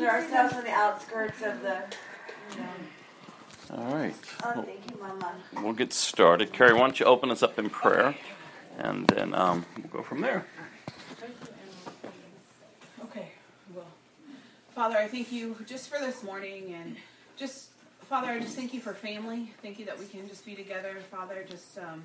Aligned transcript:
put 0.00 0.08
ourselves 0.08 0.54
on 0.54 0.64
the 0.64 0.70
outskirts 0.70 1.42
of 1.42 1.60
the. 1.60 1.78
You 2.52 2.60
know. 2.62 3.76
All 3.76 3.94
right. 3.94 4.14
Oh, 4.42 4.52
well, 4.56 4.62
thank 4.64 4.90
you, 4.90 4.98
Mama. 5.00 5.32
We'll 5.62 5.74
get 5.74 5.92
started. 5.92 6.52
Carrie, 6.52 6.72
why 6.72 6.80
don't 6.80 6.98
you 6.98 7.06
open 7.06 7.30
us 7.30 7.42
up 7.42 7.58
in 7.58 7.68
prayer, 7.70 8.06
okay. 8.08 8.18
and 8.78 9.06
then 9.08 9.34
um, 9.34 9.66
we'll 9.76 9.88
go 10.00 10.02
from 10.02 10.20
there. 10.22 10.46
Okay. 13.04 13.28
Well, 13.74 13.86
Father, 14.74 14.96
I 14.96 15.06
thank 15.06 15.30
you 15.30 15.56
just 15.66 15.88
for 15.88 16.00
this 16.00 16.22
morning, 16.22 16.74
and 16.74 16.96
just 17.36 17.68
Father, 18.02 18.28
I 18.28 18.40
just 18.40 18.56
thank 18.56 18.72
you 18.74 18.80
for 18.80 18.94
family. 18.94 19.52
Thank 19.62 19.78
you 19.78 19.84
that 19.86 19.98
we 19.98 20.06
can 20.06 20.26
just 20.28 20.44
be 20.46 20.54
together, 20.56 20.96
Father. 21.10 21.44
Just 21.48 21.78
um, 21.78 22.04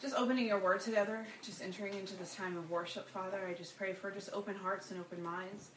just 0.00 0.14
opening 0.16 0.46
your 0.46 0.58
word 0.58 0.80
together, 0.80 1.26
just 1.42 1.62
entering 1.62 1.94
into 1.94 2.16
this 2.16 2.34
time 2.34 2.56
of 2.56 2.70
worship, 2.70 3.08
Father. 3.10 3.38
I 3.48 3.52
just 3.52 3.76
pray 3.76 3.92
for 3.92 4.10
just 4.10 4.30
open 4.32 4.54
hearts 4.56 4.90
and 4.90 4.98
open 4.98 5.22
minds 5.22 5.68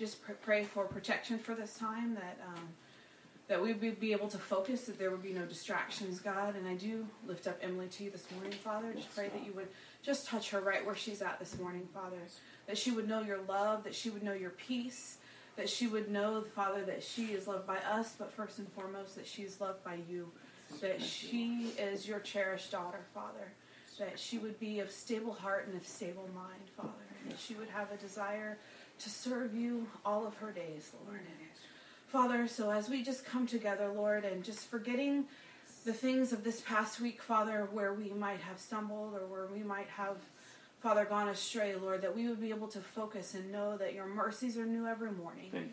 just 0.00 0.16
pray 0.40 0.64
for 0.64 0.84
protection 0.86 1.38
for 1.38 1.54
this 1.54 1.74
time 1.74 2.14
that 2.14 2.38
um, 2.48 2.68
that 3.48 3.60
we 3.60 3.74
would 3.74 4.00
be 4.00 4.12
able 4.12 4.28
to 4.28 4.38
focus, 4.38 4.82
that 4.86 4.98
there 4.98 5.10
would 5.10 5.22
be 5.22 5.32
no 5.34 5.44
distractions, 5.44 6.20
God. 6.20 6.54
And 6.56 6.66
I 6.66 6.74
do 6.74 7.06
lift 7.26 7.46
up 7.46 7.58
Emily 7.60 7.88
to 7.88 8.04
you 8.04 8.10
this 8.10 8.24
morning, 8.32 8.52
Father. 8.52 8.94
Just 8.94 9.14
pray 9.14 9.28
that 9.28 9.44
you 9.44 9.52
would 9.52 9.68
just 10.02 10.26
touch 10.26 10.50
her 10.50 10.60
right 10.60 10.86
where 10.86 10.94
she's 10.96 11.20
at 11.20 11.38
this 11.38 11.58
morning, 11.58 11.86
Father. 11.92 12.16
That 12.66 12.78
she 12.78 12.92
would 12.92 13.08
know 13.08 13.20
your 13.20 13.40
love, 13.48 13.84
that 13.84 13.94
she 13.94 14.08
would 14.08 14.22
know 14.22 14.32
your 14.32 14.50
peace, 14.50 15.18
that 15.56 15.68
she 15.68 15.86
would 15.88 16.10
know, 16.10 16.42
Father, 16.54 16.82
that 16.84 17.02
she 17.02 17.24
is 17.32 17.46
loved 17.48 17.66
by 17.66 17.78
us, 17.78 18.14
but 18.18 18.32
first 18.32 18.58
and 18.58 18.68
foremost, 18.72 19.16
that 19.16 19.26
she 19.26 19.42
is 19.42 19.60
loved 19.60 19.82
by 19.84 19.98
you, 20.08 20.30
that 20.80 21.02
she 21.02 21.72
is 21.76 22.06
your 22.08 22.20
cherished 22.20 22.70
daughter, 22.70 23.00
Father. 23.12 23.52
That 23.98 24.18
she 24.18 24.38
would 24.38 24.58
be 24.58 24.80
of 24.80 24.90
stable 24.90 25.34
heart 25.34 25.66
and 25.70 25.76
of 25.78 25.86
stable 25.86 26.30
mind, 26.34 26.62
Father. 26.74 26.90
That 27.28 27.38
she 27.38 27.52
would 27.54 27.68
have 27.68 27.90
a 27.92 27.96
desire 27.98 28.56
to 29.00 29.10
serve 29.10 29.54
you 29.54 29.88
all 30.04 30.26
of 30.26 30.34
her 30.36 30.52
days, 30.52 30.92
Lord. 31.06 31.22
Father, 32.08 32.46
so 32.46 32.70
as 32.70 32.88
we 32.88 33.02
just 33.02 33.24
come 33.24 33.46
together, 33.46 33.88
Lord, 33.94 34.24
and 34.24 34.44
just 34.44 34.68
forgetting 34.70 35.24
the 35.84 35.92
things 35.92 36.32
of 36.32 36.44
this 36.44 36.60
past 36.60 37.00
week, 37.00 37.22
Father, 37.22 37.68
where 37.72 37.94
we 37.94 38.10
might 38.10 38.40
have 38.40 38.58
stumbled 38.58 39.14
or 39.14 39.26
where 39.26 39.46
we 39.46 39.62
might 39.62 39.88
have, 39.88 40.16
Father, 40.82 41.04
gone 41.04 41.28
astray, 41.28 41.74
Lord, 41.76 42.02
that 42.02 42.14
we 42.14 42.28
would 42.28 42.40
be 42.40 42.50
able 42.50 42.68
to 42.68 42.80
focus 42.80 43.34
and 43.34 43.50
know 43.50 43.76
that 43.78 43.94
your 43.94 44.06
mercies 44.06 44.58
are 44.58 44.66
new 44.66 44.86
every 44.86 45.10
morning. 45.12 45.70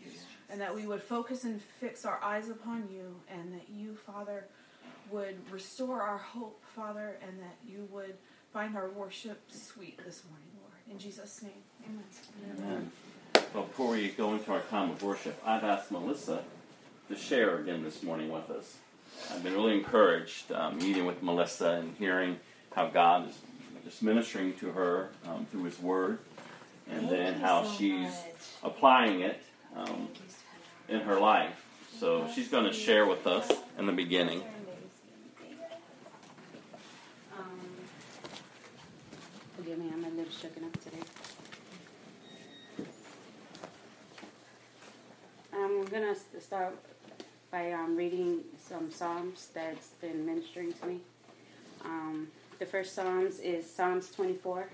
And 0.50 0.60
that 0.60 0.74
we 0.74 0.86
would 0.86 1.02
focus 1.02 1.44
and 1.44 1.60
fix 1.60 2.06
our 2.06 2.18
eyes 2.22 2.48
upon 2.48 2.88
you, 2.90 3.16
and 3.30 3.52
that 3.52 3.68
you, 3.70 3.94
Father, 3.96 4.46
would 5.10 5.34
restore 5.50 6.00
our 6.00 6.16
hope, 6.16 6.62
Father, 6.74 7.18
and 7.26 7.38
that 7.40 7.56
you 7.68 7.86
would 7.92 8.14
find 8.52 8.74
our 8.74 8.88
worship 8.88 9.40
sweet 9.50 9.98
this 10.06 10.22
morning, 10.30 10.48
Lord. 10.56 10.72
In 10.90 10.98
Jesus' 10.98 11.42
name, 11.42 11.52
amen. 11.84 12.02
amen. 12.50 12.70
amen 12.72 12.92
before 13.52 13.90
we 13.92 14.08
go 14.10 14.32
into 14.34 14.52
our 14.52 14.60
time 14.62 14.90
of 14.90 15.02
worship, 15.02 15.40
I've 15.44 15.64
asked 15.64 15.90
Melissa 15.90 16.42
to 17.08 17.16
share 17.16 17.58
again 17.58 17.82
this 17.82 18.02
morning 18.02 18.30
with 18.30 18.50
us. 18.50 18.76
I've 19.32 19.42
been 19.42 19.54
really 19.54 19.74
encouraged 19.76 20.52
um, 20.52 20.78
meeting 20.78 21.06
with 21.06 21.22
Melissa 21.22 21.70
and 21.72 21.96
hearing 21.98 22.38
how 22.74 22.88
God 22.88 23.28
is 23.28 23.38
just 23.84 24.02
ministering 24.02 24.52
to 24.54 24.70
her 24.72 25.10
um, 25.26 25.46
through 25.50 25.64
His 25.64 25.78
Word, 25.80 26.18
and 26.90 27.00
Thank 27.08 27.10
then 27.10 27.34
how 27.40 27.64
so 27.64 27.72
she's 27.72 28.02
much. 28.04 28.12
applying 28.62 29.20
it 29.22 29.42
um, 29.76 30.08
in 30.88 31.00
her 31.00 31.18
life. 31.18 31.64
So 31.98 32.28
she's 32.34 32.48
going 32.48 32.64
to 32.64 32.72
share 32.72 33.06
with 33.06 33.26
us 33.26 33.50
in 33.78 33.86
the 33.86 33.92
beginning. 33.92 34.42
Um, 37.38 37.44
forgive 39.56 39.78
me, 39.78 39.86
I'm 39.92 40.04
a 40.04 40.08
little 40.10 40.24
shooken 40.24 40.64
up 40.64 40.72
today. 40.84 41.02
I'm 45.68 45.84
gonna 45.84 46.16
start 46.40 46.74
by 47.50 47.72
um, 47.72 47.94
reading 47.94 48.40
some 48.58 48.90
psalms 48.90 49.48
that's 49.52 49.88
been 50.00 50.24
ministering 50.24 50.72
to 50.72 50.86
me. 50.86 51.00
Um, 51.84 52.28
the 52.58 52.64
first 52.64 52.94
psalms 52.94 53.38
is 53.40 53.68
Psalms 53.70 54.08
24. 54.10 54.66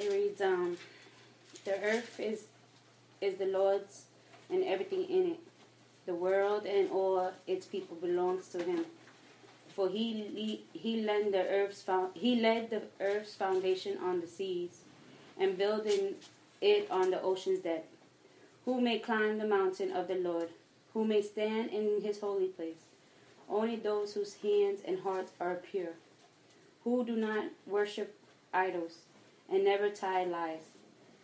It 0.00 0.10
reads, 0.10 0.40
um, 0.40 0.78
"The 1.66 1.72
earth 1.84 2.18
is 2.18 2.46
is 3.20 3.34
the 3.36 3.44
Lord's, 3.60 4.06
and 4.48 4.64
everything 4.64 5.04
in 5.10 5.32
it. 5.32 5.40
The 6.06 6.14
world 6.14 6.64
and 6.64 6.90
all 6.90 7.32
its 7.46 7.66
people 7.66 7.96
belongs 7.98 8.48
to 8.48 8.62
Him. 8.64 8.86
For 9.74 9.90
He 9.90 10.62
He 10.72 11.02
led 11.02 11.32
the 11.32 11.44
earth's 11.58 11.84
He 12.14 12.36
led 12.40 12.70
the 12.70 12.82
earth's 12.98 13.34
foundation 13.34 13.98
on 13.98 14.22
the 14.22 14.26
seas, 14.26 14.80
and 15.38 15.58
building 15.58 16.16
it 16.62 16.90
on 16.90 17.10
the 17.10 17.20
ocean's 17.20 17.58
depth. 17.60 17.88
Who 18.64 18.80
may 18.80 18.98
climb 19.00 19.36
the 19.36 19.46
mountain 19.58 19.92
of 19.92 20.08
the 20.08 20.14
Lord? 20.28 20.48
Who 20.94 21.04
may 21.04 21.20
stand 21.20 21.70
in 21.72 22.00
His 22.00 22.20
holy 22.20 22.48
place? 22.48 22.84
Only 23.50 23.76
those 23.76 24.14
whose 24.14 24.36
hands 24.36 24.80
and 24.82 25.00
hearts 25.00 25.32
are 25.38 25.56
pure, 25.70 25.96
who 26.84 27.04
do 27.04 27.16
not 27.16 27.48
worship 27.66 28.14
idols." 28.54 29.00
and 29.50 29.64
never 29.64 29.90
tie 29.90 30.24
lies. 30.24 30.68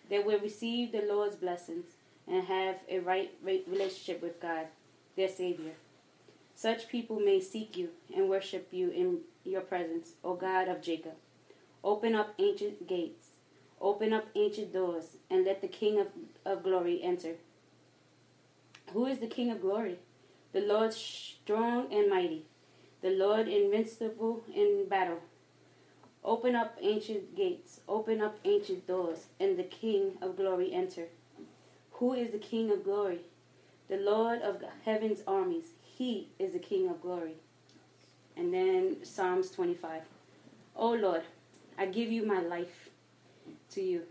They 0.08 0.18
will 0.18 0.40
receive 0.40 0.92
the 0.92 1.02
Lord's 1.02 1.36
blessings 1.36 1.86
and 2.26 2.44
have 2.44 2.76
a 2.88 2.98
right 2.98 3.30
relationship 3.42 4.20
with 4.20 4.40
God, 4.40 4.66
their 5.16 5.28
Savior. 5.28 5.72
Such 6.54 6.88
people 6.88 7.20
may 7.20 7.40
seek 7.40 7.76
you 7.76 7.90
and 8.14 8.28
worship 8.28 8.68
you 8.72 8.90
in 8.90 9.18
your 9.48 9.60
presence, 9.60 10.12
O 10.24 10.34
God 10.34 10.68
of 10.68 10.82
Jacob. 10.82 11.12
Open 11.84 12.14
up 12.14 12.34
ancient 12.38 12.88
gates, 12.88 13.28
open 13.80 14.12
up 14.12 14.26
ancient 14.34 14.72
doors, 14.72 15.16
and 15.30 15.44
let 15.44 15.60
the 15.60 15.68
King 15.68 16.00
of, 16.00 16.08
of 16.44 16.62
glory 16.64 17.00
enter. 17.02 17.34
Who 18.92 19.06
is 19.06 19.18
the 19.18 19.26
King 19.26 19.50
of 19.50 19.60
glory? 19.60 19.98
The 20.52 20.60
Lord 20.62 20.92
strong 20.94 21.92
and 21.92 22.08
mighty, 22.08 22.44
the 23.02 23.10
Lord 23.10 23.46
invincible 23.46 24.42
in 24.52 24.86
battle. 24.88 25.20
Open 26.26 26.56
up 26.56 26.76
ancient 26.82 27.36
gates, 27.36 27.80
open 27.86 28.20
up 28.20 28.36
ancient 28.44 28.84
doors, 28.88 29.26
and 29.38 29.56
the 29.56 29.62
King 29.62 30.18
of 30.20 30.36
glory 30.36 30.72
enter. 30.74 31.04
Who 31.92 32.14
is 32.14 32.32
the 32.32 32.38
King 32.38 32.72
of 32.72 32.82
glory? 32.82 33.20
The 33.88 33.96
Lord 33.98 34.42
of 34.42 34.60
heaven's 34.84 35.20
armies. 35.24 35.66
He 35.84 36.30
is 36.40 36.52
the 36.52 36.58
King 36.58 36.88
of 36.90 37.00
glory. 37.00 37.34
And 38.36 38.52
then 38.52 38.96
Psalms 39.04 39.52
25. 39.52 40.02
O 40.74 40.88
oh 40.90 40.94
Lord, 40.96 41.22
I 41.78 41.86
give 41.86 42.10
you 42.10 42.26
my 42.26 42.40
life 42.40 42.88
to 43.70 43.80
you. 43.80 44.02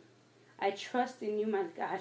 I 0.57 0.71
trust 0.71 1.21
in 1.21 1.37
you, 1.37 1.47
my 1.47 1.63
God. 1.75 1.99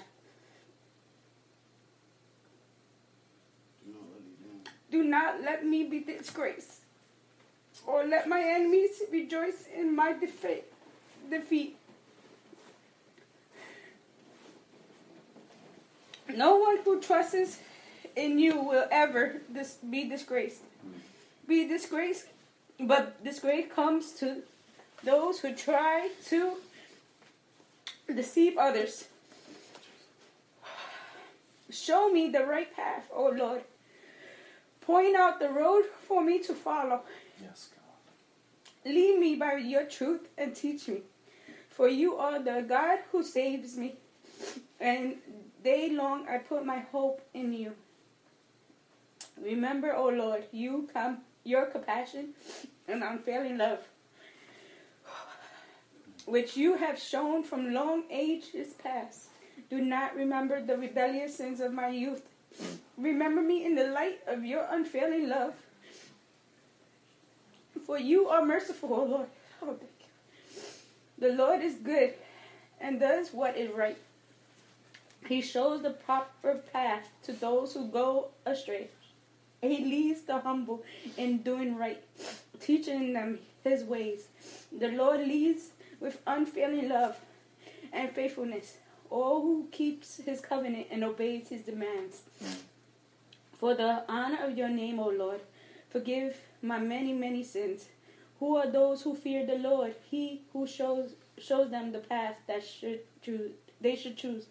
Do 4.92 5.02
not 5.02 5.42
let 5.42 5.66
me 5.66 5.82
be 5.82 5.98
disgraced 5.98 6.83
or 7.86 8.04
let 8.04 8.28
my 8.28 8.42
enemies 8.42 9.02
rejoice 9.10 9.66
in 9.74 9.94
my 9.94 10.12
defa- 10.14 10.62
defeat. 11.30 11.76
No 16.34 16.56
one 16.56 16.78
who 16.84 17.00
trusts 17.00 17.58
in 18.16 18.38
you 18.38 18.60
will 18.60 18.86
ever 18.90 19.40
dis- 19.52 19.78
be 19.88 20.08
disgraced. 20.08 20.62
Hmm. 20.82 20.90
Be 21.46 21.68
disgraced, 21.68 22.26
but 22.80 23.22
disgrace 23.22 23.66
comes 23.74 24.12
to 24.12 24.42
those 25.02 25.40
who 25.40 25.54
try 25.54 26.08
to 26.30 26.54
deceive 28.14 28.56
others. 28.56 29.08
Show 31.70 32.08
me 32.10 32.30
the 32.30 32.44
right 32.44 32.74
path, 32.74 33.08
O 33.12 33.26
oh 33.26 33.30
Lord. 33.30 33.62
Point 34.80 35.16
out 35.16 35.40
the 35.40 35.48
road 35.48 35.84
for 36.06 36.22
me 36.22 36.38
to 36.40 36.54
follow. 36.54 37.00
Yes, 37.42 37.68
Lead 38.86 39.18
me 39.18 39.34
by 39.36 39.54
your 39.54 39.84
truth 39.84 40.28
and 40.36 40.54
teach 40.54 40.88
me. 40.88 41.00
For 41.70 41.88
you 41.88 42.16
are 42.16 42.38
the 42.40 42.64
God 42.68 42.98
who 43.10 43.22
saves 43.24 43.76
me. 43.76 43.94
And 44.78 45.16
day 45.62 45.90
long 45.90 46.28
I 46.28 46.38
put 46.38 46.66
my 46.66 46.80
hope 46.80 47.22
in 47.32 47.52
you. 47.52 47.72
Remember, 49.42 49.94
O 49.96 50.06
oh 50.06 50.08
Lord, 50.10 50.44
you 50.52 50.88
come 50.92 51.18
your 51.44 51.66
compassion 51.66 52.30
and 52.86 53.02
unfailing 53.02 53.58
love, 53.58 53.80
which 56.26 56.56
you 56.56 56.76
have 56.76 56.98
shown 56.98 57.42
from 57.42 57.74
long 57.74 58.04
ages 58.10 58.74
past. 58.74 59.24
Do 59.70 59.80
not 59.82 60.14
remember 60.14 60.62
the 60.62 60.76
rebellious 60.78 61.36
sins 61.36 61.60
of 61.60 61.72
my 61.72 61.88
youth. 61.88 62.22
Remember 62.96 63.42
me 63.42 63.64
in 63.64 63.74
the 63.74 63.88
light 63.88 64.20
of 64.28 64.44
your 64.44 64.64
unfailing 64.70 65.28
love 65.28 65.54
for 67.84 67.98
you 67.98 68.28
are 68.28 68.44
merciful, 68.44 68.92
O 68.94 69.04
Lord. 69.04 69.26
Oh, 69.62 69.76
the 71.18 71.28
Lord 71.30 71.62
is 71.62 71.74
good 71.76 72.14
and 72.80 72.98
does 73.00 73.30
what 73.32 73.56
is 73.56 73.70
right. 73.70 73.96
He 75.26 75.40
shows 75.40 75.82
the 75.82 75.90
proper 75.90 76.54
path 76.72 77.08
to 77.22 77.32
those 77.32 77.72
who 77.72 77.86
go 77.88 78.28
astray. 78.44 78.88
He 79.62 79.78
leads 79.82 80.22
the 80.22 80.40
humble 80.40 80.82
in 81.16 81.38
doing 81.38 81.78
right, 81.78 82.02
teaching 82.60 83.14
them 83.14 83.38
his 83.62 83.82
ways. 83.84 84.26
The 84.76 84.88
Lord 84.88 85.20
leads 85.20 85.68
with 86.00 86.20
unfailing 86.26 86.90
love 86.90 87.16
and 87.92 88.10
faithfulness 88.12 88.76
all 89.08 89.40
who 89.42 89.68
keeps 89.70 90.16
his 90.18 90.40
covenant 90.40 90.88
and 90.90 91.04
obeys 91.04 91.48
his 91.48 91.62
demands. 91.62 92.22
For 93.56 93.74
the 93.74 94.02
honor 94.08 94.44
of 94.44 94.58
your 94.58 94.68
name, 94.68 94.98
O 94.98 95.08
Lord, 95.08 95.40
forgive 95.88 96.36
my 96.64 96.78
many, 96.78 97.12
many 97.12 97.44
sins. 97.44 97.86
Who 98.40 98.56
are 98.56 98.66
those 98.70 99.02
who 99.02 99.14
fear 99.14 99.46
the 99.46 99.56
Lord? 99.58 99.94
He 100.10 100.42
who 100.52 100.66
shows 100.66 101.14
shows 101.38 101.70
them 101.70 101.92
the 101.92 101.98
path 102.08 102.38
that 102.48 102.64
should 102.66 103.00
choose, 103.22 103.50
they 103.80 103.94
should 103.96 104.16
choose. 104.16 104.46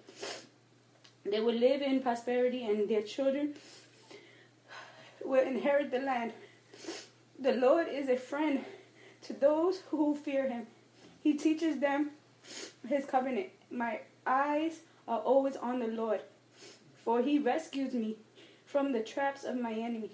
They 1.25 1.39
will 1.39 1.53
live 1.63 1.81
in 1.81 2.01
prosperity, 2.01 2.63
and 2.65 2.87
their 2.93 3.01
children 3.01 3.53
will 5.33 5.41
inherit 5.53 5.91
the 5.91 5.99
land. 5.99 6.33
The 7.39 7.53
Lord 7.65 7.87
is 7.87 8.09
a 8.09 8.17
friend 8.17 8.63
to 9.27 9.33
those 9.33 9.79
who 9.91 10.15
fear 10.15 10.47
Him. 10.49 10.67
He 11.23 11.33
teaches 11.33 11.79
them 11.87 12.11
His 12.95 13.05
covenant. 13.05 13.47
My 13.71 14.01
eyes 14.27 14.81
are 15.07 15.19
always 15.19 15.55
on 15.55 15.79
the 15.79 15.87
Lord, 16.01 16.21
for 17.05 17.21
He 17.23 17.39
rescues 17.39 17.93
me 17.93 18.15
from 18.65 18.91
the 18.91 19.01
traps 19.13 19.43
of 19.43 19.55
my 19.69 19.73
enemy. 19.73 20.11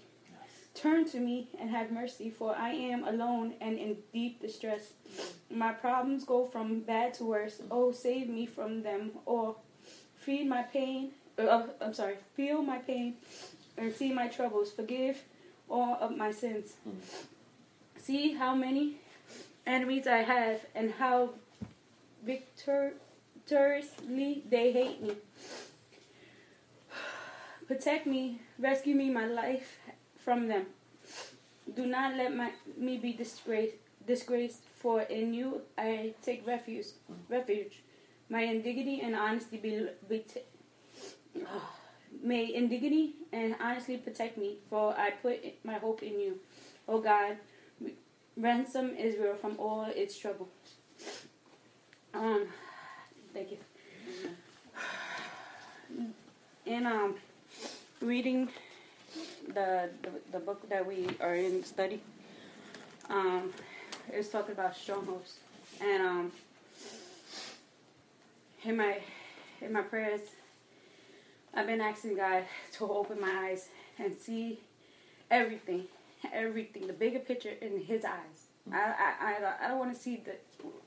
Turn 0.81 1.04
to 1.12 1.20
me 1.20 1.48
and 1.60 1.70
have 1.72 1.92
mercy, 1.92 2.30
for 2.30 2.56
I 2.56 2.70
am 2.70 3.04
alone 3.06 3.56
and 3.60 3.78
in 3.78 3.98
deep 4.14 4.40
distress. 4.40 4.94
My 5.52 5.74
problems 5.74 6.24
go 6.24 6.46
from 6.46 6.80
bad 6.81 7.14
to 7.16 7.26
worse. 7.26 7.62
Oh, 7.70 7.92
save 7.92 8.30
me 8.30 8.46
from 8.46 8.81
them, 8.84 9.12
or 9.26 9.58
feed 10.16 10.48
my 10.48 10.64
pain. 10.64 11.12
Uh, 11.38 11.64
I'm 11.81 11.94
sorry, 11.94 12.16
feel 12.34 12.62
my 12.62 12.78
pain 12.78 13.16
and 13.78 13.92
see 13.94 14.14
my 14.14 14.30
troubles. 14.30 14.72
Forgive 14.72 15.22
all 15.70 15.98
of 16.00 16.16
my 16.16 16.31
sins. 16.31 16.76
See 17.98 18.36
how 18.36 18.56
many 18.56 19.02
enemies 19.68 20.08
I 20.08 20.20
have 20.20 20.62
and 20.74 20.92
how 20.92 21.31
victoriously 22.24 22.96
they 24.50 24.72
hate 24.72 25.02
me. 25.02 25.18
Protect 27.68 28.08
me, 28.08 28.40
rescue 28.60 28.96
me, 28.96 29.10
my 29.10 29.26
life 29.26 29.79
from 30.30 30.48
them. 30.48 30.68
Do 31.76 31.88
not 31.88 32.14
let 32.16 32.36
my, 32.36 32.52
me 32.78 32.98
be 33.00 33.14
disgraced, 33.14 33.74
disgraced, 34.06 34.62
for 34.76 35.02
in 35.02 35.34
you 35.34 35.62
I 35.76 36.14
take 36.22 36.46
refuge. 36.46 36.86
Refuge, 37.30 37.81
my 38.30 38.42
indignity 38.44 39.02
and 39.02 39.16
honesty 39.16 39.58
be, 39.58 39.88
be 40.08 40.20
t- 40.20 41.42
may 42.24 42.54
indignity 42.54 43.14
and 43.34 43.56
honestly 43.60 43.98
protect 43.98 44.38
me, 44.38 44.58
for 44.70 44.94
I 44.96 45.10
put 45.12 45.44
my 45.66 45.80
hope 45.80 46.04
in 46.04 46.20
you, 46.20 46.34
O 46.88 46.94
oh 46.98 47.02
God. 47.02 47.38
Ransom 48.38 48.92
Israel 49.00 49.34
from 49.42 49.58
all 49.60 49.86
its 49.96 50.16
trouble. 50.16 50.48
Um, 52.14 52.46
thank 53.34 53.48
you. 53.54 53.58
And 56.68 56.86
um, 56.86 57.16
reading 58.00 58.50
the, 59.48 59.90
the, 60.04 60.10
the 60.34 60.40
book 60.40 60.68
that 60.70 60.86
we 60.86 61.08
are 61.20 61.36
in 61.36 61.64
study 61.64 62.02
um, 63.10 63.52
is 64.14 64.30
talking 64.30 64.52
about 64.52 64.76
strongholds, 64.76 65.36
and 65.82 66.04
um, 66.04 66.32
in 68.64 68.78
my 68.78 69.00
in 69.62 69.74
my 69.74 69.82
prayers, 69.82 70.22
I've 71.54 71.68
been 71.68 71.82
asking 71.82 72.18
God 72.18 72.44
to 72.74 72.92
open 72.92 73.20
my 73.20 73.50
eyes 73.52 73.68
and 73.98 74.16
see 74.16 74.60
everything, 75.32 75.86
everything, 76.32 76.88
the 76.88 76.94
bigger 76.94 77.20
picture 77.20 77.54
in 77.62 77.80
His 77.82 78.06
eyes. 78.06 78.46
I 78.72 78.78
I, 78.78 79.12
I, 79.22 79.66
I 79.66 79.68
don't 79.70 79.80
want 79.80 79.94
to 79.94 80.00
see 80.00 80.18
the 80.24 80.36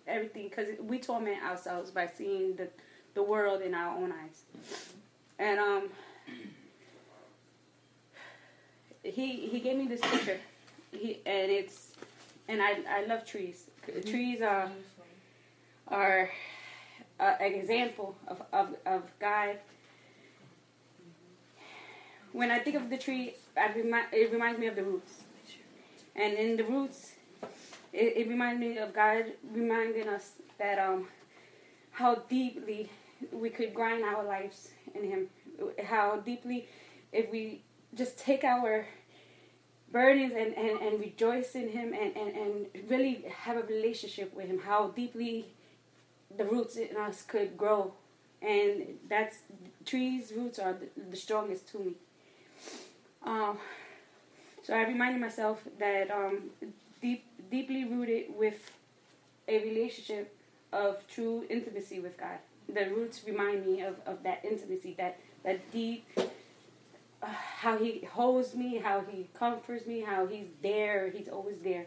everything 0.06 0.44
because 0.48 0.68
we 0.80 0.98
torment 1.00 1.42
ourselves 1.42 1.90
by 1.90 2.06
seeing 2.06 2.54
the 2.54 2.68
the 3.14 3.22
world 3.22 3.62
in 3.62 3.74
our 3.74 3.96
own 3.96 4.12
eyes, 4.12 4.42
and 5.38 5.58
um 5.58 5.82
he 9.02 9.48
he 9.48 9.60
gave 9.60 9.76
me 9.76 9.86
this 9.88 10.00
picture, 10.00 10.38
he 10.92 11.18
and 11.26 11.50
it's 11.50 11.92
and 12.48 12.62
I 12.62 12.76
I 12.88 13.04
love 13.06 13.26
trees. 13.26 13.66
Mm-hmm. 13.88 14.08
Trees 14.10 14.40
are 14.40 14.70
are 15.88 16.30
uh, 17.18 17.34
an 17.40 17.54
example 17.54 18.16
of 18.28 18.42
of 18.52 18.74
of 18.86 19.02
God. 19.18 19.58
When 22.32 22.50
I 22.50 22.60
think 22.60 22.76
of 22.76 22.88
the 22.90 22.96
tree, 22.96 23.34
I 23.56 23.70
it 24.12 24.32
reminds 24.32 24.58
me 24.58 24.66
of 24.68 24.76
the 24.76 24.84
roots, 24.84 25.14
and 26.16 26.34
in 26.34 26.56
the 26.56 26.64
roots, 26.64 27.12
it, 27.92 28.14
it 28.18 28.28
reminds 28.28 28.60
me 28.60 28.78
of 28.78 28.94
God 28.94 29.26
reminding 29.52 30.08
us 30.08 30.32
that 30.58 30.78
um 30.78 31.08
how 31.90 32.14
deeply 32.28 32.88
we 33.32 33.50
could 33.50 33.74
grind 33.74 34.04
our 34.04 34.22
lives 34.24 34.68
in 34.94 35.02
Him, 35.04 35.26
how 35.84 36.20
deeply 36.24 36.68
if 37.12 37.30
we 37.30 37.62
just 37.94 38.18
take 38.18 38.44
our 38.44 38.86
burdens 39.90 40.32
and, 40.36 40.54
and, 40.54 40.80
and 40.80 41.00
rejoice 41.00 41.54
in 41.54 41.68
him 41.68 41.92
and, 41.92 42.16
and, 42.16 42.34
and 42.36 42.66
really 42.90 43.24
have 43.42 43.56
a 43.56 43.62
relationship 43.62 44.34
with 44.34 44.46
him 44.46 44.58
how 44.60 44.88
deeply 44.96 45.46
the 46.36 46.44
roots 46.44 46.76
in 46.76 46.96
us 46.96 47.22
could 47.22 47.56
grow 47.58 47.92
and 48.40 48.84
that's 49.08 49.36
trees 49.84 50.32
roots 50.34 50.58
are 50.58 50.74
the, 50.74 50.88
the 51.10 51.16
strongest 51.16 51.68
to 51.68 51.78
me 51.78 51.92
um, 53.24 53.58
so 54.62 54.72
i 54.74 54.82
reminded 54.88 55.20
myself 55.20 55.62
that 55.78 56.10
um, 56.10 56.44
deep, 57.02 57.26
deeply 57.50 57.84
rooted 57.84 58.24
with 58.34 58.70
a 59.46 59.62
relationship 59.62 60.34
of 60.72 61.06
true 61.06 61.44
intimacy 61.50 62.00
with 62.00 62.16
god 62.16 62.38
the 62.72 62.86
roots 62.94 63.20
remind 63.26 63.66
me 63.66 63.82
of, 63.82 63.96
of 64.06 64.22
that 64.22 64.42
intimacy 64.42 64.94
that, 64.96 65.18
that 65.44 65.70
deep 65.70 66.06
how 67.24 67.76
he 67.78 68.06
holds 68.12 68.54
me, 68.54 68.78
how 68.78 69.02
he 69.08 69.28
comforts 69.34 69.86
me, 69.86 70.00
how 70.00 70.26
he's 70.26 70.46
there, 70.62 71.10
he's 71.10 71.28
always 71.28 71.58
there. 71.62 71.86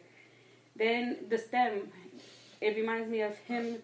Then 0.76 1.18
the 1.30 1.38
stem, 1.38 1.90
it 2.62 2.76
reminds 2.76 3.10
me 3.10 3.22
of 3.22 3.38
him 3.40 3.78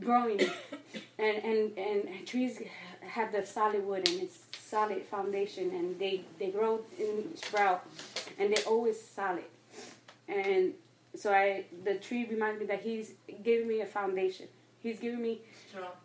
growing, 0.00 0.40
and 1.18 1.36
and 1.44 1.78
and 1.78 2.26
trees 2.26 2.60
have 3.02 3.32
the 3.32 3.44
solid 3.44 3.84
wood 3.84 4.08
and 4.08 4.22
it's 4.22 4.38
solid 4.58 5.02
foundation, 5.04 5.70
and 5.70 5.98
they 5.98 6.22
they 6.38 6.48
grow 6.50 6.80
and 6.98 7.38
sprout, 7.38 7.84
and 8.38 8.54
they're 8.54 8.64
always 8.66 9.00
solid, 9.00 9.44
and 10.28 10.74
so 11.14 11.32
I 11.32 11.64
the 11.84 11.94
tree 11.94 12.26
reminds 12.30 12.60
me 12.60 12.66
that 12.66 12.82
he's 12.82 13.12
giving 13.42 13.68
me 13.68 13.80
a 13.80 13.86
foundation. 13.86 14.46
He's 14.82 14.98
giving 14.98 15.20
me 15.20 15.40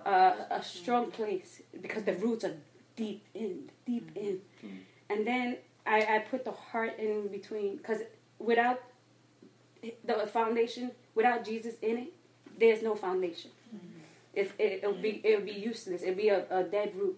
uh, 0.05 0.33
a 0.51 0.61
strong 0.61 1.09
place 1.09 1.61
because 1.81 2.03
the 2.03 2.13
roots 2.13 2.43
are 2.43 2.55
deep 2.95 3.23
in, 3.33 3.69
deep 3.85 4.07
mm-hmm. 4.13 4.17
in. 4.19 4.33
Mm-hmm. 4.65 4.77
And 5.11 5.27
then 5.27 5.57
I, 5.85 5.99
I 6.15 6.19
put 6.19 6.45
the 6.45 6.51
heart 6.51 6.97
in 6.99 7.27
between 7.27 7.77
because 7.77 7.99
without 8.39 8.81
the 10.03 10.27
foundation, 10.27 10.91
without 11.13 11.45
Jesus 11.45 11.75
in 11.81 11.97
it, 11.97 12.13
there's 12.59 12.81
no 12.81 12.95
foundation. 12.95 13.51
Mm-hmm. 13.75 14.49
it, 14.59 14.83
will 14.83 14.93
be 14.93 15.21
it'll 15.23 15.45
be 15.45 15.51
useless. 15.51 16.01
It'll 16.01 16.15
be 16.15 16.29
a, 16.29 16.45
a 16.49 16.63
dead 16.63 16.93
root. 16.97 17.17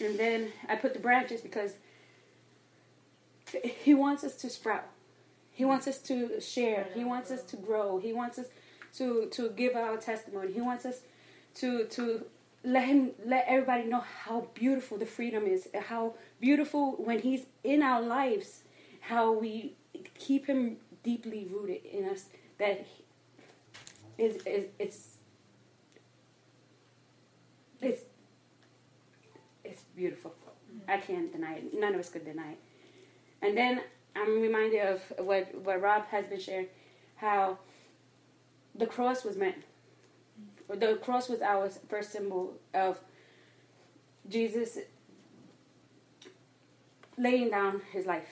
And 0.00 0.18
then 0.18 0.52
I 0.68 0.76
put 0.76 0.94
the 0.94 1.00
branches 1.00 1.42
because 1.42 1.74
he 3.62 3.94
wants 3.94 4.24
us 4.24 4.34
to 4.36 4.50
sprout. 4.50 4.86
He 5.52 5.64
wants 5.64 5.86
us 5.86 5.98
to 6.02 6.40
share. 6.40 6.88
He 6.94 7.04
wants 7.04 7.30
us 7.30 7.42
to 7.44 7.56
grow. 7.56 7.98
He 7.98 8.12
wants 8.12 8.38
us 8.38 8.46
to 8.94 9.28
to 9.32 9.50
give 9.50 9.76
our 9.76 9.96
testimony. 9.98 10.52
He 10.52 10.60
wants 10.60 10.84
us 10.86 11.00
to 11.56 11.84
to 11.84 12.24
let 12.64 12.86
him 12.86 13.10
let 13.26 13.44
everybody 13.48 13.84
know 13.86 14.00
how 14.22 14.46
beautiful 14.54 14.96
the 14.98 15.06
freedom 15.06 15.44
is 15.46 15.68
how 15.88 16.14
beautiful 16.40 16.92
when 16.92 17.18
he's 17.18 17.44
in 17.64 17.82
our 17.82 18.00
lives 18.00 18.62
how 19.00 19.32
we 19.32 19.74
keep 20.18 20.46
him 20.46 20.76
deeply 21.02 21.48
rooted 21.50 21.84
in 21.84 22.08
us 22.08 22.26
that 22.58 22.86
is 24.18 24.40
it's 24.78 25.16
it's 27.80 28.02
it's 29.64 29.82
beautiful 29.96 30.32
i 30.88 30.96
can't 30.98 31.32
deny 31.32 31.54
it 31.54 31.64
none 31.78 31.94
of 31.94 32.00
us 32.00 32.10
could 32.10 32.24
deny 32.24 32.52
it 32.52 32.58
and 33.40 33.56
then 33.56 33.80
i'm 34.14 34.40
reminded 34.40 34.80
of 34.86 35.00
what 35.18 35.52
what 35.64 35.80
rob 35.82 36.04
has 36.06 36.24
been 36.26 36.38
sharing 36.40 36.66
how 37.16 37.58
the 38.76 38.86
cross 38.86 39.24
was 39.24 39.36
meant 39.36 39.56
the 40.68 40.96
cross 41.02 41.28
was 41.28 41.40
our 41.40 41.68
first 41.88 42.12
symbol 42.12 42.58
of 42.74 43.00
Jesus 44.28 44.78
laying 47.18 47.50
down 47.50 47.82
his 47.92 48.06
life 48.06 48.28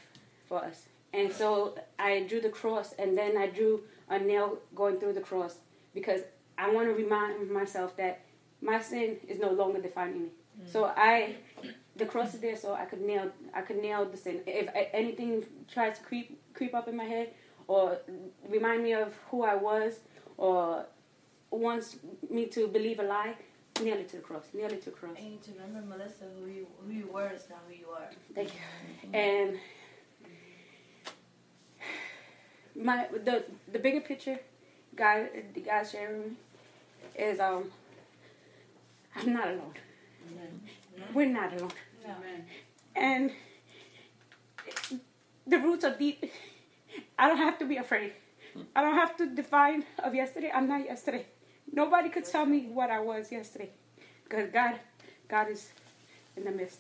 for 0.49 0.65
us. 0.65 0.83
And 1.13 1.33
so 1.33 1.75
I 1.99 2.21
drew 2.29 2.41
the 2.41 2.49
cross 2.51 2.95
and 2.99 3.17
then 3.19 3.37
I 3.37 3.49
drew 3.49 3.83
a 4.09 4.19
nail 4.19 4.59
going 4.75 4.99
through 4.99 5.15
the 5.15 5.21
cross 5.21 5.57
because 5.93 6.21
I 6.57 6.71
want 6.73 6.87
to 6.87 6.93
remind 6.95 7.51
myself 7.51 7.97
that 7.97 8.21
my 8.63 8.81
sin 8.81 9.17
is 9.29 9.39
no 9.41 9.51
longer 9.51 9.81
defining 9.81 10.23
me. 10.25 10.29
Mm. 10.63 10.73
So 10.73 10.85
I 10.85 11.37
the 11.97 12.07
cross 12.07 12.35
is 12.35 12.41
there 12.41 12.57
so 12.57 12.73
I 12.75 12.85
could 12.85 13.01
nail 13.03 13.31
I 13.55 13.63
could 13.63 13.83
nail 13.83 14.05
the 14.05 14.17
sin. 14.17 14.41
If 14.47 14.69
anything 14.93 15.45
tries 15.73 15.99
to 15.99 16.05
creep 16.05 16.41
creep 16.55 16.75
up 16.75 16.87
in 16.87 16.97
my 16.97 17.05
head 17.05 17.31
or 17.67 17.99
remind 18.49 18.83
me 18.85 18.93
of 18.95 19.15
who 19.31 19.43
I 19.43 19.57
was 19.57 19.95
or 20.37 20.85
wants 21.51 21.97
me 22.29 22.47
to 22.47 22.69
believe 22.69 23.01
a 23.01 23.03
lie, 23.03 23.35
nearly 23.83 24.05
to 24.05 24.17
the 24.17 24.23
cross, 24.23 24.45
nearly 24.55 24.77
to 24.79 24.87
the 24.87 24.91
cross. 24.93 25.15
And 25.19 25.31
need 25.31 25.43
to 25.43 25.51
remember, 25.63 25.97
Melissa, 25.97 26.25
who 26.39 26.47
you, 26.49 26.67
who 26.87 26.93
you 26.93 27.09
were 27.13 27.31
is 27.31 27.47
not 27.49 27.61
who 27.69 27.75
you 27.75 27.89
are. 27.89 28.11
Thank 28.35 28.51
you. 28.55 28.61
And 29.13 29.59
my 32.77 33.09
the 33.25 33.45
the 33.73 33.79
bigger 33.81 34.01
picture, 34.01 34.39
God, 34.95 35.29
the 35.55 35.61
God 35.61 35.85
sharing 35.89 36.21
me, 36.23 36.31
is 37.17 37.41
um, 37.41 37.65
I'm 39.17 39.33
not 39.33 39.49
alone. 39.49 39.75
Amen. 40.31 40.61
We're 41.13 41.27
not 41.27 41.53
alone. 41.55 41.73
Amen. 42.05 42.45
And 42.95 43.31
the 45.47 45.59
roots 45.59 45.85
are 45.85 45.97
deep. 45.97 46.25
I 47.19 47.27
don't 47.29 47.39
have 47.39 47.59
to 47.59 47.65
be 47.65 47.77
afraid. 47.77 48.13
I 48.75 48.83
don't 48.83 48.95
have 48.95 49.17
to 49.17 49.27
define 49.27 49.85
of 50.01 50.15
yesterday. 50.15 50.51
I'm 50.55 50.69
not 50.69 50.85
yesterday. 50.85 51.27
Nobody 51.73 52.09
could 52.09 52.25
tell 52.25 52.47
me 52.47 52.61
what 52.73 52.91
I 52.91 52.99
was 53.01 53.31
yesterday, 53.31 53.71
because 54.25 54.51
God, 54.51 54.77
God 55.29 55.51
is 55.51 55.71
in 56.37 56.45
the 56.45 56.51
midst, 56.51 56.79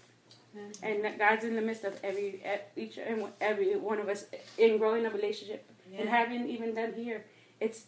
and 0.83 1.17
God's 1.19 1.45
in 1.45 1.55
the 1.55 1.63
midst 1.63 1.85
of 1.85 1.99
every 2.03 2.43
each 2.77 2.99
and 2.99 3.25
every 3.41 3.77
one 3.77 3.99
of 4.01 4.09
us 4.09 4.25
in 4.59 4.79
growing 4.79 5.07
a 5.07 5.11
relationship 5.11 5.65
yeah. 5.93 6.01
and 6.01 6.09
having 6.09 6.49
even 6.49 6.75
them 6.75 6.93
here. 6.95 7.25
It's. 7.61 7.87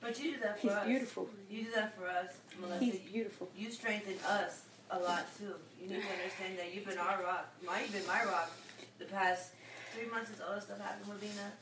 But 0.00 0.18
you 0.22 0.32
do 0.34 0.40
that 0.40 0.58
for 0.58 0.62
he's 0.66 0.72
us. 0.76 0.86
beautiful. 0.86 1.30
You 1.50 1.64
do 1.64 1.70
that 1.74 1.98
for 1.98 2.06
us, 2.06 2.32
Melissa. 2.60 2.84
He's 2.84 2.98
beautiful. 3.00 3.48
You 3.56 3.70
strengthen 3.70 4.14
us 4.26 4.62
a 4.90 4.98
lot 4.98 5.26
too. 5.38 5.54
You 5.80 5.88
need 5.88 6.02
to 6.02 6.08
understand 6.08 6.58
that 6.58 6.74
you've 6.74 6.86
been 6.86 6.98
our 6.98 7.22
rock. 7.22 7.48
My, 7.64 7.80
you've 7.82 7.92
been 7.92 8.06
my 8.06 8.22
rock 8.24 8.50
the 8.98 9.06
past 9.06 9.52
three 9.94 10.08
months 10.10 10.28
since 10.30 10.40
all 10.46 10.54
this 10.54 10.64
stuff 10.64 10.78
happened 10.80 11.08
with 11.10 11.20
Vina, 11.20 11.52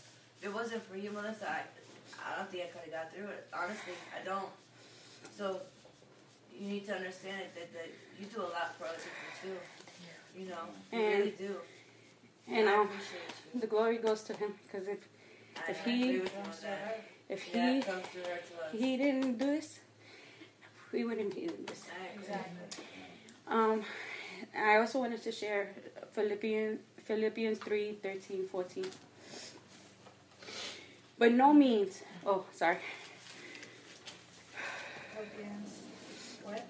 If 0.41 0.47
it 0.49 0.55
wasn't 0.55 0.83
for 0.89 0.97
you, 0.97 1.13
Melissa, 1.13 1.49
I, 1.51 1.61
I 2.29 2.37
don't 2.37 2.49
think 2.51 2.65
I 2.65 2.67
could 2.79 2.93
have 2.93 3.03
got 3.03 3.13
through 3.15 3.29
it. 3.29 3.47
Honestly, 3.53 3.95
I 4.21 4.25
don't. 4.25 4.53
So 5.37 5.61
you 6.59 6.69
need 6.69 6.87
to 6.87 6.95
understand 6.95 7.43
that, 7.55 7.73
that 7.73 7.89
you 8.19 8.27
do 8.27 8.41
a 8.41 8.51
lot 8.55 8.75
for 8.79 8.85
other 8.87 8.99
people 9.09 9.33
too. 9.55 10.41
You 10.41 10.49
know, 10.49 10.65
you 10.93 10.99
and, 10.99 11.19
really 11.19 11.35
do. 11.37 11.57
Um, 12.49 12.55
you 12.57 12.65
know, 12.65 12.89
the 13.61 13.67
glory 13.67 13.99
goes 13.99 14.23
to 14.25 14.33
him 14.35 14.55
because 14.67 14.89
if 14.89 14.99
I 15.67 15.71
if 15.71 15.85
he 15.85 16.23
if 17.29 17.55
yeah, 17.55 17.81
he 18.73 18.79
he 18.79 18.97
didn't 18.97 19.39
do 19.39 19.47
this, 19.47 19.79
we 20.93 21.05
wouldn't 21.05 21.35
be 21.35 21.43
doing 21.47 21.65
this. 21.67 21.85
Exactly. 22.15 22.85
Um, 23.49 23.83
I 24.59 24.77
also 24.77 24.99
wanted 24.99 25.23
to 25.25 25.33
share 25.33 25.73
Philippians 26.13 26.81
Philippians 27.05 27.59
3, 27.59 27.99
13, 28.03 28.47
14. 28.49 28.87
By 31.19 31.29
no 31.29 31.53
means 31.53 32.03
Oh, 32.25 32.45
sorry. 32.53 32.77
What? 36.45 36.65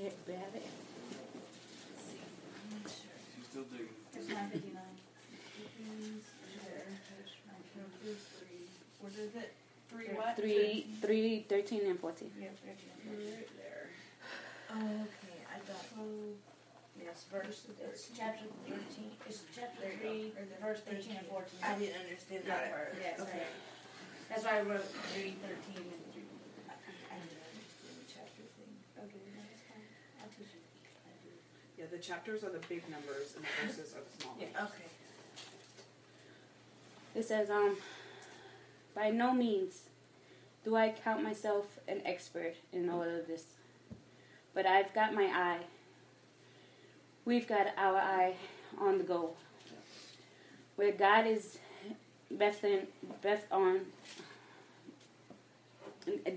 it 0.04 0.12
still 0.12 0.36
It's 8.04 9.34
it? 9.34 9.54
Three 9.92 10.06
what? 10.16 10.36
Three, 10.36 10.86
13, 11.46 11.86
and 11.86 12.00
14. 12.00 12.30
Yeah, 12.40 12.48
13 13.04 13.28
Right 13.28 13.48
there. 13.60 13.88
Oh, 14.72 14.78
okay. 14.80 15.38
I 15.54 15.58
thought 15.60 15.86
Yes, 17.02 17.24
verse. 17.32 17.66
It's 17.82 18.10
chapter 18.16 18.44
thirteen. 18.68 19.10
It's 19.26 19.42
chapter 19.56 19.88
three, 20.00 20.32
or 20.36 20.44
the 20.44 20.58
verse 20.62 20.80
thirteen 20.84 21.16
and 21.18 21.26
fourteen. 21.26 21.58
I 21.64 21.74
didn't 21.78 21.96
understand 22.04 22.44
that 22.46 22.70
part. 22.70 22.94
Yes, 23.00 23.18
okay. 23.20 23.44
That's 24.28 24.44
why 24.44 24.58
I 24.58 24.62
wrote 24.62 24.84
three, 25.10 25.34
thirteen, 25.40 25.84
13. 25.88 26.01
Yeah, 31.82 31.88
the 31.90 31.98
chapters 31.98 32.44
are 32.44 32.50
the 32.50 32.60
big 32.68 32.88
numbers 32.88 33.34
and 33.34 33.44
the 33.44 33.66
verses 33.66 33.92
are 33.96 33.98
the 34.16 34.22
small 34.22 34.36
numbers. 34.36 34.54
Okay. 34.62 34.88
It 37.18 37.24
says, 37.24 37.50
um, 37.50 37.76
by 38.94 39.10
no 39.10 39.32
means 39.34 39.88
do 40.64 40.76
I 40.76 40.90
count 41.02 41.24
myself 41.24 41.80
an 41.88 42.00
expert 42.04 42.54
in 42.72 42.88
all 42.88 43.02
of 43.02 43.26
this, 43.26 43.42
but 44.54 44.64
I've 44.64 44.94
got 44.94 45.12
my 45.12 45.24
eye. 45.24 45.58
We've 47.24 47.48
got 47.48 47.66
our 47.76 47.96
eye 47.96 48.34
on 48.78 48.98
the 48.98 49.04
goal. 49.04 49.36
Where 50.76 50.92
God 50.92 51.26
is 51.26 51.58
Bethan, 52.32 52.86
Beth 53.22 53.44
on. 53.50 53.80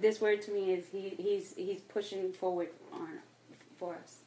This 0.02 0.20
word 0.20 0.42
to 0.44 0.52
me 0.52 0.72
is 0.74 0.86
he, 0.92 1.10
he's 1.18 1.54
he's 1.56 1.82
pushing 1.82 2.32
forward 2.34 2.70
on 2.92 3.10
for 3.78 3.96
us. 4.04 4.18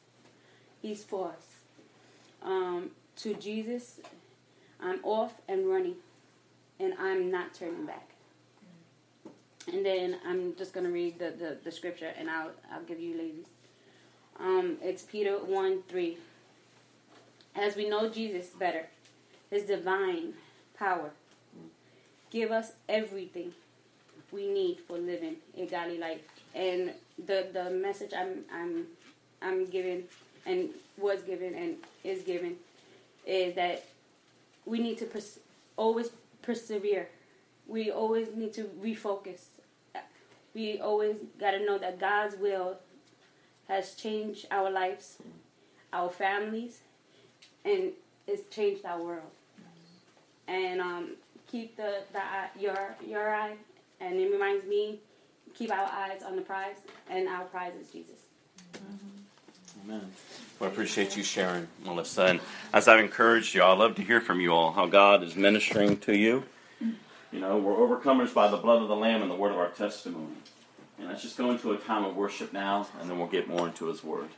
He's 0.81 1.03
for 1.03 1.29
us. 1.29 1.45
Um, 2.43 2.91
to 3.17 3.33
Jesus, 3.33 3.99
I'm 4.79 4.99
off 5.03 5.33
and 5.47 5.67
running, 5.67 5.95
and 6.79 6.93
I'm 6.99 7.29
not 7.29 7.53
turning 7.53 7.85
back. 7.85 8.09
And 9.71 9.85
then 9.85 10.17
I'm 10.25 10.55
just 10.55 10.73
going 10.73 10.85
to 10.85 10.91
read 10.91 11.19
the, 11.19 11.31
the, 11.31 11.57
the, 11.63 11.71
scripture, 11.71 12.11
and 12.17 12.29
I'll, 12.29 12.51
I'll 12.73 12.83
give 12.83 12.99
you 12.99 13.17
ladies. 13.17 13.45
Um, 14.39 14.77
it's 14.81 15.03
Peter 15.03 15.37
1 15.37 15.83
3. 15.89 16.17
As 17.55 17.75
we 17.75 17.89
know 17.89 18.09
Jesus 18.09 18.47
better, 18.51 18.87
his 19.49 19.63
divine 19.63 20.33
power, 20.77 21.11
give 22.31 22.51
us 22.51 22.71
everything 22.87 23.51
we 24.31 24.47
need 24.47 24.79
for 24.87 24.97
living 24.97 25.35
a 25.57 25.65
godly 25.65 25.97
life. 25.97 26.21
And 26.55 26.93
the, 27.23 27.47
the 27.51 27.69
message 27.69 28.11
I'm, 28.17 28.45
I'm, 28.53 28.85
I'm 29.41 29.65
giving 29.65 30.03
and 30.49 30.69
was 30.97 31.21
given 31.21 31.53
and 31.53 31.75
is 32.03 32.23
given 32.23 32.55
is 33.25 33.53
that 33.55 33.85
we 34.65 34.79
need 34.79 34.97
to 34.97 35.05
pers- 35.05 35.39
always 35.77 36.09
persevere. 36.41 37.07
We 37.67 37.91
always 37.91 38.29
need 38.35 38.53
to 38.53 38.63
refocus. 38.83 39.41
We 40.55 40.79
always 40.79 41.17
got 41.39 41.51
to 41.51 41.59
know 41.63 41.77
that 41.77 41.99
God's 41.99 42.35
will 42.37 42.77
has 43.67 43.93
changed 43.93 44.47
our 44.49 44.71
lives, 44.71 45.17
our 45.93 46.09
families, 46.09 46.79
and 47.63 47.91
it's 48.25 48.53
changed 48.53 48.83
our 48.85 49.01
world. 49.01 49.29
And 50.47 50.81
um, 50.81 51.11
keep 51.45 51.77
the, 51.77 51.99
the 52.11 52.59
your 52.61 52.95
your 53.07 53.29
eye, 53.35 53.53
and 54.01 54.15
it 54.15 54.31
reminds 54.31 54.65
me, 54.65 54.99
keep 55.53 55.71
our 55.71 55.87
eyes 55.87 56.23
on 56.25 56.35
the 56.35 56.41
prize, 56.41 56.77
and 57.07 57.27
our 57.27 57.43
prize 57.43 57.73
is 57.79 57.91
Jesus. 57.91 58.15
Mm-hmm. 58.73 59.18
Amen. 59.85 60.11
Well, 60.59 60.69
I 60.69 60.73
appreciate 60.73 61.15
you 61.15 61.23
sharing, 61.23 61.67
Melissa. 61.83 62.25
And 62.25 62.39
as 62.73 62.87
I've 62.87 62.99
encouraged 62.99 63.53
you, 63.55 63.61
I 63.61 63.73
love 63.73 63.95
to 63.95 64.01
hear 64.01 64.19
from 64.21 64.39
you 64.39 64.51
all 64.53 64.71
how 64.71 64.85
God 64.87 65.23
is 65.23 65.35
ministering 65.35 65.97
to 65.99 66.15
you. 66.15 66.43
You 66.81 67.39
know, 67.39 67.57
we're 67.57 67.75
overcomers 67.75 68.33
by 68.33 68.47
the 68.49 68.57
blood 68.57 68.81
of 68.81 68.87
the 68.87 68.95
Lamb 68.95 69.21
and 69.21 69.29
the 69.29 69.35
word 69.35 69.51
of 69.51 69.57
our 69.57 69.69
testimony. 69.69 70.35
And 70.97 71.07
let's 71.07 71.21
just 71.21 71.37
go 71.37 71.51
into 71.51 71.71
a 71.73 71.77
time 71.77 72.03
of 72.03 72.15
worship 72.15 72.51
now, 72.51 72.87
and 72.99 73.09
then 73.09 73.17
we'll 73.19 73.27
get 73.27 73.47
more 73.47 73.67
into 73.67 73.85
His 73.85 74.03
word. 74.03 74.29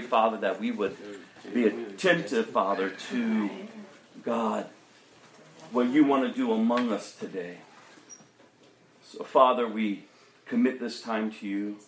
pray, 0.00 0.08
Father, 0.08 0.36
that 0.38 0.60
we 0.60 0.70
would 0.70 0.96
be 1.52 1.66
attentive, 1.66 2.50
Father, 2.50 2.90
to 3.10 3.50
God, 4.22 4.66
what 5.72 5.88
you 5.88 6.04
want 6.04 6.26
to 6.26 6.32
do 6.34 6.52
among 6.52 6.92
us 6.92 7.14
today. 7.14 7.58
So, 9.04 9.24
Father, 9.24 9.66
we 9.66 10.04
commit 10.46 10.80
this 10.80 11.00
time 11.00 11.30
to 11.32 11.46
you. 11.46 11.78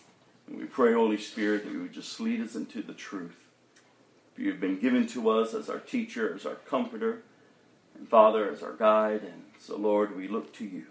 And 0.47 0.57
we 0.59 0.65
pray, 0.65 0.93
Holy 0.93 1.17
Spirit, 1.17 1.63
that 1.65 1.71
you 1.71 1.83
would 1.83 1.93
just 1.93 2.19
lead 2.19 2.41
us 2.41 2.55
into 2.55 2.81
the 2.81 2.93
truth. 2.93 3.37
You 4.37 4.49
have 4.51 4.59
been 4.59 4.79
given 4.79 5.05
to 5.09 5.29
us 5.29 5.53
as 5.53 5.69
our 5.69 5.77
teacher, 5.79 6.33
as 6.35 6.45
our 6.45 6.55
comforter, 6.55 7.21
and 7.95 8.07
Father, 8.07 8.49
as 8.51 8.63
our 8.63 8.73
guide. 8.73 9.21
And 9.23 9.43
so, 9.59 9.77
Lord, 9.77 10.17
we 10.17 10.27
look 10.27 10.53
to 10.55 10.65
you. 10.65 10.85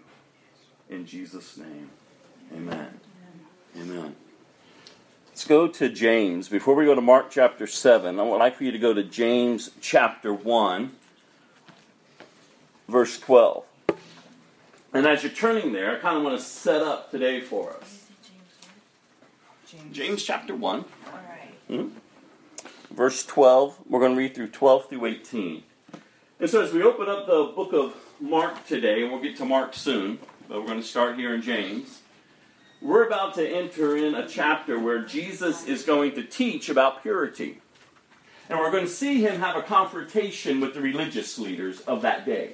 In 0.89 1.05
Jesus' 1.05 1.57
name, 1.57 1.89
amen. 2.55 2.99
Amen. 3.75 3.93
amen 3.99 4.15
go 5.51 5.67
to 5.67 5.89
James. 5.89 6.47
Before 6.47 6.75
we 6.75 6.85
go 6.85 6.95
to 6.95 7.01
Mark 7.01 7.29
chapter 7.29 7.67
7, 7.67 8.17
I 8.17 8.23
would 8.23 8.37
like 8.37 8.55
for 8.55 8.63
you 8.63 8.71
to 8.71 8.79
go 8.79 8.93
to 8.93 9.03
James 9.03 9.69
chapter 9.81 10.33
1, 10.33 10.93
verse 12.87 13.19
12. 13.19 13.65
And 14.93 15.05
as 15.05 15.23
you're 15.23 15.31
turning 15.33 15.73
there, 15.73 15.97
I 15.97 15.99
kind 15.99 16.15
of 16.15 16.23
want 16.23 16.39
to 16.39 16.45
set 16.45 16.81
up 16.81 17.11
today 17.11 17.41
for 17.41 17.73
us. 17.73 18.05
James, 19.91 20.23
chapter 20.23 20.55
1. 20.55 20.85
hmm 21.67 21.87
Verse 22.89 23.25
12. 23.25 23.77
We're 23.89 23.99
going 23.99 24.13
to 24.13 24.17
read 24.17 24.33
through 24.33 24.47
12 24.51 24.87
through 24.87 25.05
18. 25.05 25.63
And 26.39 26.49
so 26.49 26.61
as 26.61 26.71
we 26.71 26.81
open 26.81 27.09
up 27.09 27.27
the 27.27 27.51
book 27.53 27.73
of 27.73 27.93
Mark 28.21 28.65
today, 28.67 29.01
and 29.03 29.11
we'll 29.11 29.21
get 29.21 29.35
to 29.35 29.43
Mark 29.45 29.73
soon, 29.73 30.19
but 30.47 30.61
we're 30.61 30.67
going 30.67 30.79
to 30.81 30.87
start 30.87 31.17
here 31.17 31.35
in 31.35 31.41
James 31.41 32.00
we're 32.81 33.05
about 33.05 33.35
to 33.35 33.47
enter 33.47 33.95
in 33.95 34.15
a 34.15 34.27
chapter 34.27 34.79
where 34.79 35.03
Jesus 35.03 35.65
is 35.65 35.83
going 35.83 36.13
to 36.13 36.23
teach 36.23 36.67
about 36.67 37.01
purity. 37.03 37.59
And 38.49 38.59
we're 38.59 38.71
going 38.71 38.85
to 38.85 38.91
see 38.91 39.21
him 39.21 39.39
have 39.39 39.55
a 39.55 39.61
confrontation 39.61 40.59
with 40.59 40.73
the 40.73 40.81
religious 40.81 41.37
leaders 41.37 41.81
of 41.81 42.01
that 42.01 42.25
day. 42.25 42.53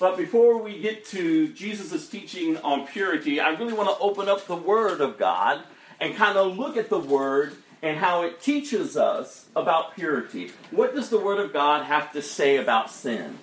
But 0.00 0.16
before 0.16 0.58
we 0.62 0.80
get 0.80 1.04
to 1.06 1.48
Jesus' 1.48 2.08
teaching 2.08 2.56
on 2.58 2.86
purity, 2.86 3.40
I 3.40 3.50
really 3.50 3.74
want 3.74 3.90
to 3.90 4.02
open 4.02 4.28
up 4.28 4.46
the 4.46 4.56
Word 4.56 5.00
of 5.00 5.18
God 5.18 5.62
and 6.00 6.16
kind 6.16 6.36
of 6.38 6.56
look 6.56 6.76
at 6.76 6.88
the 6.88 6.98
Word 6.98 7.56
and 7.82 7.98
how 7.98 8.22
it 8.22 8.40
teaches 8.40 8.96
us 8.96 9.46
about 9.54 9.94
purity. 9.94 10.50
What 10.70 10.94
does 10.94 11.10
the 11.10 11.18
Word 11.18 11.38
of 11.38 11.52
God 11.52 11.84
have 11.84 12.12
to 12.12 12.22
say 12.22 12.56
about 12.56 12.90
sin? 12.90 13.38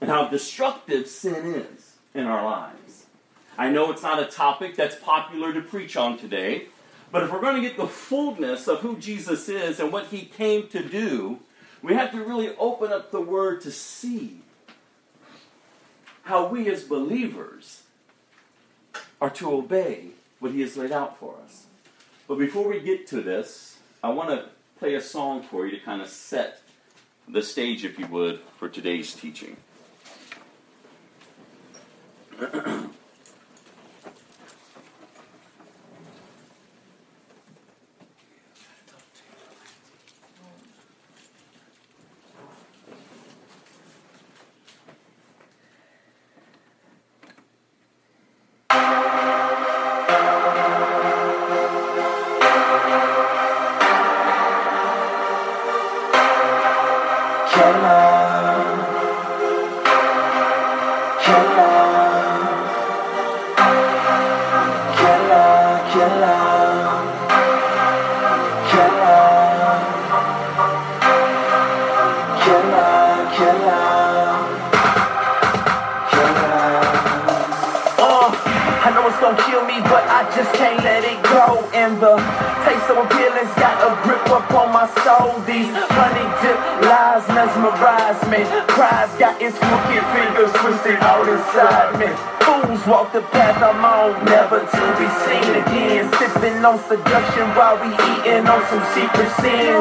And 0.00 0.08
how 0.08 0.28
destructive 0.28 1.06
sin 1.06 1.54
is 1.54 1.96
in 2.14 2.24
our 2.26 2.44
lives. 2.44 2.78
I 3.58 3.68
know 3.68 3.90
it's 3.90 4.02
not 4.02 4.20
a 4.20 4.24
topic 4.24 4.76
that's 4.76 4.96
popular 4.96 5.52
to 5.52 5.60
preach 5.60 5.96
on 5.96 6.16
today, 6.16 6.66
but 7.10 7.22
if 7.22 7.30
we're 7.30 7.40
going 7.40 7.56
to 7.56 7.60
get 7.60 7.76
the 7.76 7.86
fullness 7.86 8.66
of 8.66 8.80
who 8.80 8.96
Jesus 8.96 9.48
is 9.48 9.78
and 9.78 9.92
what 9.92 10.06
he 10.06 10.22
came 10.22 10.68
to 10.68 10.82
do, 10.82 11.40
we 11.82 11.94
have 11.94 12.10
to 12.12 12.24
really 12.24 12.56
open 12.56 12.92
up 12.92 13.10
the 13.10 13.20
word 13.20 13.60
to 13.62 13.70
see 13.70 14.38
how 16.22 16.46
we 16.46 16.70
as 16.70 16.84
believers 16.84 17.82
are 19.20 19.30
to 19.30 19.52
obey 19.52 20.08
what 20.38 20.52
he 20.52 20.62
has 20.62 20.76
laid 20.76 20.92
out 20.92 21.18
for 21.18 21.34
us. 21.44 21.66
But 22.28 22.36
before 22.38 22.66
we 22.66 22.80
get 22.80 23.06
to 23.08 23.20
this, 23.20 23.76
I 24.02 24.10
want 24.10 24.30
to 24.30 24.48
play 24.78 24.94
a 24.94 25.00
song 25.00 25.42
for 25.42 25.66
you 25.66 25.76
to 25.78 25.84
kind 25.84 26.00
of 26.00 26.08
set 26.08 26.60
the 27.28 27.42
stage, 27.42 27.84
if 27.84 27.98
you 27.98 28.06
would, 28.06 28.40
for 28.56 28.68
today's 28.68 29.12
teaching. 29.12 29.56
on 96.72 96.78
seduction 96.88 97.44
while 97.52 97.76
we 97.84 97.90
eating 98.08 98.48
on 98.48 98.60
some 98.72 98.84
secret 98.96 99.28
sin. 99.44 99.76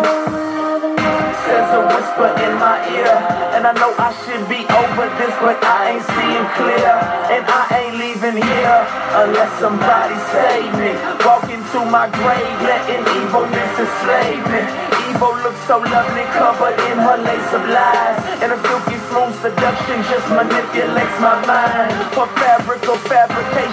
Says 1.47 1.67
a 1.71 1.81
whisper 1.87 2.29
in 2.45 2.53
my 2.59 2.77
ear, 2.99 3.15
and 3.55 3.63
I 3.65 3.71
know 3.79 3.95
I 3.97 4.11
should 4.23 4.43
be 4.51 4.59
over 4.75 5.05
this, 5.15 5.31
but 5.39 5.55
I 5.63 5.95
ain't 5.95 6.05
seeing 6.15 6.47
clear, 6.59 6.91
and 7.31 7.43
I 7.47 7.63
ain't 7.79 7.95
leaving 7.95 8.37
here 8.43 8.81
unless 9.23 9.51
somebody 9.63 10.15
save 10.35 10.69
me. 10.83 10.91
Walk 11.23 11.47
into 11.47 11.79
my 11.87 12.11
grave, 12.11 12.55
letting 12.67 13.03
evilness 13.23 13.73
enslave 13.79 14.43
me. 14.53 14.61
Evil 15.07 15.33
looks 15.47 15.63
so 15.71 15.79
lovely, 15.79 16.27
covered 16.35 16.77
in 16.91 16.97
her 17.07 17.17
lace 17.23 17.51
of 17.57 17.63
lies, 17.71 18.19
and 18.43 18.51
a 18.51 18.59
silky 18.67 18.99
smooth 19.09 19.31
seduction 19.41 19.97
just 20.11 20.27
manipulates 20.27 21.17
my 21.23 21.39
mind. 21.47 21.95
For 22.13 22.27
fabric 22.35 22.83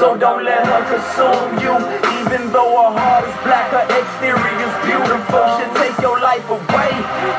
so 0.01 0.17
don't 0.17 0.43
let 0.43 0.65
her 0.65 0.81
consume 0.89 1.51
you. 1.61 1.73
Even 2.21 2.41
though 2.55 2.73
her 2.89 2.91
heart 3.05 3.21
is 3.29 3.35
black, 3.45 3.69
her 3.69 3.85
exterior 4.01 4.57
is 4.65 4.73
beautiful. 4.89 5.45
She'll 5.61 5.75
take 5.77 5.93
your 6.01 6.17
life 6.29 6.41
away 6.49 6.89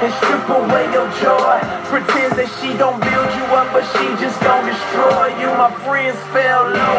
and 0.03 0.11
strip 0.23 0.47
away 0.63 0.85
your 0.95 1.09
joy. 1.19 1.55
Pretends 1.91 2.37
that 2.39 2.47
she 2.63 2.71
don't 2.79 3.03
build 3.03 3.29
you 3.35 3.45
up, 3.59 3.67
but 3.75 3.83
she 3.99 4.05
just 4.23 4.39
gon' 4.47 4.63
destroy 4.71 5.27
you. 5.43 5.51
My 5.59 5.75
friends 5.83 6.19
fell 6.31 6.71
low 6.71 6.99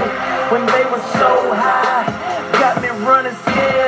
when 0.51 0.67
they 0.67 0.83
were 0.91 1.03
so 1.15 1.31
high. 1.55 2.03
Got 2.59 2.81
me 2.83 2.89
running 3.07 3.35
scared. 3.47 3.82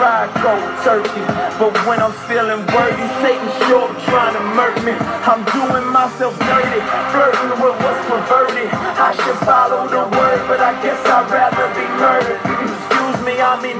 try 0.00 0.24
go 0.40 0.56
turkey. 0.80 1.24
But 1.60 1.76
when 1.84 2.00
I'm 2.00 2.16
feeling 2.24 2.64
worthy, 2.72 3.06
Satan 3.20 3.48
sure 3.68 3.84
trying 4.08 4.32
to 4.32 4.40
murk 4.56 4.76
me. 4.88 4.96
I'm 5.28 5.44
doing 5.52 5.84
myself 5.92 6.32
dirty, 6.40 6.80
flirting 7.12 7.52
with 7.60 7.76
what's 7.84 8.00
perverted. 8.08 8.68
I 8.96 9.10
should 9.20 9.38
follow 9.44 9.84
the 9.92 10.02
word, 10.16 10.40
but 10.48 10.60
I 10.64 10.72
guess 10.80 10.96
I'd 11.04 11.28
rather 11.28 11.66
be 11.76 11.84
murdered. 12.00 12.40
Excuse 12.48 13.18
me, 13.28 13.34
I'm 13.44 13.60
mean 13.60 13.76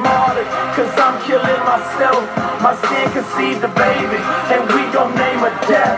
cause 0.76 0.92
I'm 1.00 1.16
killing 1.24 1.62
myself. 1.72 2.20
My 2.60 2.76
sin 2.84 3.06
conceived 3.16 3.64
a 3.64 3.72
baby, 3.72 4.20
and 4.52 4.60
we 4.76 4.82
gon' 4.92 5.16
name 5.16 5.40
a 5.40 5.50
death. 5.72 5.96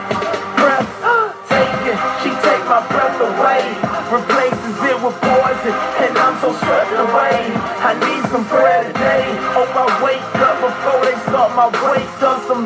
Breath 0.55 0.87
taken, 1.51 1.97
she 2.23 2.31
take 2.47 2.63
my 2.71 2.79
breath 2.95 3.19
away. 3.19 3.65
Replaces 4.13 4.77
it 4.93 4.99
with 5.03 5.17
poison, 5.27 5.75
and 6.05 6.13
I'm 6.25 6.37
so 6.45 6.53
swept 6.63 6.95
away. 7.07 7.35
I 7.91 7.93
need 8.07 8.23
some 8.31 8.45
prayer 8.55 8.85
today. 8.85 9.25
Oh, 9.59 9.65
my 11.71 11.93
weight, 11.93 12.09
done 12.21 12.41
some 12.49 12.65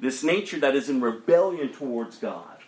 this 0.00 0.22
nature 0.22 0.58
that 0.60 0.76
is 0.76 0.88
in 0.88 1.00
rebellion 1.00 1.72
towards 1.72 2.16
God 2.18 2.58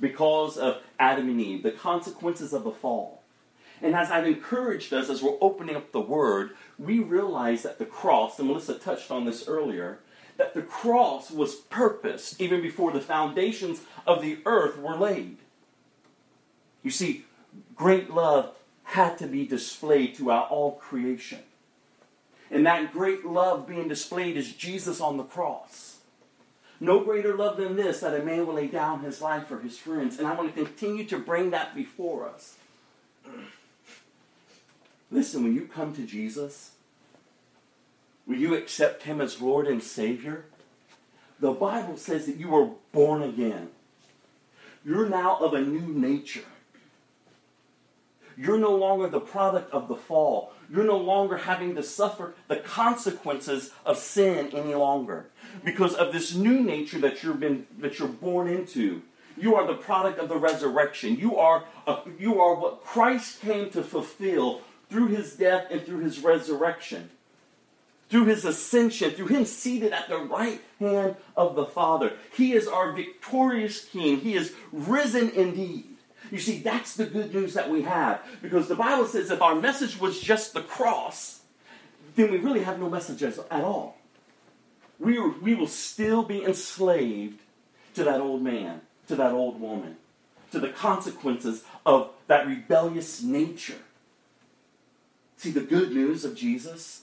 because 0.00 0.56
of 0.56 0.78
Adam 0.98 1.28
and 1.28 1.40
Eve, 1.40 1.62
the 1.62 1.72
consequences 1.72 2.52
of 2.52 2.64
the 2.64 2.70
fall. 2.70 3.22
And 3.82 3.94
as 3.94 4.10
I've 4.10 4.26
encouraged 4.26 4.92
us 4.92 5.08
as 5.08 5.22
we're 5.22 5.36
opening 5.40 5.76
up 5.76 5.92
the 5.92 6.00
Word, 6.00 6.50
we 6.78 6.98
realize 7.00 7.62
that 7.62 7.78
the 7.78 7.86
cross, 7.86 8.38
and 8.38 8.48
Melissa 8.48 8.74
touched 8.78 9.10
on 9.10 9.24
this 9.24 9.48
earlier, 9.48 9.98
that 10.36 10.54
the 10.54 10.62
cross 10.62 11.30
was 11.30 11.54
purposed 11.54 12.40
even 12.40 12.62
before 12.62 12.92
the 12.92 13.00
foundations 13.00 13.82
of 14.06 14.22
the 14.22 14.38
earth 14.46 14.78
were 14.78 14.96
laid. 14.96 15.38
You 16.82 16.90
see, 16.90 17.24
great 17.74 18.10
love 18.10 18.54
had 18.84 19.18
to 19.18 19.26
be 19.26 19.46
displayed 19.46 20.16
throughout 20.16 20.50
all 20.50 20.72
creation. 20.72 21.40
And 22.50 22.66
that 22.66 22.92
great 22.92 23.24
love 23.24 23.66
being 23.66 23.86
displayed 23.88 24.36
is 24.36 24.52
Jesus 24.52 25.00
on 25.00 25.16
the 25.16 25.22
cross. 25.22 25.98
No 26.80 27.00
greater 27.00 27.36
love 27.36 27.56
than 27.58 27.76
this 27.76 28.00
that 28.00 28.18
a 28.18 28.24
man 28.24 28.46
will 28.46 28.54
lay 28.54 28.66
down 28.66 29.00
his 29.00 29.20
life 29.20 29.46
for 29.46 29.60
his 29.60 29.78
friends. 29.78 30.18
And 30.18 30.26
I 30.26 30.34
want 30.34 30.54
to 30.54 30.64
continue 30.64 31.04
to 31.04 31.18
bring 31.18 31.50
that 31.50 31.74
before 31.74 32.28
us. 32.28 32.56
Listen, 35.12 35.44
when 35.44 35.54
you 35.54 35.66
come 35.66 35.94
to 35.94 36.04
Jesus, 36.04 36.72
when 38.24 38.40
you 38.40 38.54
accept 38.54 39.02
him 39.04 39.20
as 39.20 39.40
Lord 39.40 39.66
and 39.66 39.82
Savior, 39.82 40.46
the 41.38 41.52
Bible 41.52 41.96
says 41.96 42.26
that 42.26 42.36
you 42.36 42.48
were 42.48 42.70
born 42.92 43.22
again. 43.22 43.68
You're 44.84 45.08
now 45.08 45.36
of 45.36 45.54
a 45.54 45.60
new 45.60 45.82
nature. 45.92 46.44
You're 48.36 48.58
no 48.58 48.74
longer 48.74 49.08
the 49.08 49.20
product 49.20 49.70
of 49.72 49.88
the 49.88 49.96
fall 49.96 50.52
you're 50.72 50.84
no 50.84 50.96
longer 50.96 51.36
having 51.36 51.74
to 51.74 51.82
suffer 51.82 52.34
the 52.48 52.56
consequences 52.56 53.70
of 53.84 53.98
sin 53.98 54.50
any 54.52 54.74
longer. 54.74 55.26
Because 55.64 55.94
of 55.94 56.12
this 56.12 56.34
new 56.34 56.60
nature 56.60 56.98
that 57.00 57.22
you've 57.22 57.40
been 57.40 57.66
that 57.78 57.98
you're 57.98 58.08
born 58.08 58.46
into. 58.48 59.02
You 59.36 59.54
are 59.54 59.66
the 59.66 59.74
product 59.74 60.18
of 60.18 60.28
the 60.28 60.36
resurrection. 60.36 61.16
You 61.16 61.38
are 61.38 61.64
a, 61.86 61.90
uh, 61.90 62.00
you 62.18 62.40
are 62.40 62.54
what 62.54 62.84
Christ 62.84 63.40
came 63.40 63.70
to 63.70 63.82
fulfill 63.82 64.60
through 64.90 65.08
his 65.08 65.34
death 65.34 65.66
and 65.70 65.82
through 65.84 66.00
his 66.00 66.20
resurrection. 66.20 67.10
Through 68.10 68.26
his 68.26 68.44
ascension, 68.44 69.12
through 69.12 69.28
him 69.28 69.44
seated 69.44 69.92
at 69.92 70.08
the 70.08 70.18
right 70.18 70.60
hand 70.80 71.14
of 71.36 71.54
the 71.56 71.64
Father. 71.64 72.12
He 72.36 72.52
is 72.52 72.66
our 72.68 72.92
victorious 72.92 73.84
king. 73.84 74.20
He 74.20 74.34
is 74.34 74.52
risen 74.72 75.30
indeed. 75.30 75.84
You 76.30 76.38
see, 76.38 76.58
that's 76.60 76.94
the 76.94 77.06
good 77.06 77.34
news 77.34 77.54
that 77.54 77.68
we 77.70 77.82
have 77.82 78.22
because 78.40 78.68
the 78.68 78.76
Bible 78.76 79.06
says 79.06 79.30
if 79.30 79.42
our 79.42 79.54
message 79.54 79.98
was 80.00 80.20
just 80.20 80.52
the 80.54 80.60
cross, 80.60 81.40
then 82.14 82.30
we 82.30 82.38
really 82.38 82.62
have 82.62 82.78
no 82.78 82.88
message 82.88 83.22
at 83.22 83.38
all. 83.64 83.96
We, 84.98 85.18
are, 85.18 85.28
we 85.28 85.54
will 85.54 85.66
still 85.66 86.22
be 86.22 86.44
enslaved 86.44 87.40
to 87.94 88.04
that 88.04 88.20
old 88.20 88.42
man, 88.42 88.82
to 89.08 89.16
that 89.16 89.32
old 89.32 89.60
woman, 89.60 89.96
to 90.52 90.60
the 90.60 90.68
consequences 90.68 91.64
of 91.84 92.10
that 92.28 92.46
rebellious 92.46 93.22
nature. 93.22 93.78
See, 95.36 95.50
the 95.50 95.60
good 95.60 95.90
news 95.90 96.24
of 96.24 96.36
Jesus 96.36 97.02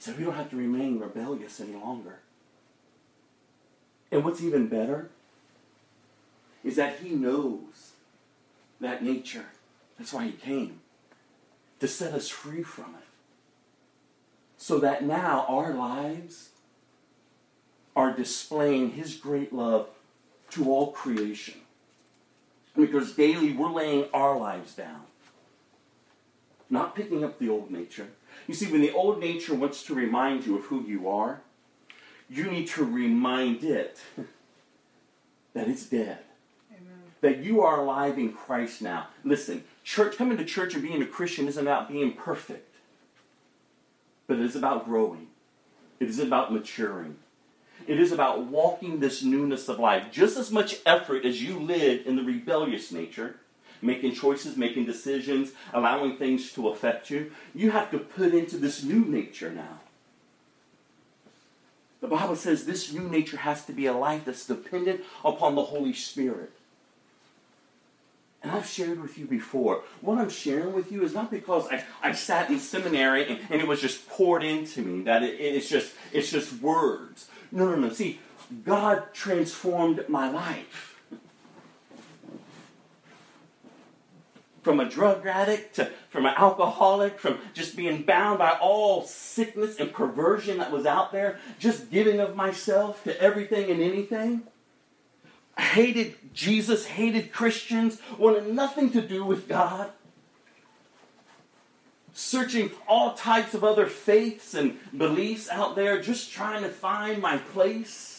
is 0.00 0.06
that 0.06 0.18
we 0.18 0.24
don't 0.24 0.34
have 0.34 0.50
to 0.50 0.56
remain 0.56 0.98
rebellious 0.98 1.60
any 1.60 1.74
longer. 1.74 2.20
And 4.10 4.24
what's 4.24 4.42
even 4.42 4.68
better 4.68 5.10
is 6.64 6.76
that 6.76 6.98
he 7.00 7.10
knows 7.10 7.92
that 8.80 9.04
nature. 9.04 9.44
That's 9.98 10.12
why 10.12 10.24
he 10.24 10.32
came, 10.32 10.80
to 11.80 11.86
set 11.86 12.12
us 12.14 12.28
free 12.28 12.62
from 12.62 12.94
it. 12.94 13.06
So 14.56 14.78
that 14.80 15.04
now 15.04 15.44
our 15.46 15.74
lives 15.74 16.48
are 17.94 18.10
displaying 18.12 18.90
his 18.92 19.14
great 19.14 19.52
love 19.52 19.88
to 20.50 20.70
all 20.70 20.88
creation. 20.90 21.54
Because 22.76 23.12
daily 23.12 23.52
we're 23.52 23.70
laying 23.70 24.06
our 24.12 24.36
lives 24.36 24.74
down, 24.74 25.02
not 26.70 26.96
picking 26.96 27.22
up 27.22 27.38
the 27.38 27.48
old 27.48 27.70
nature. 27.70 28.08
You 28.48 28.54
see, 28.54 28.72
when 28.72 28.80
the 28.80 28.90
old 28.92 29.20
nature 29.20 29.54
wants 29.54 29.84
to 29.84 29.94
remind 29.94 30.44
you 30.46 30.58
of 30.58 30.64
who 30.64 30.82
you 30.84 31.08
are, 31.08 31.42
you 32.28 32.50
need 32.50 32.66
to 32.68 32.84
remind 32.84 33.62
it 33.62 33.98
that 35.54 35.68
it's 35.68 35.86
dead 35.86 36.18
that 37.24 37.38
you 37.38 37.62
are 37.62 37.80
alive 37.80 38.18
in 38.18 38.30
Christ 38.34 38.82
now. 38.82 39.06
Listen, 39.24 39.64
church, 39.82 40.18
coming 40.18 40.36
to 40.36 40.44
church 40.44 40.74
and 40.74 40.82
being 40.82 41.00
a 41.00 41.06
Christian 41.06 41.48
isn't 41.48 41.66
about 41.66 41.88
being 41.88 42.12
perfect, 42.12 42.76
but 44.26 44.38
it 44.38 44.44
is 44.44 44.54
about 44.54 44.84
growing. 44.84 45.28
It 46.00 46.08
is 46.10 46.18
about 46.18 46.52
maturing. 46.52 47.16
It 47.86 47.98
is 47.98 48.12
about 48.12 48.44
walking 48.48 49.00
this 49.00 49.22
newness 49.22 49.70
of 49.70 49.78
life. 49.80 50.12
Just 50.12 50.36
as 50.36 50.50
much 50.50 50.76
effort 50.84 51.24
as 51.24 51.42
you 51.42 51.58
live 51.58 52.06
in 52.06 52.16
the 52.16 52.22
rebellious 52.22 52.92
nature, 52.92 53.36
making 53.80 54.12
choices, 54.14 54.58
making 54.58 54.84
decisions, 54.84 55.52
allowing 55.72 56.18
things 56.18 56.52
to 56.52 56.68
affect 56.68 57.08
you, 57.08 57.32
you 57.54 57.70
have 57.70 57.90
to 57.92 57.98
put 57.98 58.34
into 58.34 58.58
this 58.58 58.82
new 58.82 59.02
nature 59.02 59.50
now. 59.50 59.78
The 62.02 62.08
Bible 62.08 62.36
says 62.36 62.66
this 62.66 62.92
new 62.92 63.08
nature 63.08 63.38
has 63.38 63.64
to 63.64 63.72
be 63.72 63.86
a 63.86 63.94
life 63.94 64.26
that's 64.26 64.46
dependent 64.46 65.00
upon 65.24 65.54
the 65.54 65.62
Holy 65.62 65.94
Spirit. 65.94 66.52
And 68.44 68.52
I've 68.52 68.66
shared 68.66 69.00
with 69.00 69.16
you 69.16 69.24
before, 69.24 69.80
what 70.02 70.18
I'm 70.18 70.28
sharing 70.28 70.74
with 70.74 70.92
you 70.92 71.02
is 71.02 71.14
not 71.14 71.30
because 71.30 71.66
I, 71.68 71.82
I 72.02 72.12
sat 72.12 72.50
in 72.50 72.58
seminary 72.60 73.26
and, 73.26 73.40
and 73.48 73.62
it 73.62 73.66
was 73.66 73.80
just 73.80 74.06
poured 74.06 74.44
into 74.44 74.82
me, 74.82 75.02
that 75.04 75.22
it, 75.22 75.34
it's, 75.40 75.66
just, 75.66 75.94
it's 76.12 76.30
just 76.30 76.60
words. 76.60 77.26
No, 77.50 77.70
no, 77.70 77.74
no. 77.76 77.88
See, 77.88 78.20
God 78.62 79.14
transformed 79.14 80.04
my 80.10 80.30
life. 80.30 81.00
From 84.60 84.78
a 84.78 84.84
drug 84.88 85.26
addict, 85.26 85.76
to, 85.76 85.90
from 86.10 86.26
an 86.26 86.34
alcoholic, 86.36 87.18
from 87.18 87.38
just 87.54 87.74
being 87.76 88.02
bound 88.02 88.38
by 88.40 88.50
all 88.60 89.06
sickness 89.06 89.80
and 89.80 89.90
perversion 89.90 90.58
that 90.58 90.70
was 90.70 90.84
out 90.84 91.12
there, 91.12 91.38
just 91.58 91.90
giving 91.90 92.20
of 92.20 92.36
myself 92.36 93.02
to 93.04 93.18
everything 93.18 93.70
and 93.70 93.80
anything 93.80 94.42
hated 95.58 96.34
Jesus, 96.34 96.86
hated 96.86 97.32
Christians, 97.32 98.00
wanted 98.18 98.52
nothing 98.52 98.90
to 98.90 99.00
do 99.00 99.24
with 99.24 99.48
God, 99.48 99.90
searching 102.12 102.70
all 102.88 103.14
types 103.14 103.54
of 103.54 103.62
other 103.64 103.86
faiths 103.86 104.54
and 104.54 104.76
beliefs 104.96 105.48
out 105.50 105.76
there, 105.76 106.00
just 106.00 106.32
trying 106.32 106.62
to 106.62 106.68
find 106.68 107.22
my 107.22 107.38
place. 107.38 108.10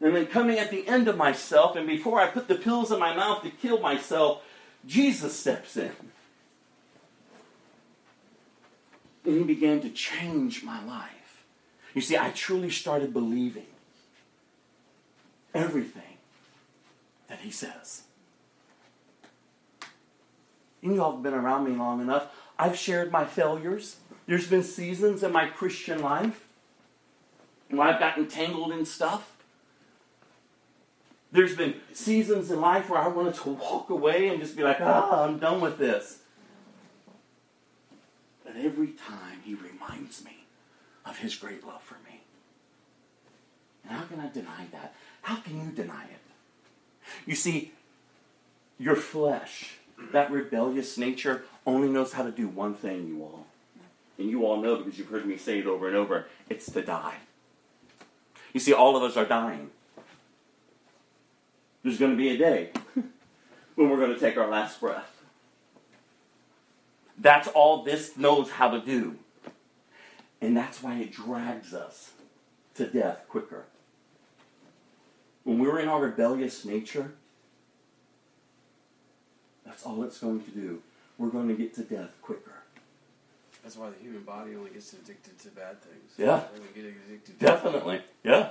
And 0.00 0.14
then 0.14 0.26
coming 0.26 0.58
at 0.58 0.70
the 0.70 0.86
end 0.86 1.08
of 1.08 1.16
myself, 1.16 1.74
and 1.74 1.86
before 1.86 2.20
I 2.20 2.26
put 2.26 2.48
the 2.48 2.54
pills 2.54 2.92
in 2.92 2.98
my 2.98 3.16
mouth 3.16 3.42
to 3.42 3.50
kill 3.50 3.80
myself, 3.80 4.42
Jesus 4.84 5.38
steps 5.38 5.76
in. 5.78 5.92
And 9.24 9.38
he 9.38 9.42
began 9.44 9.80
to 9.80 9.88
change 9.90 10.62
my 10.62 10.84
life. 10.84 11.44
You 11.94 12.02
see, 12.02 12.16
I 12.16 12.30
truly 12.30 12.68
started 12.70 13.14
believing 13.14 13.66
everything 15.56 16.16
that 17.28 17.40
he 17.40 17.50
says. 17.50 18.02
And 20.82 20.94
you 20.94 21.02
all 21.02 21.12
have 21.12 21.22
been 21.22 21.34
around 21.34 21.64
me 21.64 21.72
long 21.72 22.00
enough. 22.00 22.26
I've 22.58 22.76
shared 22.76 23.10
my 23.10 23.24
failures. 23.24 23.96
There's 24.26 24.46
been 24.46 24.62
seasons 24.62 25.22
in 25.22 25.32
my 25.32 25.46
Christian 25.46 26.00
life 26.02 26.46
when 27.70 27.86
I've 27.86 27.98
gotten 27.98 28.28
tangled 28.28 28.72
in 28.72 28.84
stuff. 28.84 29.32
There's 31.32 31.56
been 31.56 31.74
seasons 31.92 32.50
in 32.50 32.60
life 32.60 32.88
where 32.88 33.00
I 33.00 33.08
wanted 33.08 33.34
to 33.34 33.50
walk 33.50 33.90
away 33.90 34.28
and 34.28 34.40
just 34.40 34.56
be 34.56 34.62
like, 34.62 34.80
ah, 34.80 35.24
I'm 35.24 35.38
done 35.38 35.60
with 35.60 35.76
this. 35.76 36.20
But 38.44 38.56
every 38.56 38.88
time 38.88 39.40
he 39.44 39.54
reminds 39.54 40.24
me 40.24 40.44
of 41.04 41.18
his 41.18 41.34
great 41.34 41.66
love 41.66 41.82
for 41.82 41.96
me. 42.08 42.20
And 43.88 43.96
how 43.98 44.04
can 44.04 44.20
I 44.20 44.30
deny 44.30 44.66
that? 44.72 44.94
How 45.26 45.34
can 45.34 45.60
you 45.60 45.72
deny 45.72 46.04
it? 46.04 46.20
You 47.26 47.34
see, 47.34 47.72
your 48.78 48.94
flesh, 48.94 49.72
that 50.12 50.30
rebellious 50.30 50.96
nature, 50.96 51.42
only 51.66 51.88
knows 51.88 52.12
how 52.12 52.22
to 52.22 52.30
do 52.30 52.46
one 52.46 52.74
thing, 52.76 53.08
you 53.08 53.22
all. 53.24 53.44
And 54.18 54.30
you 54.30 54.46
all 54.46 54.62
know 54.62 54.76
because 54.76 55.00
you've 55.00 55.08
heard 55.08 55.26
me 55.26 55.36
say 55.36 55.58
it 55.58 55.66
over 55.66 55.88
and 55.88 55.96
over 55.96 56.26
it's 56.48 56.70
to 56.70 56.80
die. 56.80 57.16
You 58.52 58.60
see, 58.60 58.72
all 58.72 58.96
of 58.96 59.02
us 59.02 59.16
are 59.16 59.24
dying. 59.24 59.70
There's 61.82 61.98
going 61.98 62.12
to 62.12 62.16
be 62.16 62.28
a 62.28 62.36
day 62.38 62.70
when 63.74 63.90
we're 63.90 63.98
going 63.98 64.14
to 64.14 64.20
take 64.20 64.36
our 64.36 64.48
last 64.48 64.78
breath. 64.78 65.22
That's 67.18 67.48
all 67.48 67.82
this 67.82 68.16
knows 68.16 68.50
how 68.52 68.70
to 68.70 68.80
do. 68.80 69.16
And 70.40 70.56
that's 70.56 70.84
why 70.84 70.98
it 70.98 71.10
drags 71.10 71.74
us 71.74 72.12
to 72.76 72.86
death 72.86 73.22
quicker 73.28 73.64
when 75.46 75.60
we're 75.60 75.78
in 75.78 75.88
our 75.88 76.00
rebellious 76.00 76.64
nature, 76.64 77.12
that's 79.64 79.86
all 79.86 80.02
it's 80.02 80.18
going 80.18 80.42
to 80.42 80.50
do. 80.50 80.82
We're 81.18 81.28
going 81.28 81.46
to 81.46 81.54
get 81.54 81.72
to 81.74 81.82
death 81.82 82.10
quicker. 82.20 82.50
That's 83.62 83.76
why 83.76 83.90
the 83.90 83.96
human 84.02 84.22
body 84.24 84.56
only 84.56 84.70
gets 84.70 84.92
addicted 84.92 85.38
to 85.38 85.48
bad 85.50 85.80
things. 85.80 86.10
Yeah. 86.18 86.42
They 86.74 86.80
get 86.82 86.94
addicted 87.08 87.38
Definitely. 87.38 88.00
yeah. 88.24 88.48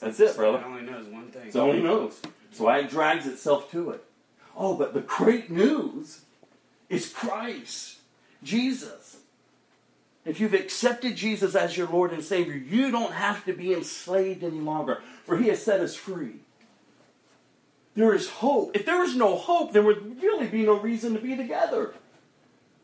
That's 0.00 0.20
it, 0.20 0.36
brother. 0.36 0.58
It 0.58 0.64
only 0.66 0.82
knows 0.82 1.06
one 1.06 1.28
thing. 1.28 1.48
It 1.48 1.56
only 1.56 1.82
knows. 1.82 2.20
So 2.52 2.68
it 2.68 2.90
drags 2.90 3.26
itself 3.26 3.70
to 3.70 3.90
it. 3.90 4.04
Oh, 4.54 4.74
but 4.74 4.92
the 4.92 5.00
great 5.00 5.50
news 5.50 6.20
is 6.90 7.08
Christ, 7.10 7.96
Jesus. 8.42 9.16
If 10.26 10.40
you've 10.40 10.54
accepted 10.54 11.14
Jesus 11.16 11.54
as 11.54 11.76
your 11.76 11.86
Lord 11.88 12.12
and 12.12 12.22
Savior, 12.22 12.54
you 12.54 12.90
don't 12.90 13.12
have 13.12 13.44
to 13.44 13.52
be 13.52 13.72
enslaved 13.72 14.42
any 14.42 14.58
longer, 14.58 15.00
for 15.24 15.36
He 15.38 15.48
has 15.48 15.64
set 15.64 15.78
us 15.80 15.94
free. 15.94 16.32
There 17.94 18.12
is 18.12 18.28
hope. 18.28 18.72
If 18.74 18.84
there 18.84 18.98
was 18.98 19.14
no 19.14 19.36
hope, 19.36 19.72
there 19.72 19.84
would 19.84 20.20
really 20.20 20.48
be 20.48 20.64
no 20.64 20.78
reason 20.80 21.14
to 21.14 21.20
be 21.20 21.36
together. 21.36 21.94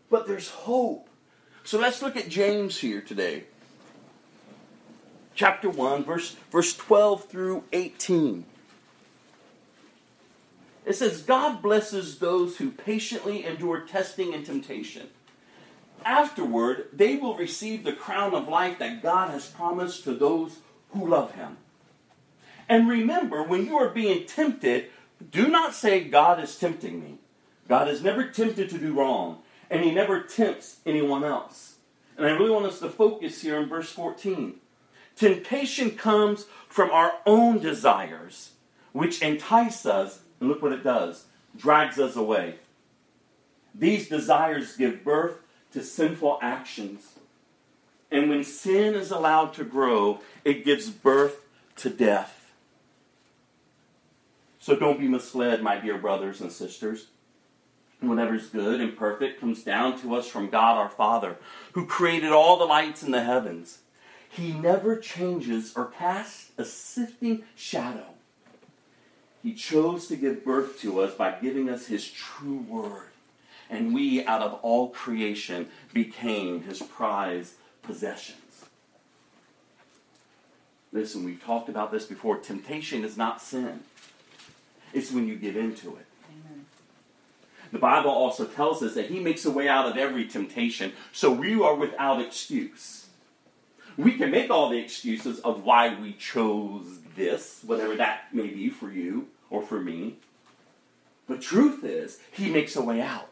But 0.08 0.28
there's 0.28 0.48
hope. 0.50 1.08
So 1.64 1.78
let's 1.80 2.00
look 2.00 2.16
at 2.16 2.28
James 2.28 2.78
here 2.78 3.00
today. 3.00 3.44
Chapter 5.34 5.68
1, 5.68 6.04
verse, 6.04 6.36
verse 6.50 6.76
12 6.76 7.24
through 7.24 7.64
18. 7.72 8.44
It 10.84 10.94
says, 10.94 11.22
God 11.22 11.60
blesses 11.60 12.18
those 12.18 12.58
who 12.58 12.70
patiently 12.70 13.44
endure 13.44 13.80
testing 13.80 14.32
and 14.32 14.46
temptation. 14.46 15.08
Afterward, 16.04 16.88
they 16.92 17.16
will 17.16 17.36
receive 17.36 17.84
the 17.84 17.92
crown 17.92 18.34
of 18.34 18.48
life 18.48 18.78
that 18.78 19.02
God 19.02 19.30
has 19.30 19.46
promised 19.46 20.04
to 20.04 20.14
those 20.14 20.58
who 20.90 21.06
love 21.06 21.34
Him. 21.34 21.58
And 22.68 22.88
remember, 22.88 23.42
when 23.42 23.66
you 23.66 23.76
are 23.78 23.88
being 23.88 24.26
tempted, 24.26 24.90
do 25.30 25.48
not 25.48 25.74
say, 25.74 26.04
God 26.04 26.40
is 26.42 26.56
tempting 26.56 27.00
me. 27.00 27.18
God 27.68 27.88
is 27.88 28.02
never 28.02 28.24
tempted 28.26 28.68
to 28.70 28.78
do 28.78 28.92
wrong, 28.94 29.42
and 29.70 29.84
He 29.84 29.90
never 29.90 30.20
tempts 30.22 30.78
anyone 30.84 31.24
else. 31.24 31.76
And 32.16 32.26
I 32.26 32.30
really 32.32 32.50
want 32.50 32.66
us 32.66 32.78
to 32.80 32.88
focus 32.90 33.40
here 33.42 33.58
in 33.60 33.68
verse 33.68 33.90
14. 33.92 34.56
Temptation 35.14 35.92
comes 35.92 36.46
from 36.68 36.90
our 36.90 37.14
own 37.26 37.58
desires, 37.58 38.52
which 38.92 39.22
entice 39.22 39.86
us, 39.86 40.20
and 40.40 40.48
look 40.48 40.62
what 40.62 40.72
it 40.72 40.82
does 40.84 41.24
drags 41.54 41.98
us 41.98 42.16
away. 42.16 42.54
These 43.74 44.08
desires 44.08 44.74
give 44.74 45.04
birth 45.04 45.36
to 45.72 45.82
sinful 45.82 46.38
actions. 46.40 47.14
And 48.10 48.28
when 48.28 48.44
sin 48.44 48.94
is 48.94 49.10
allowed 49.10 49.54
to 49.54 49.64
grow, 49.64 50.20
it 50.44 50.64
gives 50.64 50.90
birth 50.90 51.44
to 51.76 51.90
death. 51.90 52.52
So 54.60 54.76
don't 54.76 55.00
be 55.00 55.08
misled, 55.08 55.62
my 55.62 55.78
dear 55.78 55.98
brothers 55.98 56.40
and 56.40 56.52
sisters. 56.52 57.08
Whatever 58.00 58.34
is 58.34 58.46
good 58.48 58.80
and 58.80 58.96
perfect 58.96 59.40
comes 59.40 59.62
down 59.62 60.00
to 60.02 60.14
us 60.14 60.28
from 60.28 60.50
God 60.50 60.76
our 60.76 60.88
Father, 60.88 61.36
who 61.72 61.86
created 61.86 62.32
all 62.32 62.58
the 62.58 62.64
lights 62.64 63.02
in 63.02 63.12
the 63.12 63.22
heavens. 63.24 63.78
He 64.28 64.52
never 64.52 64.96
changes 64.96 65.72
or 65.76 65.86
casts 65.86 66.50
a 66.58 66.64
sifting 66.64 67.44
shadow. 67.54 68.06
He 69.42 69.54
chose 69.54 70.06
to 70.08 70.16
give 70.16 70.44
birth 70.44 70.80
to 70.80 71.00
us 71.00 71.14
by 71.14 71.36
giving 71.40 71.68
us 71.68 71.86
His 71.86 72.08
true 72.10 72.64
word 72.68 73.08
and 73.72 73.94
we 73.94 74.24
out 74.26 74.42
of 74.42 74.58
all 74.62 74.90
creation 74.90 75.66
became 75.94 76.62
his 76.62 76.80
prized 76.82 77.54
possessions. 77.82 78.38
Listen, 80.92 81.24
we've 81.24 81.42
talked 81.42 81.70
about 81.70 81.90
this 81.90 82.04
before. 82.04 82.36
Temptation 82.36 83.02
is 83.02 83.16
not 83.16 83.40
sin, 83.40 83.80
it's 84.92 85.10
when 85.10 85.26
you 85.26 85.34
give 85.36 85.56
in 85.56 85.74
to 85.76 85.96
it. 85.96 86.06
Amen. 86.30 86.66
The 87.72 87.78
Bible 87.78 88.10
also 88.10 88.44
tells 88.44 88.82
us 88.82 88.92
that 88.94 89.06
he 89.06 89.18
makes 89.18 89.44
a 89.46 89.50
way 89.50 89.68
out 89.68 89.88
of 89.88 89.96
every 89.96 90.26
temptation, 90.26 90.92
so 91.10 91.32
we 91.32 91.60
are 91.64 91.74
without 91.74 92.20
excuse. 92.20 93.06
We 93.96 94.12
can 94.16 94.30
make 94.30 94.50
all 94.50 94.68
the 94.70 94.78
excuses 94.78 95.40
of 95.40 95.64
why 95.64 95.98
we 95.98 96.12
chose 96.12 96.84
this, 97.16 97.60
whatever 97.64 97.94
that 97.96 98.34
may 98.34 98.48
be 98.48 98.68
for 98.70 98.90
you 98.90 99.28
or 99.50 99.62
for 99.62 99.80
me. 99.80 100.16
The 101.28 101.36
truth 101.38 101.84
is, 101.84 102.18
he 102.30 102.50
makes 102.50 102.74
a 102.76 102.82
way 102.82 103.00
out. 103.02 103.28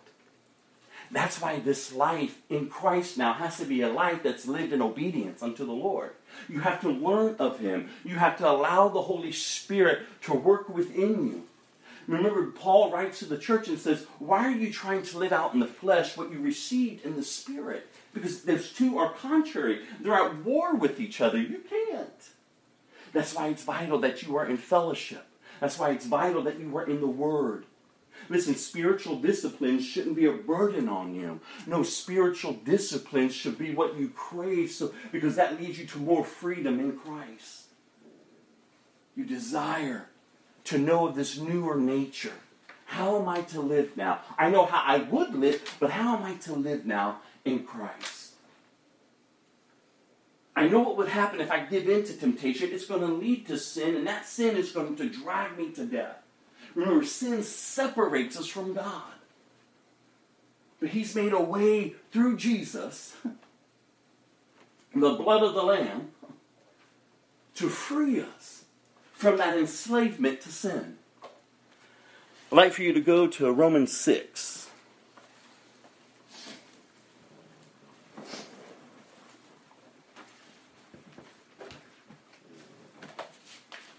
That's 1.13 1.41
why 1.41 1.59
this 1.59 1.93
life 1.93 2.39
in 2.49 2.69
Christ 2.69 3.19
now 3.19 3.33
has 3.33 3.59
to 3.59 3.65
be 3.65 3.83
a 3.83 3.89
life 3.93 4.23
that's 4.23 4.47
lived 4.47 4.73
in 4.73 4.81
obedience 4.81 5.43
unto 5.43 5.65
the 5.67 5.73
Lord. 5.73 6.13
You 6.49 6.61
have 6.61 6.81
to 6.83 6.89
learn 6.91 7.35
of 7.41 7.59
Him. 7.59 7.91
You 8.05 8.15
have 8.17 8.37
to 8.39 8.49
allow 8.49 8.89
the 8.89 9.03
Holy 9.03 9.33
Spirit 9.33 10.03
to 10.23 10.33
work 10.35 10.69
within 10.69 11.27
you. 11.27 11.45
Remember, 12.07 12.47
Paul 12.51 12.93
writes 12.93 13.19
to 13.21 13.25
the 13.25 13.39
church 13.39 13.69
and 13.69 13.79
says, 13.79 14.07
Why 14.21 14.45
are 14.47 14.51
you 14.55 14.73
trying 14.73 15.03
to 15.03 15.19
live 15.19 15.33
out 15.33 15.53
in 15.53 15.61
the 15.61 15.67
flesh 15.67 16.17
what 16.17 16.31
you 16.33 16.41
received 16.41 17.05
in 17.05 17.17
the 17.17 17.23
Spirit? 17.25 17.89
Because 18.15 18.43
those 18.43 18.73
two 18.73 18.99
are 18.99 19.13
contrary, 19.13 19.81
they're 20.01 20.15
at 20.15 20.37
war 20.45 20.75
with 20.75 21.01
each 21.01 21.21
other. 21.21 21.39
You 21.39 21.61
can't. 21.69 22.09
That's 23.13 23.35
why 23.35 23.49
it's 23.49 23.65
vital 23.65 23.99
that 24.01 24.23
you 24.23 24.37
are 24.37 24.47
in 24.47 24.57
fellowship. 24.57 25.27
That's 25.59 25.79
why 25.79 25.91
it's 25.91 26.07
vital 26.07 26.43
that 26.43 26.59
you 26.61 26.77
are 26.79 26.87
in 26.89 27.01
the 27.01 27.07
Word. 27.09 27.65
Listen, 28.31 28.55
spiritual 28.55 29.17
discipline 29.17 29.81
shouldn't 29.81 30.15
be 30.15 30.25
a 30.27 30.31
burden 30.33 30.89
on 30.89 31.17
you. 31.17 31.41
No, 31.67 31.83
spiritual 31.83 32.53
discipline 32.53 33.29
should 33.29 33.59
be 33.59 33.75
what 33.75 33.97
you 33.99 34.09
crave 34.11 34.71
so, 34.71 34.95
because 35.11 35.35
that 35.35 35.61
leads 35.61 35.81
you 35.81 35.87
to 35.87 35.99
more 35.99 36.25
freedom 36.25 36.79
in 36.79 36.97
Christ. 36.97 37.65
You 39.17 39.25
desire 39.25 40.11
to 40.65 40.79
know 40.79 41.09
of 41.09 41.17
this 41.17 41.39
newer 41.41 41.75
nature. 41.75 42.35
How 42.85 43.21
am 43.21 43.29
I 43.29 43.41
to 43.43 43.61
live 43.61 43.97
now? 43.97 44.21
I 44.39 44.49
know 44.49 44.65
how 44.65 44.81
I 44.85 44.99
would 44.99 45.35
live, 45.35 45.77
but 45.81 45.91
how 45.91 46.17
am 46.17 46.23
I 46.23 46.35
to 46.37 46.53
live 46.53 46.87
now 46.87 47.19
in 47.45 47.65
Christ? 47.65 48.35
I 50.55 50.69
know 50.69 50.81
what 50.81 50.97
would 50.97 51.09
happen 51.09 51.41
if 51.41 51.51
I 51.51 51.65
give 51.65 51.89
in 51.89 52.05
to 52.05 52.13
temptation. 52.17 52.71
It's 52.73 52.87
going 52.87 53.01
to 53.01 53.07
lead 53.09 53.49
to 53.49 53.59
sin, 53.59 53.97
and 53.97 54.07
that 54.07 54.25
sin 54.25 54.57
is 54.57 54.71
going 54.71 54.95
to 54.97 55.09
drag 55.09 55.59
me 55.59 55.71
to 55.73 55.85
death. 55.85 56.17
Remember, 56.75 57.05
sin 57.05 57.43
separates 57.43 58.39
us 58.39 58.47
from 58.47 58.75
God. 58.75 59.03
But 60.81 60.91
He's 60.91 61.15
made 61.15 61.33
a 61.33 61.41
way 61.41 61.95
through 62.13 62.37
Jesus, 62.37 63.15
the 64.95 65.11
blood 65.15 65.43
of 65.43 65.55
the 65.55 65.63
Lamb, 65.63 66.09
to 67.57 67.69
free 67.69 68.21
us 68.21 68.65
from 69.13 69.37
that 69.39 69.59
enslavement 69.59 70.41
to 70.43 70.49
sin. 70.51 70.97
I'd 72.53 72.57
like 72.57 72.73
for 72.73 72.83
you 72.83 72.93
to 72.93 73.01
go 73.01 73.27
to 73.27 73.53
Romans 73.53 73.97
6. 73.97 74.57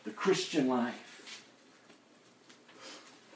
The 0.04 0.12
Christian 0.12 0.68
life 0.68 1.08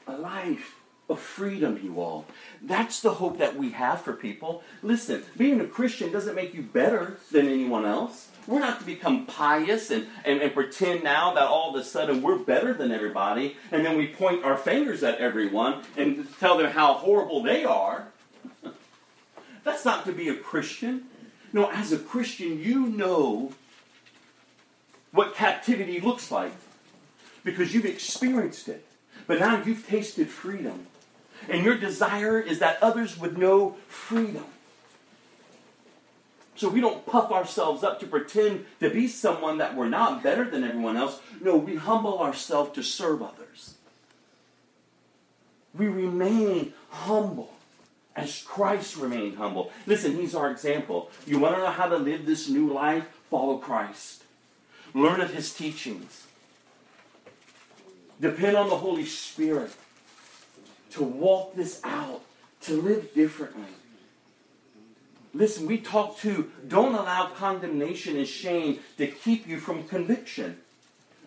a 0.06 0.16
life 0.16 0.76
of 1.08 1.20
freedom 1.20 1.78
you 1.82 2.00
all. 2.00 2.26
That's 2.62 3.00
the 3.00 3.14
hope 3.14 3.38
that 3.38 3.56
we 3.56 3.70
have 3.70 4.02
for 4.02 4.12
people. 4.12 4.62
Listen, 4.82 5.22
being 5.36 5.60
a 5.60 5.66
Christian 5.66 6.10
doesn't 6.12 6.34
make 6.34 6.54
you 6.54 6.62
better 6.62 7.18
than 7.30 7.46
anyone 7.46 7.84
else. 7.84 8.28
We're 8.46 8.58
not 8.60 8.78
to 8.80 8.86
become 8.86 9.26
pious 9.26 9.90
and, 9.90 10.06
and, 10.24 10.40
and 10.40 10.52
pretend 10.54 11.02
now 11.04 11.34
that 11.34 11.44
all 11.44 11.74
of 11.74 11.80
a 11.80 11.84
sudden 11.84 12.22
we're 12.22 12.38
better 12.38 12.72
than 12.74 12.92
everybody, 12.92 13.56
and 13.72 13.84
then 13.84 13.96
we 13.98 14.08
point 14.08 14.44
our 14.44 14.56
fingers 14.56 15.02
at 15.02 15.18
everyone 15.18 15.82
and 15.96 16.26
tell 16.38 16.56
them 16.58 16.70
how 16.72 16.94
horrible 16.94 17.42
they 17.42 17.64
are. 17.64 18.08
That's 19.64 19.84
not 19.84 20.04
to 20.06 20.12
be 20.12 20.28
a 20.28 20.36
Christian. 20.36 21.04
No, 21.52 21.70
as 21.72 21.92
a 21.92 21.98
Christian, 21.98 22.58
you 22.60 22.86
know 22.86 23.52
what 25.12 25.34
captivity 25.34 26.00
looks 26.00 26.30
like 26.30 26.52
because 27.44 27.74
you've 27.74 27.84
experienced 27.86 28.68
it. 28.68 28.85
But 29.26 29.40
now 29.40 29.62
you've 29.62 29.86
tasted 29.86 30.28
freedom. 30.28 30.86
And 31.48 31.64
your 31.64 31.76
desire 31.76 32.40
is 32.40 32.58
that 32.60 32.82
others 32.82 33.18
would 33.18 33.38
know 33.38 33.76
freedom. 33.88 34.44
So 36.56 36.68
we 36.68 36.80
don't 36.80 37.04
puff 37.04 37.30
ourselves 37.30 37.84
up 37.84 38.00
to 38.00 38.06
pretend 38.06 38.64
to 38.80 38.88
be 38.88 39.06
someone 39.08 39.58
that 39.58 39.76
we're 39.76 39.88
not 39.88 40.22
better 40.22 40.48
than 40.48 40.64
everyone 40.64 40.96
else. 40.96 41.20
No, 41.40 41.56
we 41.56 41.76
humble 41.76 42.18
ourselves 42.18 42.72
to 42.76 42.82
serve 42.82 43.22
others. 43.22 43.74
We 45.76 45.86
remain 45.88 46.72
humble 46.88 47.52
as 48.14 48.40
Christ 48.42 48.96
remained 48.96 49.36
humble. 49.36 49.70
Listen, 49.86 50.14
he's 50.16 50.34
our 50.34 50.50
example. 50.50 51.10
You 51.26 51.38
want 51.38 51.56
to 51.56 51.60
know 51.60 51.66
how 51.70 51.88
to 51.88 51.98
live 51.98 52.24
this 52.24 52.48
new 52.48 52.68
life? 52.72 53.06
Follow 53.30 53.58
Christ. 53.58 54.22
Learn 54.94 55.20
of 55.20 55.34
his 55.34 55.52
teachings. 55.52 56.26
Depend 58.20 58.56
on 58.56 58.68
the 58.68 58.76
Holy 58.76 59.04
Spirit 59.04 59.72
to 60.90 61.02
walk 61.02 61.54
this 61.54 61.80
out, 61.84 62.22
to 62.62 62.80
live 62.80 63.12
differently. 63.14 63.64
Listen, 65.34 65.66
we 65.66 65.78
talk 65.78 66.18
to 66.20 66.50
don't 66.66 66.94
allow 66.94 67.26
condemnation 67.28 68.16
and 68.16 68.26
shame 68.26 68.78
to 68.96 69.06
keep 69.06 69.46
you 69.46 69.58
from 69.60 69.86
conviction. 69.86 70.56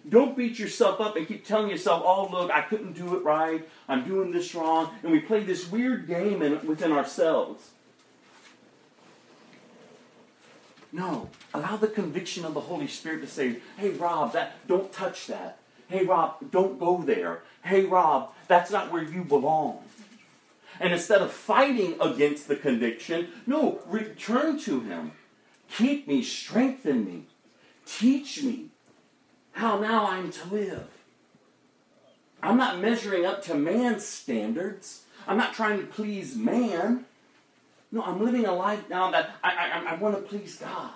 Don't 0.08 0.36
beat 0.36 0.58
yourself 0.58 1.00
up 1.00 1.16
and 1.16 1.28
keep 1.28 1.46
telling 1.46 1.70
yourself, 1.70 2.02
oh, 2.04 2.28
look, 2.32 2.50
I 2.50 2.62
couldn't 2.62 2.94
do 2.94 3.16
it 3.16 3.24
right. 3.24 3.68
I'm 3.88 4.04
doing 4.06 4.32
this 4.32 4.56
wrong. 4.56 4.90
And 5.04 5.12
we 5.12 5.20
play 5.20 5.44
this 5.44 5.70
weird 5.72 6.08
game 6.08 6.42
in, 6.42 6.66
within 6.66 6.92
ourselves. 6.92 7.70
No, 10.92 11.30
allow 11.54 11.76
the 11.76 11.88
conviction 11.88 12.46
of 12.46 12.56
the 12.56 12.62
Holy 12.62 12.88
Spirit 12.88 13.22
to 13.22 13.28
say, 13.28 13.58
hey, 13.78 13.92
Rob, 13.92 14.34
that, 14.34 14.66
don't 14.68 14.92
touch 14.92 15.28
that 15.28 15.59
hey, 15.90 16.06
Rob, 16.06 16.52
don't 16.52 16.80
go 16.80 17.02
there. 17.04 17.42
Hey, 17.66 17.86
Rob, 17.86 18.32
that's 18.48 18.72
not 18.72 18.92
where 18.92 19.04
you 19.04 19.24
belong. 19.24 19.80
And 20.80 20.94
instead 20.94 21.22
of 21.22 21.32
fighting 21.34 21.98
against 22.00 22.48
the 22.48 22.56
conviction, 22.56 23.28
no, 23.46 23.80
return 23.88 24.58
to 24.62 24.80
Him. 24.80 25.12
Keep 25.76 26.08
me, 26.08 26.24
strengthen 26.24 27.06
me, 27.06 27.24
teach 27.86 28.42
me 28.44 28.68
how 29.52 29.78
now 29.78 30.08
I'm 30.08 30.32
to 30.32 30.48
live. 30.54 30.88
I'm 32.42 32.56
not 32.56 32.80
measuring 32.80 33.26
up 33.26 33.44
to 33.44 33.56
man's 33.56 34.06
standards. 34.06 35.04
I'm 35.28 35.38
not 35.38 35.54
trying 35.54 35.82
to 35.82 35.86
please 35.86 36.36
man. 36.36 37.06
No, 37.92 38.02
I'm 38.04 38.24
living 38.24 38.46
a 38.46 38.56
life 38.56 38.88
now 38.90 39.12
that 39.12 39.32
I, 39.44 39.82
I, 39.86 39.92
I 39.92 39.96
want 39.96 40.16
to 40.16 40.22
please 40.22 40.56
God. 40.56 40.92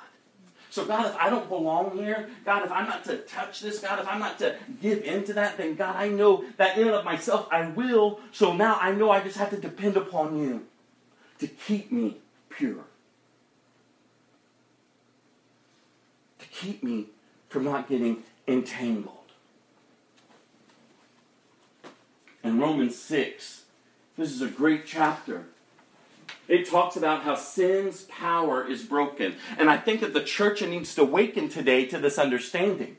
So, 0.73 0.85
God, 0.85 1.05
if 1.05 1.15
I 1.17 1.29
don't 1.29 1.47
belong 1.49 1.95
here, 1.99 2.27
God, 2.45 2.63
if 2.65 2.71
I'm 2.71 2.87
not 2.89 3.03
to 3.05 3.17
touch 3.19 3.61
this, 3.61 3.77
God, 3.77 3.99
if 3.99 4.07
I'm 4.07 4.17
not 4.17 4.39
to 4.39 4.55
give 4.81 5.03
into 5.03 5.31
that, 5.33 5.55
then 5.55 5.75
God, 5.75 5.95
I 5.95 6.07
know 6.09 6.45
that 6.57 6.75
in 6.79 6.87
and 6.87 6.95
of 6.95 7.05
myself 7.05 7.47
I 7.51 7.67
will. 7.67 8.19
So 8.31 8.53
now 8.53 8.79
I 8.81 8.91
know 8.91 9.11
I 9.11 9.21
just 9.21 9.37
have 9.37 9.51
to 9.51 9.57
depend 9.59 9.97
upon 9.97 10.35
you 10.39 10.65
to 11.37 11.45
keep 11.45 11.91
me 11.91 12.17
pure. 12.49 12.83
To 16.39 16.47
keep 16.47 16.81
me 16.81 17.05
from 17.49 17.65
not 17.65 17.87
getting 17.87 18.23
entangled. 18.47 19.13
In 22.43 22.57
Romans 22.57 22.95
6, 22.97 23.65
this 24.17 24.31
is 24.31 24.41
a 24.41 24.47
great 24.47 24.87
chapter 24.87 25.45
it 26.47 26.69
talks 26.69 26.95
about 26.95 27.23
how 27.23 27.35
sin's 27.35 28.03
power 28.03 28.65
is 28.67 28.83
broken. 28.83 29.35
And 29.57 29.69
I 29.69 29.77
think 29.77 30.01
that 30.01 30.13
the 30.13 30.23
church 30.23 30.61
needs 30.61 30.95
to 30.95 31.01
awaken 31.03 31.49
today 31.49 31.85
to 31.85 31.97
this 31.99 32.17
understanding 32.17 32.97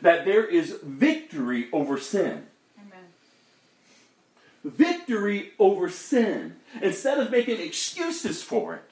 that 0.00 0.24
there 0.24 0.44
is 0.46 0.78
victory 0.84 1.68
over 1.72 1.98
sin. 1.98 2.46
Victory 4.64 5.52
over 5.58 5.88
sin. 5.88 6.54
Instead 6.82 7.18
of 7.18 7.30
making 7.30 7.60
excuses 7.60 8.42
for 8.42 8.74
it, 8.76 8.82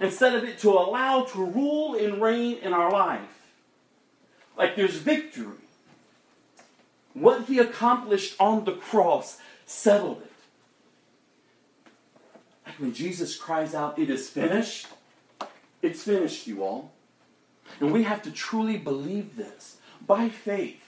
instead 0.00 0.34
of 0.34 0.44
it 0.44 0.58
to 0.58 0.70
allow 0.72 1.22
to 1.22 1.42
rule 1.44 1.94
and 1.94 2.20
reign 2.20 2.58
in 2.60 2.72
our 2.72 2.90
life, 2.90 3.42
like 4.58 4.74
there's 4.76 4.96
victory. 4.96 5.56
What 7.14 7.44
he 7.44 7.58
accomplished 7.58 8.36
on 8.40 8.64
the 8.64 8.72
cross 8.72 9.38
settled 9.64 10.22
it. 10.22 10.25
When 12.78 12.92
Jesus 12.92 13.36
cries 13.36 13.74
out, 13.74 13.98
It 13.98 14.10
is 14.10 14.28
finished, 14.28 14.88
it's 15.82 16.02
finished, 16.02 16.46
you 16.46 16.62
all. 16.62 16.92
And 17.80 17.92
we 17.92 18.02
have 18.04 18.22
to 18.22 18.30
truly 18.30 18.76
believe 18.76 19.36
this 19.36 19.78
by 20.06 20.28
faith. 20.28 20.82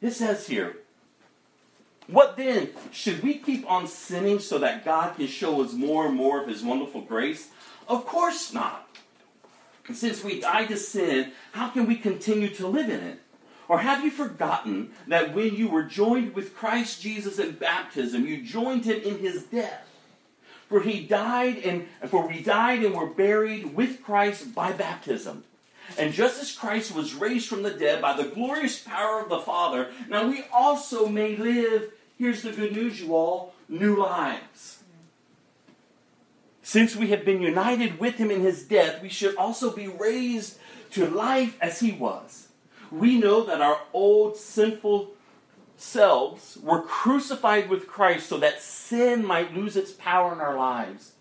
It 0.00 0.12
says 0.12 0.46
here, 0.46 0.78
What 2.06 2.36
then? 2.36 2.70
Should 2.92 3.22
we 3.22 3.34
keep 3.38 3.68
on 3.70 3.86
sinning 3.86 4.38
so 4.38 4.58
that 4.58 4.84
God 4.84 5.16
can 5.16 5.26
show 5.26 5.62
us 5.62 5.72
more 5.72 6.06
and 6.06 6.16
more 6.16 6.40
of 6.40 6.48
His 6.48 6.62
wonderful 6.62 7.00
grace? 7.02 7.48
Of 7.88 8.06
course 8.06 8.52
not. 8.52 8.84
since 9.92 10.24
we 10.24 10.40
died 10.40 10.68
to 10.68 10.76
sin, 10.76 11.32
how 11.52 11.68
can 11.68 11.86
we 11.86 11.96
continue 11.96 12.48
to 12.54 12.66
live 12.66 12.88
in 12.90 13.00
it? 13.00 13.20
Or 13.68 13.78
have 13.80 14.04
you 14.04 14.10
forgotten 14.10 14.92
that 15.08 15.34
when 15.34 15.54
you 15.56 15.68
were 15.68 15.82
joined 15.82 16.34
with 16.34 16.56
Christ 16.56 17.02
Jesus 17.02 17.38
in 17.38 17.52
baptism, 17.52 18.26
you 18.26 18.42
joined 18.42 18.84
him 18.84 19.00
in 19.02 19.18
his 19.18 19.42
death? 19.44 19.82
For 20.68 20.80
he 20.82 21.04
died 21.04 21.58
and 21.58 21.86
for 22.08 22.26
we 22.26 22.40
died 22.42 22.84
and 22.84 22.94
were 22.94 23.06
buried 23.06 23.74
with 23.74 24.02
Christ 24.02 24.54
by 24.54 24.72
baptism. 24.72 25.44
And 25.98 26.12
just 26.12 26.40
as 26.40 26.52
Christ 26.52 26.94
was 26.94 27.14
raised 27.14 27.48
from 27.48 27.62
the 27.62 27.70
dead 27.70 28.02
by 28.02 28.16
the 28.16 28.28
glorious 28.28 28.80
power 28.80 29.20
of 29.20 29.28
the 29.28 29.38
Father, 29.40 29.88
now 30.08 30.28
we 30.28 30.44
also 30.52 31.06
may 31.06 31.36
live, 31.36 31.90
here's 32.18 32.42
the 32.42 32.50
good 32.52 32.72
news, 32.72 33.00
you 33.00 33.14
all, 33.14 33.54
new 33.68 33.96
lives. 33.96 34.82
Since 36.62 36.96
we 36.96 37.08
have 37.08 37.24
been 37.24 37.40
united 37.40 38.00
with 38.00 38.16
him 38.16 38.32
in 38.32 38.40
his 38.40 38.64
death, 38.64 39.00
we 39.00 39.08
should 39.08 39.36
also 39.36 39.72
be 39.74 39.86
raised 39.86 40.58
to 40.92 41.06
life 41.08 41.56
as 41.60 41.78
he 41.78 41.92
was 41.92 42.45
we 42.90 43.18
know 43.18 43.44
that 43.44 43.60
our 43.60 43.80
old 43.92 44.36
sinful 44.36 45.10
selves 45.76 46.58
were 46.62 46.80
crucified 46.82 47.68
with 47.68 47.86
Christ 47.86 48.28
so 48.28 48.38
that 48.38 48.62
sin 48.62 49.24
might 49.24 49.54
lose 49.54 49.76
its 49.76 49.92
power 49.92 50.32
in 50.32 50.40
our 50.40 50.56
lives. 50.56 51.12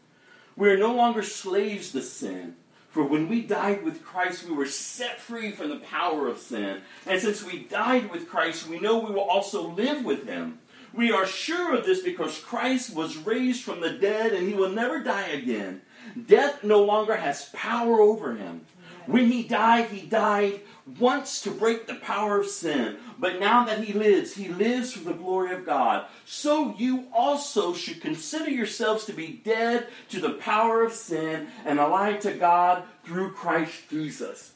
We 0.56 0.70
are 0.70 0.78
no 0.78 0.94
longer 0.94 1.24
slaves 1.24 1.92
to 1.92 2.02
sin. 2.02 2.56
For 2.90 3.04
when 3.04 3.28
we 3.28 3.42
died 3.42 3.84
with 3.84 4.06
Christ, 4.06 4.46
we 4.48 4.54
were 4.56 4.66
set 4.66 5.20
free 5.20 5.52
from 5.52 5.70
the 5.70 5.76
power 5.78 6.30
of 6.30 6.38
sin. 6.38 6.80
And 7.06 7.22
since 7.22 7.44
we 7.44 7.60
died 7.66 8.10
with 8.10 8.30
Christ, 8.30 8.70
we 8.70 8.80
know 8.80 8.98
we 9.00 9.12
will 9.14 9.20
also 9.24 9.68
live 9.68 10.06
with 10.06 10.26
him. 10.26 10.60
We 10.94 11.12
are 11.12 11.26
sure 11.26 11.76
of 11.76 11.86
this 11.86 12.02
because 12.02 12.40
Christ 12.40 12.96
was 12.96 13.18
raised 13.18 13.64
from 13.64 13.82
the 13.82 13.90
dead 13.90 14.32
and 14.32 14.48
he 14.48 14.54
will 14.54 14.70
never 14.70 15.04
die 15.04 15.28
again. 15.28 15.82
Death 16.28 16.64
no 16.64 16.82
longer 16.84 17.18
has 17.18 17.50
power 17.54 18.00
over 18.00 18.36
him. 18.38 18.62
When 19.08 19.30
he 19.32 19.44
died, 19.44 19.86
he 19.88 20.02
died 20.06 20.62
once 21.00 21.42
to 21.42 21.52
break 21.52 21.88
the 21.88 21.96
power 21.96 22.40
of 22.40 22.48
sin, 22.48 22.98
but 23.18 23.40
now 23.40 23.66
that 23.66 23.84
he 23.84 23.94
lives, 23.94 24.36
he 24.36 24.48
lives 24.50 24.94
for 24.94 25.00
the 25.04 25.14
glory 25.14 25.52
of 25.54 25.66
God. 25.66 26.06
So 26.26 26.76
you 26.78 27.06
also 27.14 27.74
should 27.74 28.02
consider 28.02 28.50
yourselves 28.52 29.06
to 29.06 29.14
be 29.14 29.42
dead 29.44 29.88
to 30.10 30.20
the 30.20 30.34
power 30.34 30.84
of 30.84 30.94
sin 30.94 31.48
and 31.66 31.80
alive 31.80 32.20
to 32.22 32.34
God 32.34 32.84
through 33.04 33.34
Christ 33.34 33.90
Jesus. 33.90 34.52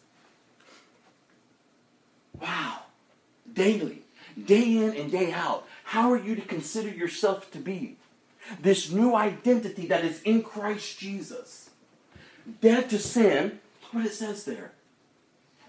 Wow. 2.40 2.80
Daily, 3.52 4.04
day 4.46 4.64
in 4.78 4.96
and 4.96 5.12
day 5.12 5.32
out, 5.34 5.66
how 5.84 6.12
are 6.12 6.18
you 6.24 6.36
to 6.36 6.42
consider 6.42 6.90
yourself 6.90 7.50
to 7.52 7.58
be? 7.58 7.98
This 8.62 8.92
new 8.92 9.16
identity 9.16 9.88
that 9.88 10.06
is 10.06 10.22
in 10.22 10.44
Christ 10.44 11.00
Jesus. 11.00 11.72
Dead 12.62 12.90
to 12.92 13.00
sin, 13.00 13.60
what 13.92 14.06
it 14.06 14.14
says 14.14 14.44
there. 14.46 14.72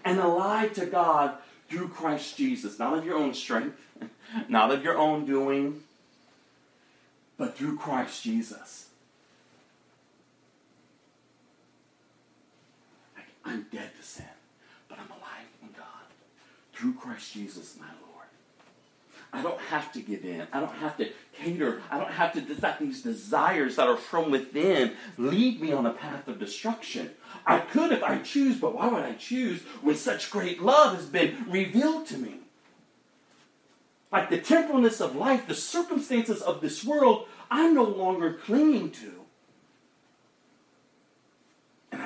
And 0.03 0.19
alive 0.19 0.73
to 0.73 0.85
God 0.85 1.37
through 1.69 1.89
Christ 1.89 2.37
Jesus, 2.37 2.79
not 2.79 2.97
of 2.97 3.05
your 3.05 3.17
own 3.17 3.33
strength, 3.33 3.79
not 4.49 4.71
of 4.71 4.83
your 4.83 4.97
own 4.97 5.25
doing, 5.25 5.83
but 7.37 7.57
through 7.57 7.77
Christ 7.77 8.23
Jesus. 8.23 8.87
I'm 13.43 13.65
dead 13.71 13.89
to 13.99 14.07
sin, 14.07 14.25
but 14.87 14.99
I'm 14.99 15.09
alive 15.09 15.47
in 15.63 15.69
God 15.75 15.85
through 16.73 16.93
Christ 16.93 17.33
Jesus, 17.33 17.75
my 17.79 17.87
Lord. 17.87 18.00
I 19.33 19.41
don't 19.41 19.59
have 19.59 19.91
to 19.93 19.99
give 20.01 20.25
in. 20.25 20.45
I 20.51 20.59
don't 20.59 20.73
have 20.73 20.97
to 20.97 21.09
cater. 21.33 21.81
I 21.89 21.97
don't 21.97 22.11
have 22.11 22.33
to 22.33 22.43
let 22.61 22.79
these 22.79 23.01
desires 23.01 23.77
that 23.77 23.87
are 23.87 23.95
from 23.97 24.29
within 24.29 24.93
lead 25.17 25.61
me 25.61 25.71
on 25.71 25.85
a 25.85 25.91
path 25.91 26.27
of 26.27 26.37
destruction. 26.37 27.11
I 27.45 27.59
could 27.59 27.91
if 27.93 28.03
I 28.03 28.19
choose, 28.19 28.59
but 28.59 28.75
why 28.75 28.87
would 28.87 29.03
I 29.03 29.13
choose 29.13 29.61
when 29.81 29.95
such 29.95 30.29
great 30.31 30.61
love 30.61 30.97
has 30.97 31.05
been 31.05 31.45
revealed 31.47 32.07
to 32.07 32.17
me? 32.17 32.35
Like 34.11 34.29
the 34.29 34.39
temporalness 34.39 34.99
of 34.99 35.15
life, 35.15 35.47
the 35.47 35.55
circumstances 35.55 36.41
of 36.41 36.59
this 36.59 36.83
world, 36.83 37.27
I'm 37.49 37.73
no 37.73 37.83
longer 37.83 38.33
clinging 38.33 38.91
to. 38.91 39.20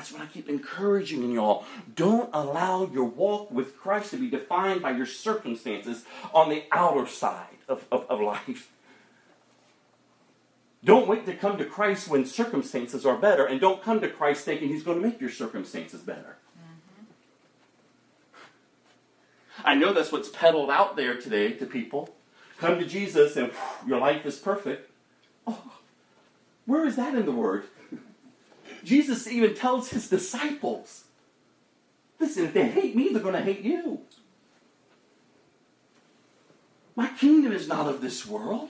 That's 0.06 0.14
what 0.14 0.22
I 0.22 0.28
keep 0.28 0.47
encouraging 0.49 1.32
y'all. 1.32 1.66
Don't 1.95 2.30
allow 2.32 2.86
your 2.93 3.06
walk 3.06 3.49
with 3.49 3.76
Christ 3.76 4.12
to 4.12 4.18
be 4.18 4.30
defined 4.30 4.84
by 4.84 4.91
your 4.91 5.08
circumstances 5.08 6.03
on 6.32 6.51
the 6.51 6.62
outer 6.72 7.08
side 7.08 7.47
of, 7.68 7.86
of, 7.91 8.06
of 8.08 8.22
life. 8.22 8.72
Don't 10.84 11.08
wait 11.08 11.26
to 11.26 11.34
come 11.36 11.58
to 11.58 11.66
Christ 11.66 12.08
when 12.08 12.24
circumstances 12.24 13.03
are 13.03 13.18
better, 13.18 13.45
and 13.47 13.60
don't 13.60 13.82
come 13.82 13.99
to 14.01 14.08
Christ 14.08 14.45
thinking 14.45 14.68
He's 14.68 14.84
going 14.84 15.01
to 15.01 15.08
make 15.08 15.20
your 15.20 15.32
circumstances 15.32 16.01
better. 16.01 16.38
Mm-hmm. 17.80 18.41
I 19.68 19.74
know 19.74 19.91
that's 19.91 20.12
what's 20.12 20.30
peddled 20.30 20.70
out 20.70 20.95
there 20.95 21.20
today 21.20 21.53
to 21.53 21.66
people. 21.66 22.14
Come 22.60 22.78
to 22.78 22.86
Jesus 22.86 23.38
and 23.38 23.47
whew, 23.51 23.89
your 23.93 23.99
life 23.99 24.24
is 24.28 24.36
perfect. 24.38 24.88
Oh, 25.47 25.72
where 26.68 26.86
is 26.86 26.95
that 26.97 27.16
in 27.16 27.26
the 27.26 27.32
Word? 27.32 27.64
Jesus 28.86 29.28
even 29.28 29.54
tells 29.56 29.90
his 29.90 30.08
disciples 30.10 31.06
listen, 32.20 32.46
if 32.46 32.54
they 32.54 32.68
hate 32.68 32.96
me, 32.96 33.10
they're 33.10 33.22
going 33.22 33.36
to 33.36 33.42
hate 33.42 33.60
you. 33.62 34.00
My 36.96 37.08
kingdom 37.10 37.52
is 37.52 37.68
not 37.68 37.88
of 37.88 38.02
this 38.02 38.26
world. 38.26 38.70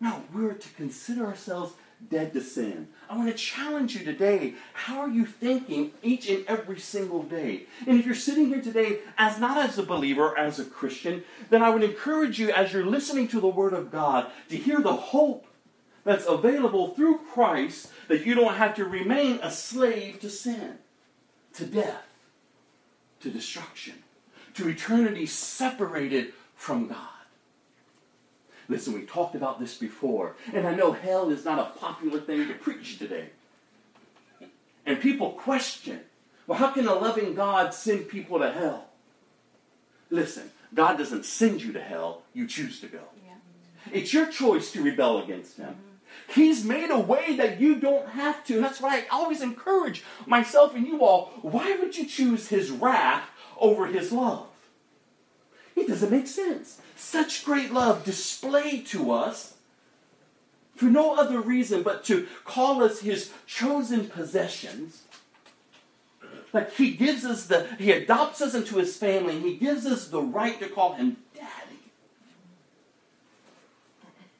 No, 0.00 0.22
we're 0.32 0.54
to 0.54 0.68
consider 0.74 1.26
ourselves 1.26 1.74
dead 2.10 2.32
to 2.32 2.40
sin. 2.40 2.88
I 3.10 3.16
want 3.16 3.28
to 3.28 3.34
challenge 3.36 3.94
you 3.96 4.04
today. 4.04 4.54
How 4.72 5.00
are 5.00 5.10
you 5.10 5.26
thinking 5.26 5.90
each 6.02 6.28
and 6.30 6.46
every 6.46 6.78
single 6.78 7.24
day? 7.24 7.64
And 7.86 7.98
if 7.98 8.06
you're 8.06 8.14
sitting 8.14 8.46
here 8.46 8.62
today 8.62 9.00
as 9.18 9.38
not 9.38 9.58
as 9.58 9.76
a 9.78 9.82
believer, 9.82 10.36
as 10.38 10.58
a 10.58 10.64
Christian, 10.64 11.22
then 11.50 11.62
I 11.62 11.68
would 11.70 11.82
encourage 11.84 12.38
you 12.38 12.50
as 12.50 12.72
you're 12.72 12.86
listening 12.86 13.28
to 13.28 13.40
the 13.40 13.48
Word 13.48 13.72
of 13.74 13.92
God 13.92 14.30
to 14.48 14.56
hear 14.56 14.80
the 14.80 14.94
hope 14.94 15.44
that's 16.04 16.26
available 16.26 16.88
through 16.88 17.18
Christ 17.32 17.88
that 18.08 18.26
you 18.26 18.34
don't 18.34 18.54
have 18.54 18.74
to 18.76 18.84
remain 18.84 19.38
a 19.42 19.50
slave 19.50 20.20
to 20.20 20.30
sin, 20.30 20.78
to 21.54 21.64
death, 21.66 22.02
to 23.20 23.30
destruction, 23.30 23.94
to 24.54 24.68
eternity 24.68 25.26
separated 25.26 26.32
from 26.54 26.88
God. 26.88 27.06
Listen, 28.68 28.94
we 28.94 29.02
talked 29.02 29.34
about 29.34 29.60
this 29.60 29.76
before, 29.76 30.34
and 30.52 30.66
I 30.66 30.74
know 30.74 30.92
hell 30.92 31.30
is 31.30 31.44
not 31.44 31.58
a 31.58 31.78
popular 31.78 32.20
thing 32.20 32.46
to 32.48 32.54
preach 32.54 32.98
today. 32.98 33.28
And 34.86 35.00
people 35.00 35.30
question 35.32 36.00
well, 36.48 36.58
how 36.58 36.72
can 36.72 36.88
a 36.88 36.94
loving 36.94 37.36
God 37.36 37.72
send 37.72 38.08
people 38.08 38.40
to 38.40 38.50
hell? 38.50 38.88
Listen, 40.10 40.50
God 40.74 40.98
doesn't 40.98 41.24
send 41.24 41.62
you 41.62 41.72
to 41.72 41.80
hell, 41.80 42.22
you 42.34 42.48
choose 42.48 42.80
to 42.80 42.88
go. 42.88 42.98
Yeah. 43.24 43.90
It's 43.92 44.12
your 44.12 44.26
choice 44.26 44.72
to 44.72 44.82
rebel 44.82 45.18
against 45.22 45.56
Him. 45.56 45.68
Mm-hmm. 45.68 45.91
He's 46.28 46.64
made 46.64 46.90
a 46.90 46.98
way 46.98 47.36
that 47.36 47.60
you 47.60 47.76
don't 47.76 48.08
have 48.10 48.44
to. 48.46 48.60
That's 48.60 48.80
why 48.80 48.98
I 49.00 49.06
always 49.10 49.42
encourage 49.42 50.02
myself 50.26 50.74
and 50.74 50.86
you 50.86 51.00
all 51.04 51.30
why 51.42 51.76
would 51.76 51.96
you 51.96 52.06
choose 52.06 52.48
his 52.48 52.70
wrath 52.70 53.24
over 53.58 53.86
his 53.86 54.12
love? 54.12 54.46
It 55.76 55.88
doesn't 55.88 56.10
make 56.10 56.26
sense. 56.28 56.80
Such 56.96 57.44
great 57.44 57.72
love 57.72 58.04
displayed 58.04 58.86
to 58.88 59.12
us 59.12 59.54
for 60.76 60.86
no 60.86 61.14
other 61.14 61.40
reason 61.40 61.82
but 61.82 62.04
to 62.04 62.26
call 62.44 62.82
us 62.82 63.00
his 63.00 63.30
chosen 63.46 64.08
possessions. 64.08 65.02
Like 66.52 66.74
he 66.74 66.90
gives 66.90 67.24
us 67.24 67.46
the, 67.46 67.66
he 67.78 67.92
adopts 67.92 68.42
us 68.42 68.54
into 68.54 68.76
his 68.76 68.94
family, 68.98 69.36
and 69.36 69.44
he 69.44 69.56
gives 69.56 69.86
us 69.86 70.08
the 70.08 70.20
right 70.20 70.58
to 70.60 70.68
call 70.68 70.92
him 70.92 71.16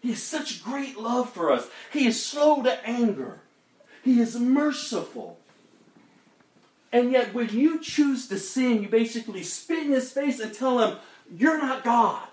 He 0.03 0.11
has 0.11 0.23
such 0.23 0.65
great 0.65 0.99
love 0.99 1.31
for 1.33 1.53
us. 1.53 1.69
He 1.93 2.09
is 2.09 2.23
slow 2.23 2.61
to 2.65 2.85
anger. 2.87 3.39
He 4.03 4.21
is 4.21 4.37
merciful. 4.37 5.39
And 6.93 7.13
yet, 7.13 7.33
when 7.33 7.51
you 7.51 7.81
choose 7.81 8.27
to 8.29 8.39
sin, 8.39 8.83
you 8.83 8.89
basically 8.89 9.45
spit 9.45 9.87
in 9.87 9.93
his 9.93 10.11
face 10.11 10.41
and 10.41 10.53
tell 10.53 10.81
him, 10.81 10.99
You're 11.35 11.57
not 11.59 11.85
God. 11.85 12.27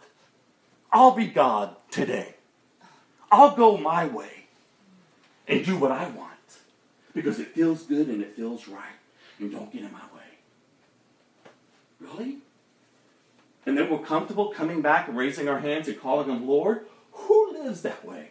I'll 0.92 1.12
be 1.12 1.28
God 1.28 1.76
today. 1.92 2.34
I'll 3.32 3.56
go 3.56 3.78
my 3.78 4.08
way 4.08 4.46
and 5.48 5.64
do 5.64 5.78
what 5.78 5.92
I 5.92 6.10
want 6.10 6.26
because 7.14 7.38
it 7.38 7.50
feels 7.50 7.84
good 7.84 8.08
and 8.08 8.24
it 8.24 8.34
feels 8.36 8.68
right. 8.68 8.84
And 9.40 9.52
don't 9.52 9.72
get 9.72 9.84
in 9.84 9.92
my 9.92 10.00
way. 10.00 10.24
Really? 12.02 12.40
And 13.68 13.78
then 13.78 13.92
we're 13.92 14.00
comfortable 14.00 14.50
coming 14.50 14.82
back 14.82 15.08
and 15.08 15.16
raising 15.16 15.48
our 15.48 15.60
hands 15.60 15.88
and 15.88 16.02
calling 16.02 16.28
him 16.28 16.48
Lord? 16.48 16.86
Who 17.28 17.52
lives 17.54 17.82
that 17.82 18.06
way? 18.06 18.30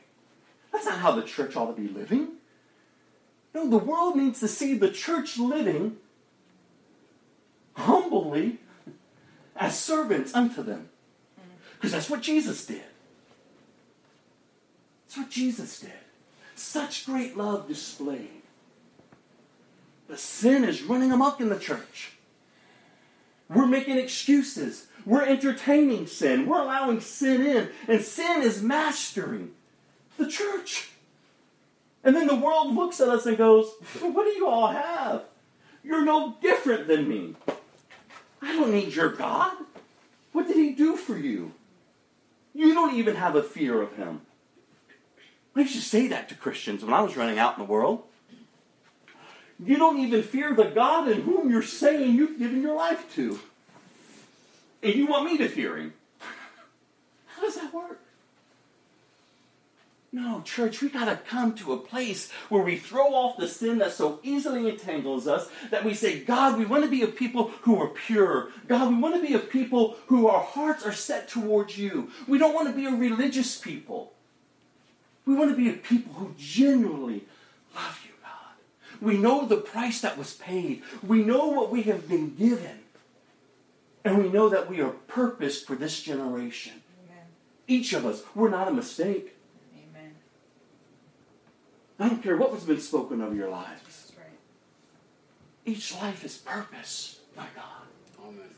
That's 0.73 0.87
not 0.87 0.99
how 0.99 1.13
the 1.13 1.23
church 1.23 1.57
ought 1.57 1.75
to 1.75 1.81
be 1.81 1.89
living. 1.89 2.33
No, 3.55 3.69
the 3.69 3.79
world 3.79 4.17
needs 4.17 4.41
to 4.41 4.49
see 4.49 4.75
the 4.75 4.91
church 4.91 5.39
living 5.39 5.97
humbly 7.75 8.59
as 9.57 9.79
servants 9.79 10.35
unto 10.35 10.63
them. 10.63 10.89
Because 11.75 11.93
that's 11.93 12.11
what 12.11 12.21
Jesus 12.23 12.65
did. 12.67 12.83
That's 15.07 15.19
what 15.19 15.31
Jesus 15.31 15.81
did. 15.81 15.93
Such 16.55 17.07
great 17.07 17.37
love 17.37 17.67
displayed. 17.69 18.43
But 20.07 20.19
sin 20.19 20.65
is 20.65 20.83
running 20.83 21.13
amok 21.13 21.41
in 21.41 21.49
the 21.51 21.59
church. 21.59 22.13
We're 23.49 23.67
making 23.67 23.97
excuses. 23.99 24.87
We're 25.09 25.25
entertaining 25.25 26.07
sin. 26.07 26.45
We're 26.45 26.61
allowing 26.61 27.01
sin 27.01 27.41
in. 27.47 27.71
And 27.89 28.03
sin 28.03 28.43
is 28.43 28.61
mastering 28.63 29.53
the 30.19 30.29
church. 30.31 30.91
And 32.05 32.15
then 32.15 32.27
the 32.27 32.35
world 32.37 32.75
looks 32.75 33.01
at 33.01 33.09
us 33.09 33.25
and 33.25 33.39
goes, 33.39 33.71
What 34.03 34.25
do 34.27 34.33
you 34.39 34.47
all 34.47 34.67
have? 34.67 35.23
You're 35.83 36.05
no 36.05 36.37
different 36.43 36.89
than 36.89 37.09
me. 37.09 37.35
I 38.43 38.53
don't 38.53 38.71
need 38.71 38.93
your 38.93 39.09
God. 39.09 39.57
What 40.33 40.47
did 40.47 40.57
he 40.59 40.73
do 40.75 40.95
for 40.95 41.17
you? 41.17 41.53
You 42.55 42.75
don't 42.75 42.95
even 42.95 43.17
have 43.17 43.35
a 43.35 43.43
fear 43.43 43.81
of 43.81 43.97
him. 43.97 44.21
I 45.57 45.61
used 45.63 45.75
to 45.75 45.81
say 45.81 46.07
that 46.09 46.29
to 46.29 46.35
Christians 46.35 46.85
when 46.85 46.93
I 46.93 47.01
was 47.01 47.17
running 47.17 47.39
out 47.39 47.57
in 47.57 47.65
the 47.65 47.71
world. 47.71 48.03
You 49.59 49.79
don't 49.79 50.01
even 50.01 50.23
fear 50.23 50.53
the 50.53 50.65
God 50.65 51.09
in 51.09 51.23
whom 51.23 51.51
you're 51.51 51.63
saying 51.63 52.15
you've 52.15 52.39
given 52.39 52.61
your 52.61 52.77
life 52.77 53.11
to 53.15 53.41
and 54.83 54.95
you 54.95 55.07
want 55.07 55.25
me 55.25 55.37
to 55.39 55.49
fear 55.49 55.77
him. 55.77 55.95
How 57.29 57.43
does 57.43 57.57
that 57.57 57.73
work? 57.73 58.01
No, 60.11 60.41
church, 60.41 60.81
we 60.81 60.89
gotta 60.89 61.17
come 61.29 61.55
to 61.57 61.75
a 61.75 61.77
place 61.77 62.31
where 62.49 62.63
we 62.63 62.77
throw 62.79 63.13
off 63.15 63.37
the 63.37 63.47
sin 63.47 63.79
that 63.79 63.93
so 63.93 64.21
easily 64.23 64.69
entangles 64.69 65.27
us, 65.29 65.51
that 65.71 65.85
we 65.85 65.93
say, 65.93 66.21
God, 66.21 66.59
we 66.59 66.65
want 66.65 66.83
to 66.83 66.89
be 66.89 67.03
a 67.03 67.07
people 67.09 67.51
who 67.63 67.79
are 67.81 67.89
pure. 67.89 68.49
God, 68.69 68.89
we 68.89 68.99
want 69.03 69.17
to 69.17 69.21
be 69.27 69.35
a 69.35 69.39
people 69.39 69.97
who 70.07 70.27
our 70.27 70.41
hearts 70.43 70.85
are 70.87 70.95
set 70.95 71.29
towards 71.29 71.77
you. 71.77 72.11
We 72.27 72.39
don't 72.39 72.55
want 72.55 72.69
to 72.69 72.75
be 72.75 72.87
a 72.87 72.91
religious 72.91 73.59
people. 73.59 74.15
We 75.27 75.35
want 75.35 75.51
to 75.51 75.57
be 75.57 75.69
a 75.69 75.75
people 75.75 76.15
who 76.15 76.35
genuinely 76.39 77.25
love 77.77 78.01
you, 78.03 78.13
God. 78.23 78.57
We 79.03 79.19
know 79.19 79.45
the 79.45 79.59
price 79.59 80.01
that 80.01 80.17
was 80.17 80.33
paid. 80.37 80.81
We 81.07 81.23
know 81.23 81.49
what 81.49 81.71
we 81.71 81.83
have 81.83 82.09
been 82.09 82.35
given. 82.35 82.79
And 84.09 84.17
we 84.23 84.31
know 84.31 84.49
that 84.49 84.71
we 84.71 84.81
are 84.81 84.93
purposed 85.07 85.67
for 85.67 85.75
this 85.77 86.01
generation. 86.03 86.73
Amen. 87.05 87.25
Each 87.67 87.93
of 87.93 88.07
us, 88.07 88.23
we're 88.35 88.49
not 88.49 88.67
a 88.67 88.73
mistake. 88.73 89.37
Amen. 89.77 90.13
I 91.99 92.09
don't 92.09 92.23
care 92.23 92.39
what 92.39 92.51
has 92.55 92.65
been 92.65 92.81
spoken 92.81 93.21
of 93.21 93.37
your 93.37 93.51
lives. 93.51 94.13
Right. 94.17 94.27
Each 95.67 95.95
life 95.95 96.25
is 96.25 96.39
purpose, 96.39 97.21
my 97.37 97.45
God. 97.55 98.27
Amen. 98.27 98.49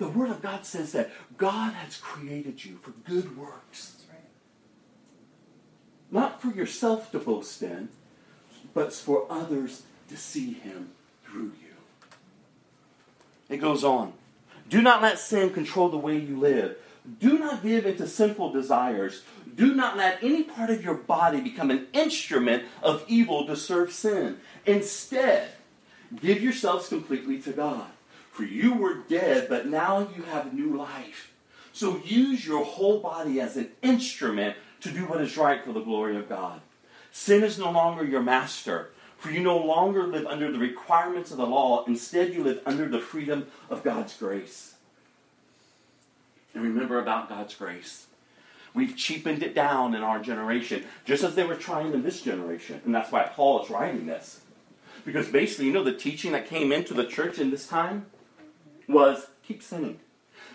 The 0.00 0.08
Word 0.08 0.30
of 0.30 0.42
God 0.42 0.66
says 0.66 0.90
that 0.90 1.12
God 1.36 1.74
has 1.74 1.96
created 1.96 2.64
you 2.64 2.78
for 2.82 2.90
good 3.08 3.36
works. 3.38 4.02
Right. 4.10 4.18
Not 6.10 6.42
for 6.42 6.48
yourself 6.48 7.12
to 7.12 7.20
boast 7.20 7.62
in, 7.62 7.90
but 8.74 8.92
for 8.92 9.28
others 9.30 9.82
to 10.08 10.16
see 10.16 10.54
Him 10.54 10.90
through 11.24 11.52
you. 11.62 11.63
It 13.48 13.58
goes 13.58 13.84
on. 13.84 14.12
Do 14.68 14.80
not 14.80 15.02
let 15.02 15.18
sin 15.18 15.50
control 15.50 15.88
the 15.88 15.98
way 15.98 16.18
you 16.18 16.38
live. 16.38 16.76
Do 17.20 17.38
not 17.38 17.62
give 17.62 17.84
into 17.84 18.08
sinful 18.08 18.52
desires. 18.52 19.22
Do 19.54 19.74
not 19.74 19.96
let 19.96 20.22
any 20.22 20.42
part 20.42 20.70
of 20.70 20.82
your 20.82 20.94
body 20.94 21.40
become 21.40 21.70
an 21.70 21.86
instrument 21.92 22.64
of 22.82 23.04
evil 23.06 23.46
to 23.46 23.56
serve 23.56 23.92
sin. 23.92 24.38
Instead, 24.64 25.48
give 26.16 26.42
yourselves 26.42 26.88
completely 26.88 27.38
to 27.42 27.52
God. 27.52 27.86
For 28.32 28.42
you 28.44 28.74
were 28.74 29.02
dead, 29.08 29.48
but 29.48 29.66
now 29.66 30.08
you 30.16 30.22
have 30.24 30.54
new 30.54 30.76
life. 30.76 31.32
So 31.72 31.98
use 32.04 32.44
your 32.46 32.64
whole 32.64 33.00
body 33.00 33.40
as 33.40 33.56
an 33.56 33.68
instrument 33.82 34.56
to 34.80 34.90
do 34.90 35.02
what 35.04 35.20
is 35.20 35.36
right 35.36 35.62
for 35.62 35.72
the 35.72 35.80
glory 35.80 36.16
of 36.16 36.28
God. 36.28 36.60
Sin 37.12 37.44
is 37.44 37.58
no 37.58 37.70
longer 37.70 38.04
your 38.04 38.22
master. 38.22 38.90
For 39.24 39.30
you 39.30 39.40
no 39.40 39.56
longer 39.56 40.06
live 40.06 40.26
under 40.26 40.52
the 40.52 40.58
requirements 40.58 41.30
of 41.30 41.38
the 41.38 41.46
law, 41.46 41.82
instead, 41.86 42.34
you 42.34 42.42
live 42.44 42.60
under 42.66 42.86
the 42.86 43.00
freedom 43.00 43.46
of 43.70 43.82
God's 43.82 44.14
grace. 44.14 44.74
And 46.52 46.62
remember 46.62 46.98
about 47.00 47.30
God's 47.30 47.54
grace. 47.54 48.04
We've 48.74 48.94
cheapened 48.94 49.42
it 49.42 49.54
down 49.54 49.94
in 49.94 50.02
our 50.02 50.18
generation, 50.18 50.84
just 51.06 51.24
as 51.24 51.36
they 51.36 51.42
were 51.44 51.54
trying 51.54 51.94
in 51.94 52.02
this 52.02 52.20
generation. 52.20 52.82
And 52.84 52.94
that's 52.94 53.10
why 53.10 53.22
Paul 53.22 53.64
is 53.64 53.70
writing 53.70 54.04
this. 54.04 54.42
Because 55.06 55.28
basically, 55.28 55.68
you 55.68 55.72
know, 55.72 55.82
the 55.84 55.94
teaching 55.94 56.32
that 56.32 56.46
came 56.46 56.70
into 56.70 56.92
the 56.92 57.06
church 57.06 57.38
in 57.38 57.50
this 57.50 57.66
time 57.66 58.04
was 58.86 59.28
keep 59.42 59.62
sinning. 59.62 60.00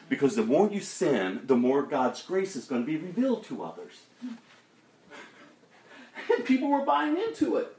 Because 0.10 0.36
the 0.36 0.46
more 0.46 0.70
you 0.70 0.80
sin, 0.82 1.42
the 1.46 1.56
more 1.58 1.82
God's 1.82 2.22
grace 2.22 2.56
is 2.56 2.66
going 2.66 2.84
to 2.86 2.86
be 2.86 2.98
revealed 2.98 3.46
to 3.46 3.64
others. 3.64 3.94
And 6.32 6.46
people 6.46 6.70
were 6.70 6.86
buying 6.86 7.18
into 7.18 7.56
it. 7.56 7.76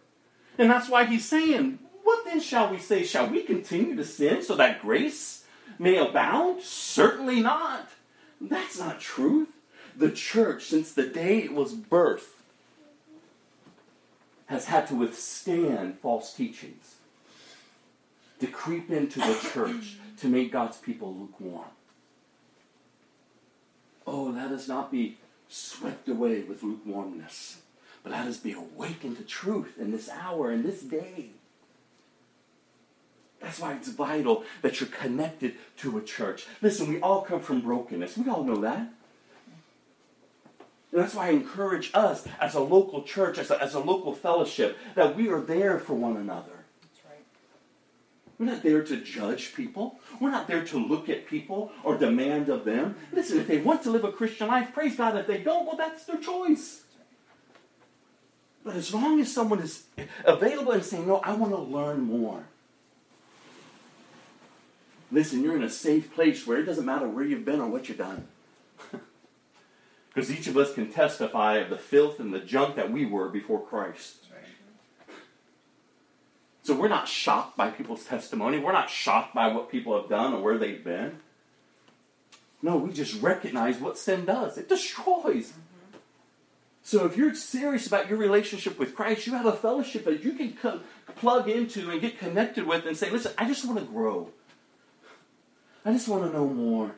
And 0.61 0.69
that's 0.69 0.91
why 0.91 1.05
he's 1.07 1.25
saying, 1.27 1.79
What 2.05 2.27
then 2.27 2.39
shall 2.39 2.71
we 2.71 2.79
say? 2.79 3.03
Shall 3.03 3.29
we 3.29 3.43
continue 3.43 3.97
to 3.97 4.05
sin 4.05 4.43
so 4.43 4.55
that 4.57 4.83
grace 4.83 5.45
may 5.79 5.97
abound? 5.97 6.61
Certainly 6.61 7.41
not. 7.41 7.89
That's 8.43 8.79
not 8.79 9.01
truth. 9.01 9.49
The 9.97 10.11
church, 10.11 10.67
since 10.67 10.93
the 10.93 11.07
day 11.07 11.39
it 11.39 11.55
was 11.55 11.73
birthed, 11.75 12.43
has 14.47 14.67
had 14.67 14.87
to 14.89 14.95
withstand 14.97 15.99
false 16.01 16.35
teachings 16.35 16.97
to 18.41 18.47
creep 18.47 18.91
into 18.91 19.19
the 19.19 19.39
church 19.55 19.97
to 20.19 20.29
make 20.29 20.53
God's 20.53 20.77
people 20.77 21.15
lukewarm. 21.19 21.69
Oh, 24.07 24.25
let 24.25 24.53
us 24.53 24.69
not 24.69 24.91
be 24.93 25.17
swept 25.49 26.07
away 26.09 26.43
with 26.43 26.63
lukewarmness. 26.63 27.63
But 28.03 28.13
let 28.13 28.27
us 28.27 28.39
be 28.39 28.53
awakened 28.53 29.19
to 29.19 29.23
truth 29.25 29.79
in 29.79 29.91
this 29.93 30.09
hour, 30.09 30.51
in 30.53 30.63
this 30.63 30.81
day. 30.83 31.31
That's 33.41 33.59
why 33.59 33.75
it's 33.75 33.89
vital 33.89 34.45
that 34.63 34.81
you're 34.81 34.89
connected 34.89 35.55
to 35.79 35.99
a 35.99 36.03
church. 36.03 36.47
Listen, 36.61 36.89
we 36.91 37.01
all 37.01 37.23
come 37.23 37.41
from 37.41 37.61
brokenness. 37.61 38.17
We 38.17 38.29
all 38.31 38.45
know 38.45 38.57
that. 38.61 38.93
And 40.93 41.01
that's 41.01 41.15
why 41.15 41.27
I 41.29 41.31
encourage 41.31 41.91
us 41.95 42.27
as 42.41 42.55
a 42.55 42.61
local 42.61 43.03
church, 43.03 43.39
as 43.39 43.51
a, 43.51 43.63
as 43.63 43.75
a 43.75 43.79
local 43.81 44.13
fellowship, 44.15 44.77
that 44.95 45.17
we 45.17 45.29
are 45.29 45.41
there 45.41 45.79
for 45.79 45.95
one 45.95 46.17
another. 46.17 46.53
We're 48.39 48.47
not 48.47 48.63
there 48.63 48.83
to 48.83 48.97
judge 49.03 49.55
people. 49.55 50.01
We're 50.19 50.31
not 50.31 50.47
there 50.49 50.65
to 50.65 50.79
look 50.79 51.11
at 51.11 51.27
people 51.27 51.73
or 51.85 51.97
demand 51.99 52.49
of 52.49 52.65
them. 52.65 52.97
Listen, 53.13 53.39
if 53.39 53.47
they 53.47 53.59
want 53.59 53.83
to 53.83 53.91
live 53.91 54.03
a 54.05 54.13
Christian 54.13 54.49
life, 54.49 54.73
praise 54.73 54.97
God. 54.97 55.15
If 55.17 55.27
they 55.27 55.43
don't, 55.43 55.67
well, 55.67 55.77
that's 55.77 56.07
their 56.07 56.17
choice. 56.17 56.83
But 58.65 58.77
as 58.77 58.93
long 58.93 59.21
as 59.21 59.33
someone 59.33 59.61
is 59.61 59.85
available 60.25 60.73
and 60.73 60.85
saying, 60.85 61.07
No, 61.07 61.19
I 61.19 61.33
want 61.33 61.53
to 61.53 61.61
learn 61.61 62.03
more. 62.03 62.45
Listen, 65.13 65.43
you're 65.43 65.57
in 65.57 65.63
a 65.63 65.71
safe 65.71 66.15
place 66.15 66.47
where 66.47 66.59
it 66.59 66.65
doesn't 66.65 66.85
matter 66.85 67.09
where 67.09 67.25
you've 67.25 67.45
been 67.45 67.61
or 67.61 67.69
what 67.69 67.89
you've 67.89 67.99
done. 67.99 68.29
Because 70.09 70.31
each 70.31 70.47
of 70.47 70.57
us 70.57 70.75
can 70.75 70.93
testify 70.93 71.57
of 71.57 71.71
the 71.71 71.77
filth 71.79 72.21
and 72.21 72.33
the 72.33 72.39
junk 72.39 72.77
that 72.77 72.93
we 72.93 73.07
were 73.07 73.29
before 73.29 73.61
Christ. 73.65 74.17
So 76.63 76.77
we're 76.77 76.89
not 76.89 77.09
shocked 77.09 77.57
by 77.57 77.71
people's 77.71 78.05
testimony. 78.05 78.59
We're 78.59 78.71
not 78.73 78.91
shocked 78.91 79.35
by 79.35 79.49
what 79.49 79.71
people 79.71 79.99
have 79.99 80.09
done 80.11 80.35
or 80.35 80.43
where 80.43 80.59
they've 80.59 80.85
been. 80.85 81.19
No, 82.63 82.77
we 82.77 82.93
just 82.93 83.21
recognize 83.23 83.79
what 83.79 83.97
sin 83.99 84.27
does. 84.27 84.59
It 84.59 84.69
destroys. 84.69 85.55
So 86.83 87.05
if 87.05 87.17
you're 87.17 87.35
serious 87.35 87.87
about 87.87 88.09
your 88.09 88.19
relationship 88.19 88.79
with 88.79 88.95
Christ, 88.97 89.27
you 89.27 89.35
have 89.35 89.47
a 89.47 89.53
fellowship 89.53 90.05
that 90.07 90.25
you 90.25 90.33
can 90.33 90.53
come, 90.55 90.81
plug 91.17 91.49
into 91.49 91.91
and 91.91 92.01
get 92.01 92.19
connected 92.19 92.67
with 92.67 92.87
and 92.87 92.97
say, 92.97 93.11
listen, 93.11 93.33
I 93.39 93.47
just 93.47 93.65
want 93.67 93.79
to 93.79 93.85
grow. 93.85 94.29
I 95.85 95.93
just 95.93 96.09
want 96.09 96.25
to 96.25 96.33
know 96.37 96.47
more. 96.47 96.93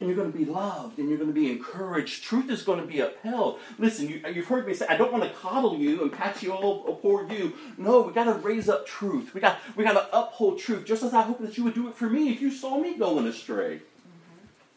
And 0.00 0.08
you're 0.08 0.16
going 0.16 0.32
to 0.32 0.36
be 0.36 0.44
loved 0.44 0.98
and 0.98 1.08
you're 1.08 1.16
going 1.18 1.32
to 1.32 1.40
be 1.40 1.48
encouraged. 1.50 2.24
Truth 2.24 2.50
is 2.50 2.62
going 2.62 2.80
to 2.80 2.86
be 2.86 2.98
upheld. 2.98 3.60
Listen, 3.78 4.08
you, 4.08 4.18
have 4.24 4.46
heard 4.48 4.66
me 4.66 4.74
say, 4.74 4.84
I 4.88 4.96
don't 4.96 5.12
want 5.12 5.22
to 5.24 5.30
coddle 5.30 5.78
you 5.78 6.02
and 6.02 6.12
pat 6.12 6.42
you 6.42 6.50
all 6.52 6.82
poor 6.96 7.30
you. 7.32 7.52
No, 7.78 8.00
we 8.02 8.12
got 8.12 8.24
to 8.24 8.34
raise 8.34 8.68
up 8.68 8.84
truth. 8.86 9.32
We 9.32 9.40
got, 9.40 9.58
we 9.76 9.84
got 9.84 9.92
to 9.92 10.16
uphold 10.16 10.58
truth, 10.58 10.84
just 10.84 11.04
as 11.04 11.14
I 11.14 11.22
hope 11.22 11.38
that 11.40 11.56
you 11.56 11.62
would 11.64 11.74
do 11.74 11.86
it 11.88 11.94
for 11.94 12.08
me 12.10 12.30
if 12.30 12.40
you 12.40 12.50
saw 12.50 12.78
me 12.80 12.96
going 12.96 13.26
astray. 13.28 13.76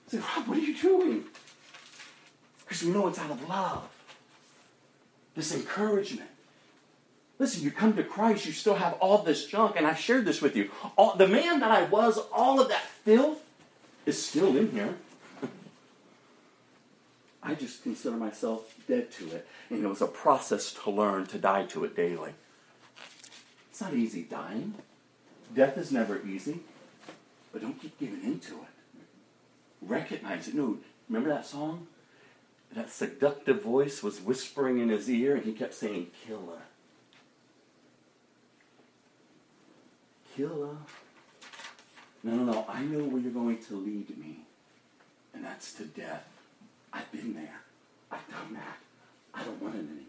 Mm-hmm. 0.10 0.18
Say, 0.18 0.18
Rob, 0.20 0.48
what 0.48 0.58
are 0.58 0.62
you 0.62 0.76
doing? 0.78 1.24
Because 2.66 2.84
we 2.84 2.92
know 2.92 3.08
it's 3.08 3.20
out 3.20 3.32
of 3.32 3.48
love. 3.48 3.88
This 5.36 5.54
encouragement. 5.54 6.30
Listen, 7.38 7.64
you 7.64 7.72
come 7.72 7.94
to 7.98 8.04
Christ, 8.04 8.46
you 8.46 8.54
still 8.54 8.76
have 8.76 8.94
all 8.94 9.20
this 9.24 9.46
junk, 9.46 9.76
and 9.76 9.86
I've 9.86 10.00
shared 10.00 10.26
this 10.26 10.42
with 10.42 10.56
you. 10.56 10.72
All, 10.98 11.16
the 11.16 11.28
man 11.28 11.60
that 11.60 11.70
I 11.70 11.84
was, 11.84 12.18
all 12.34 12.62
of 12.62 12.70
that 12.70 12.84
filth 12.84 13.44
is 14.06 14.24
still 14.24 14.56
in 14.56 14.72
here. 14.72 14.96
I 17.44 17.56
just 17.56 17.84
consider 17.84 18.16
myself 18.16 18.74
dead 18.88 19.12
to 19.14 19.26
it. 19.32 19.46
And 19.70 19.84
it 19.84 19.88
was 19.88 20.02
a 20.02 20.08
process 20.08 20.72
to 20.84 20.90
learn 20.90 21.26
to 21.28 21.38
die 21.38 21.66
to 21.68 21.84
it 21.84 21.96
daily. 21.96 22.32
It's 23.70 23.82
not 23.82 23.94
easy 23.94 24.22
dying. 24.24 24.74
Death 25.54 25.78
is 25.78 25.92
never 25.92 26.22
easy. 26.26 26.62
But 27.52 27.62
don't 27.62 27.80
keep 27.82 28.00
giving 28.00 28.24
into 28.24 28.54
it. 28.54 29.02
Recognize 29.82 30.48
it. 30.48 30.56
No, 30.56 30.78
remember 31.10 31.30
that 31.30 31.46
song? 31.46 31.88
that 32.74 32.90
seductive 32.90 33.62
voice 33.64 34.02
was 34.02 34.22
whispering 34.22 34.80
in 34.80 34.90
his 34.90 35.10
ear, 35.10 35.36
and 35.36 35.46
he 35.46 35.54
kept 35.54 35.74
saying, 35.74 36.08
Killer. 36.26 36.62
Killer. 40.36 40.76
No, 42.24 42.36
no, 42.36 42.44
no. 42.44 42.66
I 42.68 42.82
know 42.82 43.04
where 43.06 43.22
you're 43.22 43.32
going 43.32 43.60
to 43.66 43.76
lead 43.78 44.18
me, 44.18 44.40
and 45.34 45.44
that's 45.44 45.74
to 45.74 45.84
death. 45.86 46.26
I've 46.92 47.12
been 47.12 47.34
there. 47.34 47.62
I've 48.12 48.28
done 48.30 48.54
that. 48.54 48.78
I 49.34 49.44
don't 49.44 49.62
want 49.62 49.76
it 49.76 49.80
anymore. 49.80 50.02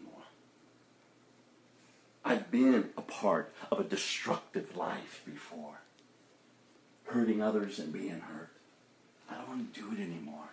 I've 2.25 2.51
been 2.51 2.89
a 2.97 3.01
part 3.01 3.53
of 3.71 3.79
a 3.79 3.83
destructive 3.83 4.75
life 4.75 5.21
before, 5.25 5.79
hurting 7.05 7.41
others 7.41 7.79
and 7.79 7.93
being 7.93 8.19
hurt. 8.19 8.49
I 9.29 9.35
don't 9.35 9.47
want 9.47 9.73
to 9.73 9.79
do 9.81 9.93
it 9.95 9.99
anymore. 9.99 10.43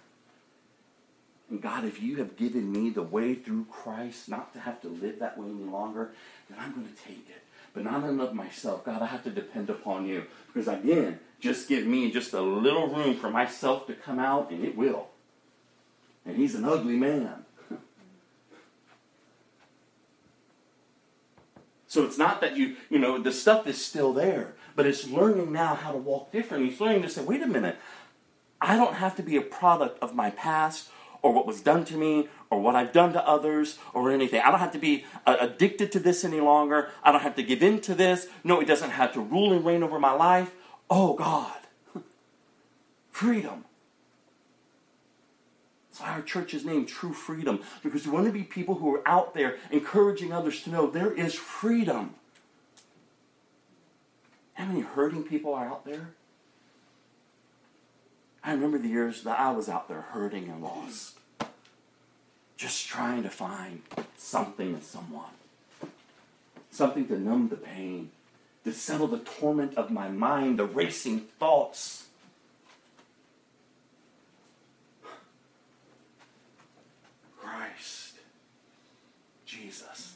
And 1.54 1.62
God, 1.62 1.84
if 1.84 2.02
you 2.02 2.16
have 2.16 2.34
given 2.36 2.72
me 2.72 2.90
the 2.90 3.00
way 3.04 3.36
through 3.36 3.66
Christ 3.70 4.28
not 4.28 4.52
to 4.54 4.58
have 4.58 4.80
to 4.80 4.88
live 4.88 5.20
that 5.20 5.38
way 5.38 5.46
any 5.46 5.62
longer, 5.70 6.10
then 6.50 6.58
I'm 6.60 6.72
going 6.72 6.84
to 6.88 7.02
take 7.06 7.26
it. 7.28 7.44
But 7.72 7.84
not 7.84 8.02
in 8.02 8.18
of 8.18 8.34
myself. 8.34 8.84
God, 8.84 9.00
I 9.02 9.06
have 9.06 9.22
to 9.22 9.30
depend 9.30 9.70
upon 9.70 10.04
you. 10.08 10.24
Because 10.48 10.66
again, 10.66 11.20
just 11.38 11.68
give 11.68 11.86
me 11.86 12.10
just 12.10 12.32
a 12.32 12.40
little 12.40 12.88
room 12.88 13.14
for 13.14 13.30
myself 13.30 13.86
to 13.86 13.94
come 13.94 14.18
out, 14.18 14.50
and 14.50 14.64
it 14.64 14.76
will. 14.76 15.06
And 16.26 16.36
he's 16.36 16.56
an 16.56 16.64
ugly 16.64 16.96
man. 16.96 17.44
so 21.86 22.02
it's 22.04 22.18
not 22.18 22.40
that 22.40 22.56
you, 22.56 22.74
you 22.90 22.98
know, 22.98 23.16
the 23.22 23.30
stuff 23.30 23.68
is 23.68 23.80
still 23.84 24.12
there, 24.12 24.54
but 24.74 24.86
it's 24.86 25.06
learning 25.06 25.52
now 25.52 25.76
how 25.76 25.92
to 25.92 25.98
walk 25.98 26.32
differently. 26.32 26.70
It's 26.72 26.80
learning 26.80 27.02
to 27.02 27.08
say, 27.08 27.22
wait 27.22 27.42
a 27.42 27.46
minute, 27.46 27.76
I 28.60 28.74
don't 28.74 28.94
have 28.94 29.14
to 29.18 29.22
be 29.22 29.36
a 29.36 29.40
product 29.40 30.02
of 30.02 30.16
my 30.16 30.30
past 30.30 30.88
or 31.24 31.32
what 31.32 31.46
was 31.46 31.62
done 31.62 31.84
to 31.86 31.94
me 31.96 32.28
or 32.50 32.60
what 32.60 32.76
I've 32.76 32.92
done 32.92 33.14
to 33.14 33.26
others 33.28 33.78
or 33.94 34.10
anything. 34.12 34.42
I 34.42 34.50
don't 34.50 34.60
have 34.60 34.72
to 34.72 34.78
be 34.78 35.06
uh, 35.26 35.38
addicted 35.40 35.90
to 35.92 35.98
this 35.98 36.22
any 36.22 36.38
longer. 36.38 36.90
I 37.02 37.10
don't 37.12 37.22
have 37.22 37.34
to 37.36 37.42
give 37.42 37.62
in 37.62 37.80
to 37.82 37.94
this. 37.94 38.26
No, 38.44 38.60
it 38.60 38.66
doesn't 38.66 38.90
have 38.90 39.14
to 39.14 39.20
rule 39.20 39.50
and 39.54 39.64
reign 39.64 39.82
over 39.82 39.98
my 39.98 40.12
life. 40.12 40.52
Oh, 40.90 41.14
God. 41.14 41.54
Freedom. 43.10 43.64
That's 45.90 46.02
why 46.02 46.10
our 46.10 46.20
church 46.22 46.52
is 46.52 46.62
named 46.66 46.88
True 46.88 47.14
Freedom, 47.14 47.60
because 47.82 48.04
we 48.04 48.12
want 48.12 48.26
to 48.26 48.32
be 48.32 48.42
people 48.42 48.74
who 48.74 48.94
are 48.96 49.08
out 49.08 49.32
there 49.32 49.56
encouraging 49.70 50.30
others 50.30 50.60
to 50.64 50.70
know 50.70 50.88
there 50.90 51.12
is 51.12 51.34
freedom. 51.34 52.14
How 54.54 54.66
many 54.66 54.80
hurting 54.80 55.22
people 55.22 55.54
are 55.54 55.66
out 55.68 55.86
there? 55.86 56.10
I 58.46 58.50
remember 58.52 58.76
the 58.76 58.88
years 58.88 59.22
that 59.22 59.40
I 59.40 59.50
was 59.52 59.68
out 59.70 59.88
there 59.88 60.02
hurting 60.02 60.50
and 60.50 60.62
lost, 60.62 61.18
just 62.58 62.86
trying 62.86 63.22
to 63.22 63.30
find 63.30 63.80
something 64.18 64.74
and 64.74 64.82
someone, 64.84 65.24
something 66.70 67.06
to 67.08 67.18
numb 67.18 67.48
the 67.48 67.56
pain, 67.56 68.10
to 68.64 68.72
settle 68.72 69.06
the 69.06 69.20
torment 69.20 69.76
of 69.76 69.90
my 69.90 70.08
mind, 70.10 70.58
the 70.58 70.66
racing 70.66 71.20
thoughts. 71.38 72.08
Christ, 77.38 78.16
Jesus, 79.46 80.14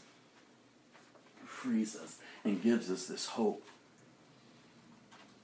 frees 1.47 1.97
us 1.97 2.19
and 2.45 2.63
gives 2.63 2.91
us 2.91 3.07
this 3.07 3.25
hope. 3.25 3.67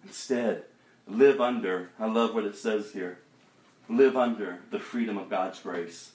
Instead, 0.04 0.64
live 1.08 1.40
under, 1.40 1.90
I 1.98 2.06
love 2.06 2.34
what 2.34 2.44
it 2.44 2.56
says 2.56 2.92
here, 2.92 3.18
live 3.88 4.16
under 4.16 4.60
the 4.70 4.78
freedom 4.78 5.18
of 5.18 5.28
God's 5.30 5.60
grace. 5.60 6.12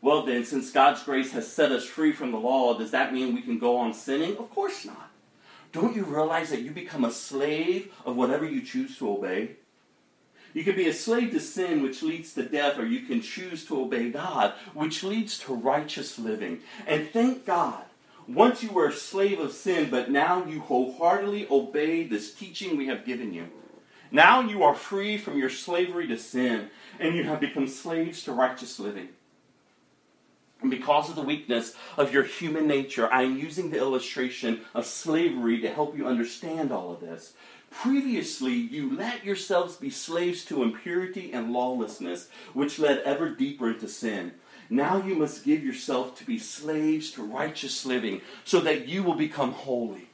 Well, 0.00 0.22
then, 0.22 0.44
since 0.44 0.70
God's 0.70 1.02
grace 1.02 1.32
has 1.32 1.50
set 1.50 1.72
us 1.72 1.84
free 1.86 2.12
from 2.12 2.30
the 2.30 2.36
law, 2.38 2.76
does 2.76 2.90
that 2.90 3.14
mean 3.14 3.34
we 3.34 3.40
can 3.40 3.58
go 3.58 3.78
on 3.78 3.94
sinning? 3.94 4.36
Of 4.36 4.50
course 4.50 4.84
not. 4.84 5.10
Don't 5.72 5.96
you 5.96 6.04
realize 6.04 6.50
that 6.50 6.60
you 6.60 6.72
become 6.72 7.04
a 7.06 7.10
slave 7.10 7.90
of 8.04 8.14
whatever 8.14 8.44
you 8.44 8.60
choose 8.60 8.98
to 8.98 9.10
obey? 9.10 9.52
You 10.52 10.62
can 10.62 10.76
be 10.76 10.86
a 10.88 10.92
slave 10.92 11.30
to 11.32 11.40
sin, 11.40 11.82
which 11.82 12.02
leads 12.02 12.34
to 12.34 12.44
death, 12.44 12.78
or 12.78 12.84
you 12.84 13.00
can 13.06 13.22
choose 13.22 13.64
to 13.64 13.80
obey 13.80 14.10
God, 14.10 14.52
which 14.74 15.02
leads 15.02 15.38
to 15.40 15.54
righteous 15.54 16.18
living. 16.18 16.60
And 16.86 17.08
thank 17.08 17.46
God, 17.46 17.82
once 18.28 18.62
you 18.62 18.70
were 18.70 18.88
a 18.88 18.92
slave 18.92 19.40
of 19.40 19.52
sin, 19.52 19.88
but 19.90 20.10
now 20.10 20.44
you 20.44 20.60
wholeheartedly 20.60 21.48
obey 21.50 22.04
this 22.04 22.32
teaching 22.34 22.76
we 22.76 22.86
have 22.86 23.06
given 23.06 23.32
you. 23.32 23.48
Now 24.14 24.40
you 24.42 24.62
are 24.62 24.76
free 24.76 25.18
from 25.18 25.38
your 25.40 25.50
slavery 25.50 26.06
to 26.06 26.16
sin, 26.16 26.70
and 27.00 27.16
you 27.16 27.24
have 27.24 27.40
become 27.40 27.66
slaves 27.66 28.22
to 28.22 28.32
righteous 28.32 28.78
living. 28.78 29.08
And 30.62 30.70
because 30.70 31.10
of 31.10 31.16
the 31.16 31.22
weakness 31.22 31.74
of 31.96 32.12
your 32.14 32.22
human 32.22 32.68
nature, 32.68 33.12
I 33.12 33.22
am 33.22 33.36
using 33.36 33.70
the 33.70 33.78
illustration 33.78 34.60
of 34.72 34.86
slavery 34.86 35.60
to 35.62 35.68
help 35.68 35.96
you 35.96 36.06
understand 36.06 36.70
all 36.70 36.92
of 36.92 37.00
this. 37.00 37.32
Previously, 37.72 38.52
you 38.52 38.94
let 38.96 39.24
yourselves 39.24 39.74
be 39.74 39.90
slaves 39.90 40.44
to 40.44 40.62
impurity 40.62 41.32
and 41.32 41.52
lawlessness, 41.52 42.28
which 42.52 42.78
led 42.78 42.98
ever 42.98 43.30
deeper 43.30 43.68
into 43.72 43.88
sin. 43.88 44.34
Now 44.70 45.02
you 45.02 45.16
must 45.16 45.44
give 45.44 45.64
yourself 45.64 46.16
to 46.18 46.24
be 46.24 46.38
slaves 46.38 47.10
to 47.12 47.22
righteous 47.24 47.84
living 47.84 48.20
so 48.44 48.60
that 48.60 48.86
you 48.86 49.02
will 49.02 49.16
become 49.16 49.50
holy. 49.50 50.06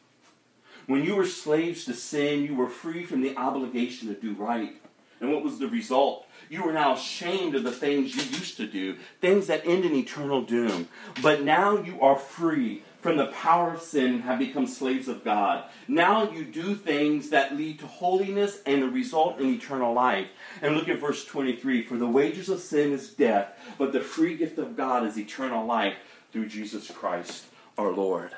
When 0.91 1.05
you 1.05 1.15
were 1.15 1.25
slaves 1.25 1.85
to 1.85 1.95
sin, 1.95 2.43
you 2.45 2.57
were 2.57 2.69
free 2.69 3.05
from 3.05 3.21
the 3.23 3.37
obligation 3.37 4.09
to 4.09 4.15
do 4.21 4.33
right. 4.33 4.73
And 5.21 5.33
what 5.33 5.45
was 5.45 5.61
the 5.61 5.69
result? 5.69 6.27
You 6.49 6.65
were 6.65 6.73
now 6.73 6.95
ashamed 6.97 7.55
of 7.55 7.63
the 7.63 7.71
things 7.71 8.17
you 8.17 8.23
used 8.23 8.57
to 8.57 8.67
do, 8.67 8.97
things 9.21 9.47
that 9.47 9.65
end 9.65 9.85
in 9.85 9.95
eternal 9.95 10.43
doom. 10.43 10.89
But 11.23 11.43
now 11.43 11.79
you 11.79 12.01
are 12.01 12.17
free 12.17 12.83
from 13.01 13.19
the 13.19 13.29
power 13.29 13.75
of 13.75 13.83
sin 13.83 14.15
and 14.15 14.23
have 14.23 14.41
become 14.41 14.67
slaves 14.67 15.07
of 15.07 15.23
God. 15.23 15.63
Now 15.87 16.29
you 16.29 16.45
do 16.45 16.75
things 16.75 17.31
that 17.31 17.57
lead 17.57 17.79
to 17.79 17.87
holiness 17.87 18.61
and 18.67 18.83
the 18.83 18.89
result 18.89 19.39
in 19.39 19.47
eternal 19.47 19.93
life. 19.95 20.27
And 20.61 20.77
look 20.77 20.89
at 20.89 20.99
verse 20.99 21.25
23 21.25 21.83
For 21.85 21.99
the 21.99 22.09
wages 22.09 22.49
of 22.49 22.59
sin 22.59 22.91
is 22.91 23.11
death, 23.15 23.53
but 23.79 23.93
the 23.93 24.01
free 24.01 24.37
gift 24.37 24.59
of 24.59 24.77
God 24.77 25.07
is 25.07 25.17
eternal 25.17 25.65
life 25.65 25.95
through 26.33 26.49
Jesus 26.49 26.91
Christ 26.91 27.45
our 27.79 27.93
Lord. 27.93 28.33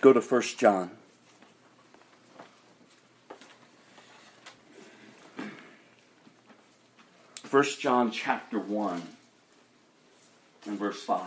Go 0.00 0.12
to 0.12 0.20
1 0.20 0.42
John. 0.58 0.90
First 7.34 7.80
John 7.80 8.12
chapter 8.12 8.58
1 8.60 9.02
and 10.66 10.78
verse 10.78 11.02
5. 11.02 11.24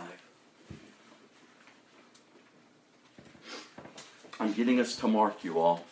I'm 4.40 4.52
getting 4.54 4.78
us 4.80 4.94
to 4.96 5.08
mark 5.08 5.42
you 5.44 5.58
all. 5.58 5.84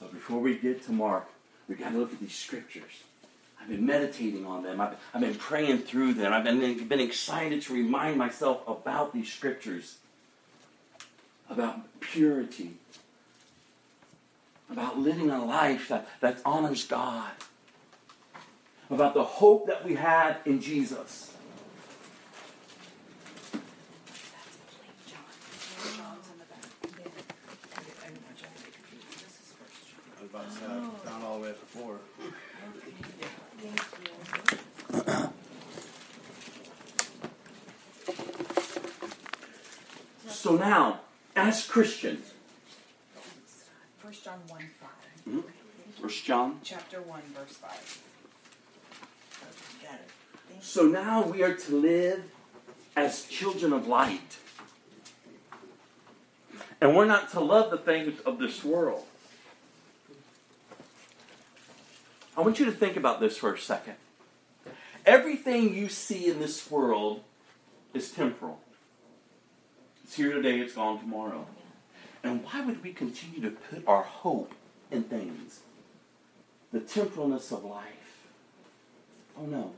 But 0.00 0.12
before 0.12 0.40
we 0.40 0.56
get 0.58 0.82
to 0.86 0.92
mark, 0.92 1.28
we've 1.68 1.78
got 1.78 1.92
to 1.92 1.98
look 1.98 2.12
at 2.12 2.18
these 2.18 2.34
scriptures. 2.34 3.04
I've 3.62 3.68
been 3.68 3.84
meditating 3.86 4.46
on 4.46 4.62
them. 4.62 4.80
I've, 4.80 4.96
I've 5.12 5.20
been 5.20 5.34
praying 5.34 5.78
through 5.80 6.14
them. 6.14 6.32
I've 6.32 6.44
been, 6.44 6.84
been 6.88 7.00
excited 7.00 7.62
to 7.62 7.74
remind 7.74 8.16
myself 8.16 8.66
about 8.66 9.12
these 9.12 9.30
scriptures, 9.32 9.98
about 11.50 11.78
purity, 12.00 12.72
about 14.70 14.98
living 14.98 15.30
a 15.30 15.44
life 15.44 15.88
that, 15.88 16.08
that 16.20 16.38
honors 16.44 16.86
God, 16.86 17.30
about 18.88 19.14
the 19.14 19.24
hope 19.24 19.66
that 19.66 19.84
we 19.84 19.94
had 19.94 20.36
in 20.46 20.60
Jesus. 20.60 21.26
Oh. 30.72 30.92
down 31.04 31.22
all 31.22 31.36
the 31.38 31.44
way 31.44 31.48
at 31.50 31.58
the 31.60 31.66
So 40.42 40.56
now, 40.56 41.00
as 41.36 41.66
Christians, 41.66 42.32
First 43.98 44.24
John 44.24 44.38
1 44.48 44.58
5. 44.58 44.90
Mm-hmm. 45.34 45.40
First 46.00 46.24
John 46.24 46.58
chapter 46.64 47.02
1, 47.02 47.20
verse 47.36 47.56
5. 47.58 48.02
So 50.62 50.84
now 50.86 51.22
we 51.24 51.42
are 51.42 51.52
to 51.52 51.76
live 51.76 52.22
as 52.96 53.24
children 53.26 53.74
of 53.74 53.86
light. 53.86 54.38
And 56.80 56.96
we're 56.96 57.04
not 57.04 57.30
to 57.32 57.40
love 57.40 57.70
the 57.70 57.76
things 57.76 58.18
of 58.20 58.38
this 58.38 58.64
world. 58.64 59.04
I 62.34 62.40
want 62.40 62.58
you 62.58 62.64
to 62.64 62.72
think 62.72 62.96
about 62.96 63.20
this 63.20 63.36
for 63.36 63.52
a 63.52 63.58
second. 63.58 63.96
Everything 65.04 65.74
you 65.74 65.90
see 65.90 66.30
in 66.30 66.38
this 66.40 66.70
world 66.70 67.24
is 67.92 68.10
temporal. 68.10 68.58
It's 70.10 70.16
here 70.16 70.32
today, 70.34 70.58
it's 70.58 70.72
gone 70.74 70.98
tomorrow. 70.98 71.46
And 72.24 72.42
why 72.44 72.62
would 72.62 72.82
we 72.82 72.92
continue 72.92 73.40
to 73.42 73.50
put 73.52 73.86
our 73.86 74.02
hope 74.02 74.52
in 74.90 75.04
things? 75.04 75.60
The 76.72 76.80
temporalness 76.80 77.52
of 77.52 77.62
life. 77.62 78.16
Oh 79.38 79.46
no. 79.46 79.72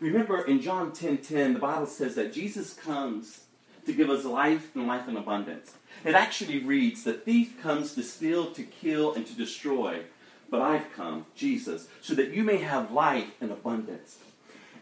Remember 0.00 0.42
in 0.46 0.62
John 0.62 0.92
10:10, 0.92 0.94
10, 1.16 1.18
10, 1.20 1.52
the 1.52 1.58
Bible 1.60 1.84
says 1.84 2.14
that 2.14 2.32
Jesus 2.32 2.72
comes 2.72 3.40
to 3.84 3.92
give 3.92 4.08
us 4.08 4.24
life 4.24 4.74
and 4.74 4.86
life 4.86 5.06
in 5.06 5.16
abundance. 5.18 5.74
It 6.06 6.14
actually 6.14 6.60
reads, 6.64 7.04
The 7.04 7.12
thief 7.12 7.60
comes 7.60 7.94
to 7.96 8.02
steal, 8.02 8.52
to 8.52 8.62
kill, 8.62 9.12
and 9.12 9.26
to 9.26 9.34
destroy. 9.34 10.04
But 10.48 10.62
I've 10.62 10.90
come, 10.94 11.26
Jesus, 11.36 11.88
so 12.00 12.14
that 12.14 12.30
you 12.32 12.44
may 12.44 12.56
have 12.56 12.92
life 12.92 13.30
in 13.42 13.50
abundance. 13.50 14.20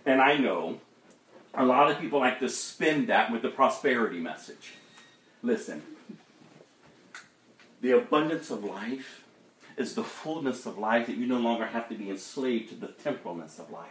And 0.06 0.20
I 0.22 0.36
know 0.36 0.80
a 1.58 1.64
lot 1.64 1.90
of 1.90 1.98
people 1.98 2.20
like 2.20 2.38
to 2.38 2.48
spin 2.48 3.06
that 3.06 3.32
with 3.32 3.42
the 3.42 3.48
prosperity 3.48 4.20
message. 4.20 4.74
Listen, 5.42 5.82
the 7.82 7.90
abundance 7.90 8.48
of 8.50 8.62
life 8.62 9.24
is 9.76 9.94
the 9.96 10.04
fullness 10.04 10.66
of 10.66 10.78
life 10.78 11.06
that 11.08 11.16
you 11.16 11.26
no 11.26 11.38
longer 11.38 11.66
have 11.66 11.88
to 11.88 11.96
be 11.96 12.10
enslaved 12.10 12.68
to 12.68 12.74
the 12.76 12.86
temporalness 12.86 13.58
of 13.58 13.70
life. 13.72 13.88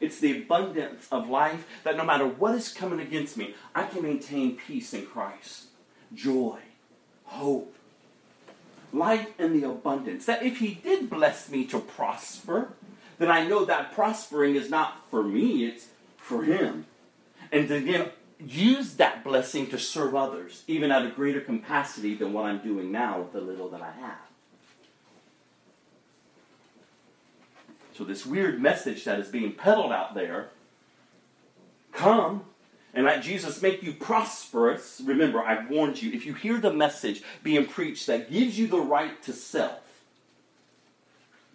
It's 0.00 0.18
the 0.18 0.42
abundance 0.42 1.06
of 1.12 1.28
life 1.28 1.64
that 1.84 1.96
no 1.96 2.04
matter 2.04 2.26
what 2.26 2.56
is 2.56 2.72
coming 2.74 2.98
against 2.98 3.36
me, 3.36 3.54
I 3.72 3.84
can 3.84 4.02
maintain 4.02 4.56
peace 4.56 4.92
in 4.94 5.06
Christ, 5.06 5.66
joy, 6.12 6.58
hope, 7.24 7.72
life 8.92 9.28
in 9.38 9.58
the 9.60 9.68
abundance. 9.68 10.26
That 10.26 10.42
if 10.42 10.58
He 10.58 10.74
did 10.74 11.08
bless 11.08 11.48
me 11.48 11.64
to 11.66 11.78
prosper, 11.78 12.72
then 13.18 13.30
I 13.30 13.46
know 13.46 13.64
that 13.64 13.92
prospering 13.92 14.54
is 14.56 14.70
not 14.70 15.00
for 15.10 15.22
me, 15.22 15.66
it's 15.66 15.88
for 16.16 16.42
him. 16.42 16.86
And 17.52 17.70
again, 17.70 18.10
use 18.44 18.94
that 18.94 19.22
blessing 19.22 19.66
to 19.68 19.78
serve 19.78 20.14
others, 20.16 20.64
even 20.66 20.90
at 20.90 21.04
a 21.06 21.10
greater 21.10 21.40
capacity 21.40 22.14
than 22.14 22.32
what 22.32 22.46
I'm 22.46 22.58
doing 22.58 22.90
now 22.90 23.18
with 23.20 23.32
the 23.32 23.40
little 23.40 23.68
that 23.70 23.80
I 23.82 23.92
have. 24.02 24.18
So, 27.96 28.02
this 28.02 28.26
weird 28.26 28.60
message 28.60 29.04
that 29.04 29.20
is 29.20 29.28
being 29.28 29.52
peddled 29.52 29.92
out 29.92 30.14
there 30.16 30.48
come 31.92 32.42
and 32.92 33.04
let 33.04 33.22
Jesus 33.22 33.62
make 33.62 33.84
you 33.84 33.92
prosperous. 33.92 35.00
Remember, 35.04 35.40
I've 35.40 35.70
warned 35.70 36.02
you, 36.02 36.10
if 36.12 36.26
you 36.26 36.34
hear 36.34 36.58
the 36.58 36.72
message 36.72 37.22
being 37.44 37.66
preached 37.66 38.08
that 38.08 38.32
gives 38.32 38.58
you 38.58 38.66
the 38.66 38.80
right 38.80 39.22
to 39.22 39.32
self, 39.32 39.80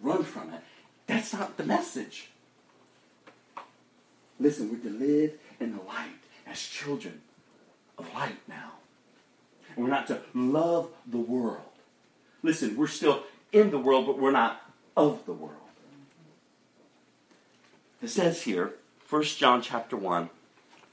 run 0.00 0.24
from 0.24 0.50
it 0.54 0.62
that's 1.10 1.32
not 1.32 1.56
the 1.56 1.64
message. 1.64 2.30
Listen, 4.38 4.70
we're 4.70 4.88
to 4.88 4.96
live 4.96 5.32
in 5.58 5.72
the 5.76 5.82
light 5.82 6.20
as 6.46 6.60
children 6.60 7.20
of 7.98 8.14
light 8.14 8.38
now. 8.46 8.74
And 9.74 9.84
we're 9.84 9.90
not 9.90 10.06
to 10.06 10.20
love 10.34 10.88
the 11.04 11.16
world. 11.18 11.62
Listen, 12.44 12.76
we're 12.76 12.86
still 12.86 13.24
in 13.50 13.72
the 13.72 13.78
world, 13.78 14.06
but 14.06 14.20
we're 14.20 14.30
not 14.30 14.62
of 14.96 15.26
the 15.26 15.32
world. 15.32 15.56
It 18.00 18.08
says 18.08 18.42
here, 18.42 18.74
1 19.08 19.22
John 19.24 19.62
chapter 19.62 19.96
1, 19.96 20.30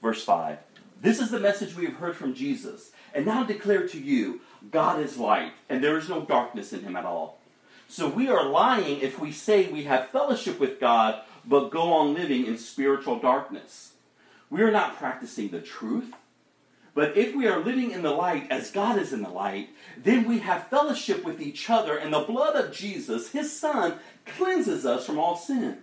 verse 0.02 0.24
5. 0.26 0.58
This 1.00 1.20
is 1.20 1.30
the 1.30 1.40
message 1.40 1.76
we 1.76 1.86
have 1.86 1.98
heard 1.98 2.16
from 2.16 2.34
Jesus, 2.34 2.92
and 3.14 3.24
now 3.24 3.44
declare 3.44 3.88
to 3.90 4.00
you 4.00 4.42
God 4.72 5.00
is 5.00 5.20
light, 5.20 5.54
and 5.70 5.84
there 5.84 5.96
is 5.96 6.10
no 6.10 6.22
darkness 6.22 6.74
in 6.74 6.82
him 6.82 6.96
at 6.96 7.06
all. 7.06 7.37
So 7.90 8.10
we 8.10 8.28
are 8.28 8.46
lying 8.46 9.00
if 9.00 9.18
we 9.18 9.32
say 9.32 9.68
we 9.72 9.86
have 9.86 10.10
fellowship 10.10 10.60
with 10.60 10.80
God, 10.80 11.22
but 11.46 11.72
go 11.72 11.94
on 11.94 12.14
living 12.14 12.46
in 12.46 12.58
spiritual 12.58 13.18
darkness. 13.20 13.94
We 14.50 14.62
are 14.62 14.72
not 14.72 14.98
practicing 14.98 15.50
the 15.50 15.62
truth. 15.62 16.14
But 16.94 17.16
if 17.16 17.36
we 17.36 17.46
are 17.48 17.60
living 17.60 17.92
in 17.92 18.02
the 18.02 18.12
light 18.12 18.48
as 18.50 18.72
God 18.72 18.98
is 18.98 19.14
in 19.14 19.22
the 19.22 19.30
light, 19.30 19.70
then 19.96 20.28
we 20.28 20.40
have 20.40 20.68
fellowship 20.68 21.24
with 21.24 21.40
each 21.42 21.70
other, 21.70 21.96
and 21.96 22.12
the 22.14 22.20
blood 22.22 22.56
of 22.56 22.74
Jesus, 22.74 23.30
his 23.32 23.58
Son, 23.58 24.00
cleanses 24.26 24.84
us 24.86 25.06
from 25.06 25.20
all 25.20 25.38
sin. 25.38 25.78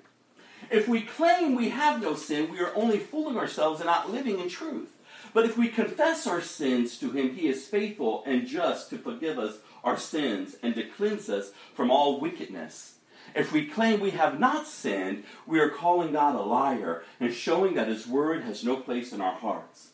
If 0.73 0.89
we 0.89 1.03
claim 1.03 1.55
we 1.55 1.69
have 1.69 2.03
no 2.03 2.15
sin, 2.17 2.51
we 2.51 2.59
are 2.59 2.75
only 2.75 2.99
fooling 2.99 3.39
ourselves 3.39 3.81
and 3.81 3.87
not 3.87 4.11
living 4.11 4.41
in 4.41 4.49
truth. 4.49 4.91
But 5.33 5.45
if 5.45 5.57
we 5.57 5.69
confess 5.69 6.27
our 6.27 6.41
sins 6.41 6.99
to 6.99 7.13
him, 7.13 7.35
he 7.35 7.47
is 7.49 7.69
faithful 7.69 8.25
and 8.27 8.47
just 8.47 8.91
to 8.91 8.99
forgive 8.99 9.39
us 9.39 9.57
our 9.85 9.99
sins 9.99 10.57
and 10.62 10.74
to 10.74 10.82
cleanse 10.82 11.28
us 11.28 11.53
from 11.74 11.91
all 11.91 12.18
wickedness. 12.18 12.95
If 13.35 13.53
we 13.53 13.66
claim 13.66 14.01
we 14.01 14.12
have 14.12 14.41
not 14.41 14.66
sinned, 14.66 15.24
we 15.47 15.61
are 15.61 15.68
calling 15.68 16.12
God 16.12 16.35
a 16.35 16.41
liar 16.41 17.03
and 17.20 17.32
showing 17.32 17.74
that 17.74 17.89
His 17.89 18.07
word 18.07 18.43
has 18.43 18.64
no 18.64 18.76
place 18.76 19.12
in 19.12 19.20
our 19.20 19.35
hearts. 19.35 19.89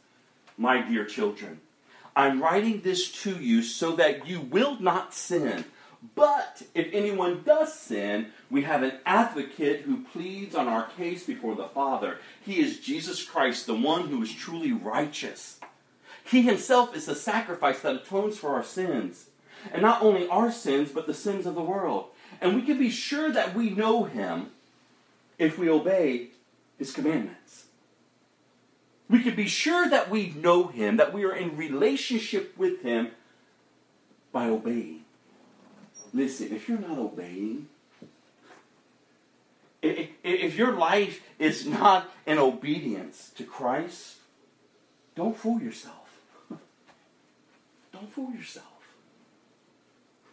My 0.56 0.80
dear 0.86 1.04
children, 1.04 1.60
I'm 2.14 2.42
writing 2.42 2.80
this 2.82 3.10
to 3.22 3.34
you 3.36 3.62
so 3.62 3.96
that 3.96 4.26
you 4.26 4.40
will 4.40 4.78
not 4.80 5.14
sin. 5.14 5.64
But 6.14 6.62
if 6.74 6.88
anyone 6.92 7.42
does 7.44 7.72
sin, 7.78 8.28
we 8.50 8.62
have 8.62 8.82
an 8.82 8.98
advocate 9.06 9.82
who 9.82 10.02
pleads 10.04 10.54
on 10.54 10.66
our 10.68 10.88
case 10.96 11.26
before 11.26 11.54
the 11.54 11.68
Father. 11.68 12.18
He 12.44 12.60
is 12.60 12.80
Jesus 12.80 13.22
Christ, 13.22 13.66
the 13.66 13.74
one 13.74 14.08
who 14.08 14.22
is 14.22 14.32
truly 14.32 14.72
righteous. 14.72 15.60
He 16.24 16.42
himself 16.42 16.96
is 16.96 17.06
the 17.06 17.14
sacrifice 17.14 17.80
that 17.80 17.96
atones 17.96 18.38
for 18.38 18.50
our 18.54 18.62
sins 18.64 19.26
and 19.72 19.82
not 19.82 20.02
only 20.02 20.28
our 20.28 20.50
sins, 20.50 20.90
but 20.90 21.06
the 21.06 21.14
sins 21.14 21.46
of 21.46 21.54
the 21.54 21.62
world. 21.62 22.06
And 22.40 22.54
we 22.54 22.62
can 22.62 22.78
be 22.78 22.90
sure 22.90 23.30
that 23.32 23.54
we 23.54 23.70
know 23.70 24.04
him 24.04 24.50
if 25.38 25.58
we 25.58 25.68
obey 25.68 26.28
his 26.78 26.92
commandments. 26.92 27.66
We 29.08 29.22
can 29.22 29.34
be 29.34 29.46
sure 29.46 29.88
that 29.90 30.08
we 30.08 30.30
know 30.36 30.68
him, 30.68 30.96
that 30.98 31.12
we 31.12 31.24
are 31.24 31.34
in 31.34 31.56
relationship 31.56 32.56
with 32.56 32.82
him 32.82 33.10
by 34.32 34.48
obeying. 34.48 35.04
Listen, 36.14 36.54
if 36.54 36.68
you're 36.68 36.78
not 36.78 36.98
obeying, 36.98 37.68
if 39.82 40.56
your 40.56 40.72
life 40.76 41.20
is 41.38 41.66
not 41.66 42.08
in 42.26 42.38
obedience 42.38 43.32
to 43.36 43.44
Christ, 43.44 44.16
don't 45.16 45.36
fool 45.36 45.60
yourself. 45.60 45.96
Don't 47.92 48.10
fool 48.12 48.30
yourself. 48.32 48.69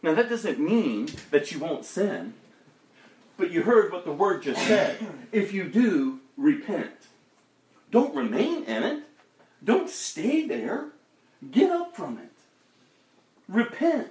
Now, 0.04 0.14
that 0.14 0.30
doesn't 0.30 0.60
mean 0.60 1.10
that 1.32 1.52
you 1.52 1.60
won't 1.60 1.86
sin, 1.86 2.34
but 3.36 3.52
you 3.52 3.64
heard 3.64 3.92
what 3.92 4.06
the 4.06 4.12
word 4.12 4.44
just 4.44 4.62
said. 4.66 4.98
If 5.32 5.54
you 5.54 5.66
do, 5.66 6.20
repent. 6.38 6.94
Don't 7.92 8.16
remain 8.16 8.64
in 8.64 8.84
it, 8.84 9.04
don't 9.64 9.90
stay 9.90 10.46
there. 10.46 10.90
Get 11.52 11.70
up 11.70 11.96
from 11.96 12.18
it, 12.18 12.32
repent, 13.48 14.08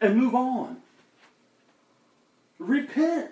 and 0.00 0.16
move 0.16 0.34
on. 0.34 0.78
Repent. 2.58 3.30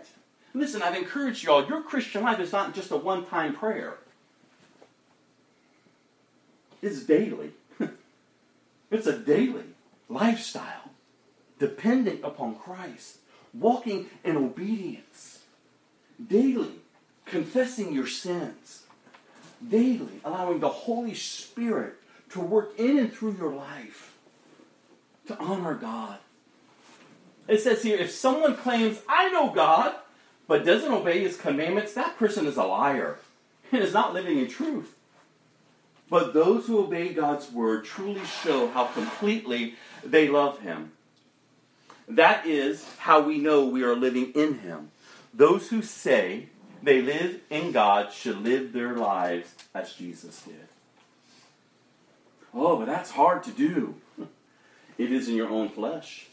Listen, 0.56 0.80
I've 0.82 0.96
encouraged 0.96 1.42
you 1.44 1.50
all, 1.52 1.66
your 1.66 1.82
Christian 1.82 2.22
life 2.22 2.38
is 2.40 2.52
not 2.52 2.74
just 2.74 2.90
a 2.90 2.96
one 2.96 3.26
time 3.26 3.54
prayer. 3.54 3.98
It's 6.80 7.02
daily. 7.02 7.50
it's 8.90 9.06
a 9.06 9.18
daily 9.18 9.64
lifestyle 10.08 10.83
dependent 11.66 12.22
upon 12.22 12.54
Christ, 12.56 13.18
walking 13.54 14.06
in 14.22 14.36
obedience, 14.36 15.44
daily 16.28 16.72
confessing 17.24 17.92
your 17.94 18.06
sins, 18.06 18.82
daily 19.66 20.20
allowing 20.26 20.60
the 20.60 20.68
Holy 20.68 21.14
Spirit 21.14 21.94
to 22.30 22.40
work 22.40 22.72
in 22.76 22.98
and 22.98 23.10
through 23.12 23.36
your 23.38 23.54
life 23.54 24.14
to 25.28 25.38
honor 25.38 25.72
God. 25.74 26.18
It 27.48 27.60
says 27.62 27.82
here 27.82 27.96
if 27.98 28.10
someone 28.10 28.56
claims, 28.56 29.00
I 29.08 29.30
know 29.30 29.48
God, 29.50 29.94
but 30.46 30.66
doesn't 30.66 30.92
obey 30.92 31.20
his 31.20 31.38
commandments, 31.38 31.94
that 31.94 32.18
person 32.18 32.46
is 32.46 32.58
a 32.58 32.62
liar 32.64 33.16
and 33.72 33.82
is 33.82 33.94
not 33.94 34.12
living 34.12 34.38
in 34.38 34.48
truth. 34.48 34.94
But 36.10 36.34
those 36.34 36.66
who 36.66 36.78
obey 36.80 37.14
God's 37.14 37.50
word 37.50 37.86
truly 37.86 38.20
show 38.42 38.68
how 38.68 38.84
completely 38.88 39.76
they 40.04 40.28
love 40.28 40.60
him. 40.60 40.92
That 42.08 42.46
is 42.46 42.84
how 42.98 43.20
we 43.20 43.38
know 43.38 43.64
we 43.64 43.82
are 43.82 43.96
living 43.96 44.32
in 44.32 44.58
Him. 44.60 44.90
Those 45.32 45.68
who 45.70 45.82
say 45.82 46.48
they 46.82 47.00
live 47.00 47.40
in 47.50 47.72
God 47.72 48.12
should 48.12 48.40
live 48.42 48.72
their 48.72 48.94
lives 48.96 49.54
as 49.74 49.92
Jesus 49.94 50.42
did. 50.42 50.68
Oh, 52.52 52.76
but 52.76 52.84
that's 52.86 53.10
hard 53.10 53.42
to 53.44 53.50
do. 53.50 53.96
It 54.96 55.10
is 55.10 55.28
in 55.28 55.34
your 55.34 55.48
own 55.48 55.70
flesh. 55.70 56.26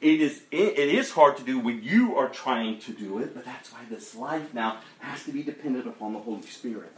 is, 0.00 0.42
it, 0.50 0.78
it 0.78 0.88
is 0.88 1.10
hard 1.10 1.36
to 1.36 1.42
do 1.42 1.58
when 1.58 1.82
you 1.82 2.16
are 2.16 2.28
trying 2.28 2.78
to 2.80 2.92
do 2.92 3.18
it, 3.18 3.34
but 3.34 3.44
that's 3.44 3.72
why 3.72 3.80
this 3.90 4.14
life 4.14 4.54
now 4.54 4.78
has 5.00 5.24
to 5.24 5.32
be 5.32 5.42
dependent 5.42 5.86
upon 5.86 6.14
the 6.14 6.18
Holy 6.20 6.40
Spirit. 6.46 6.92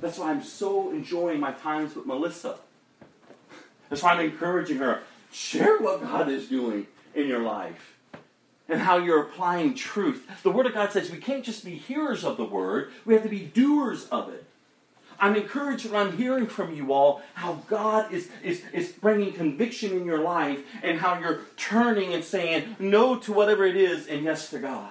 That's 0.00 0.18
why 0.18 0.30
I'm 0.30 0.44
so 0.44 0.90
enjoying 0.92 1.40
my 1.40 1.52
times 1.52 1.96
with 1.96 2.06
Melissa. 2.06 2.56
That's 3.88 4.02
why 4.02 4.12
I'm 4.12 4.20
encouraging 4.20 4.76
her. 4.76 5.00
Share 5.32 5.78
what 5.78 6.02
God 6.02 6.28
is 6.28 6.46
doing 6.48 6.86
in 7.14 7.26
your 7.28 7.40
life 7.42 7.94
and 8.68 8.80
how 8.80 8.96
you're 8.98 9.22
applying 9.22 9.74
truth. 9.74 10.26
The 10.42 10.50
Word 10.50 10.66
of 10.66 10.74
God 10.74 10.92
says 10.92 11.10
we 11.10 11.18
can't 11.18 11.44
just 11.44 11.64
be 11.64 11.74
hearers 11.74 12.24
of 12.24 12.36
the 12.36 12.44
Word, 12.44 12.92
we 13.04 13.14
have 13.14 13.22
to 13.22 13.28
be 13.28 13.40
doers 13.40 14.06
of 14.08 14.30
it. 14.30 14.44
I'm 15.20 15.36
encouraged 15.36 15.88
when 15.90 16.00
I'm 16.06 16.16
hearing 16.16 16.46
from 16.46 16.74
you 16.74 16.92
all 16.92 17.22
how 17.34 17.60
God 17.68 18.12
is, 18.12 18.28
is, 18.42 18.62
is 18.72 18.88
bringing 18.92 19.32
conviction 19.32 19.92
in 19.92 20.04
your 20.04 20.18
life 20.20 20.60
and 20.82 20.98
how 20.98 21.18
you're 21.20 21.40
turning 21.56 22.12
and 22.12 22.24
saying 22.24 22.76
no 22.80 23.16
to 23.18 23.32
whatever 23.32 23.64
it 23.64 23.76
is 23.76 24.06
and 24.08 24.24
yes 24.24 24.50
to 24.50 24.58
God. 24.58 24.90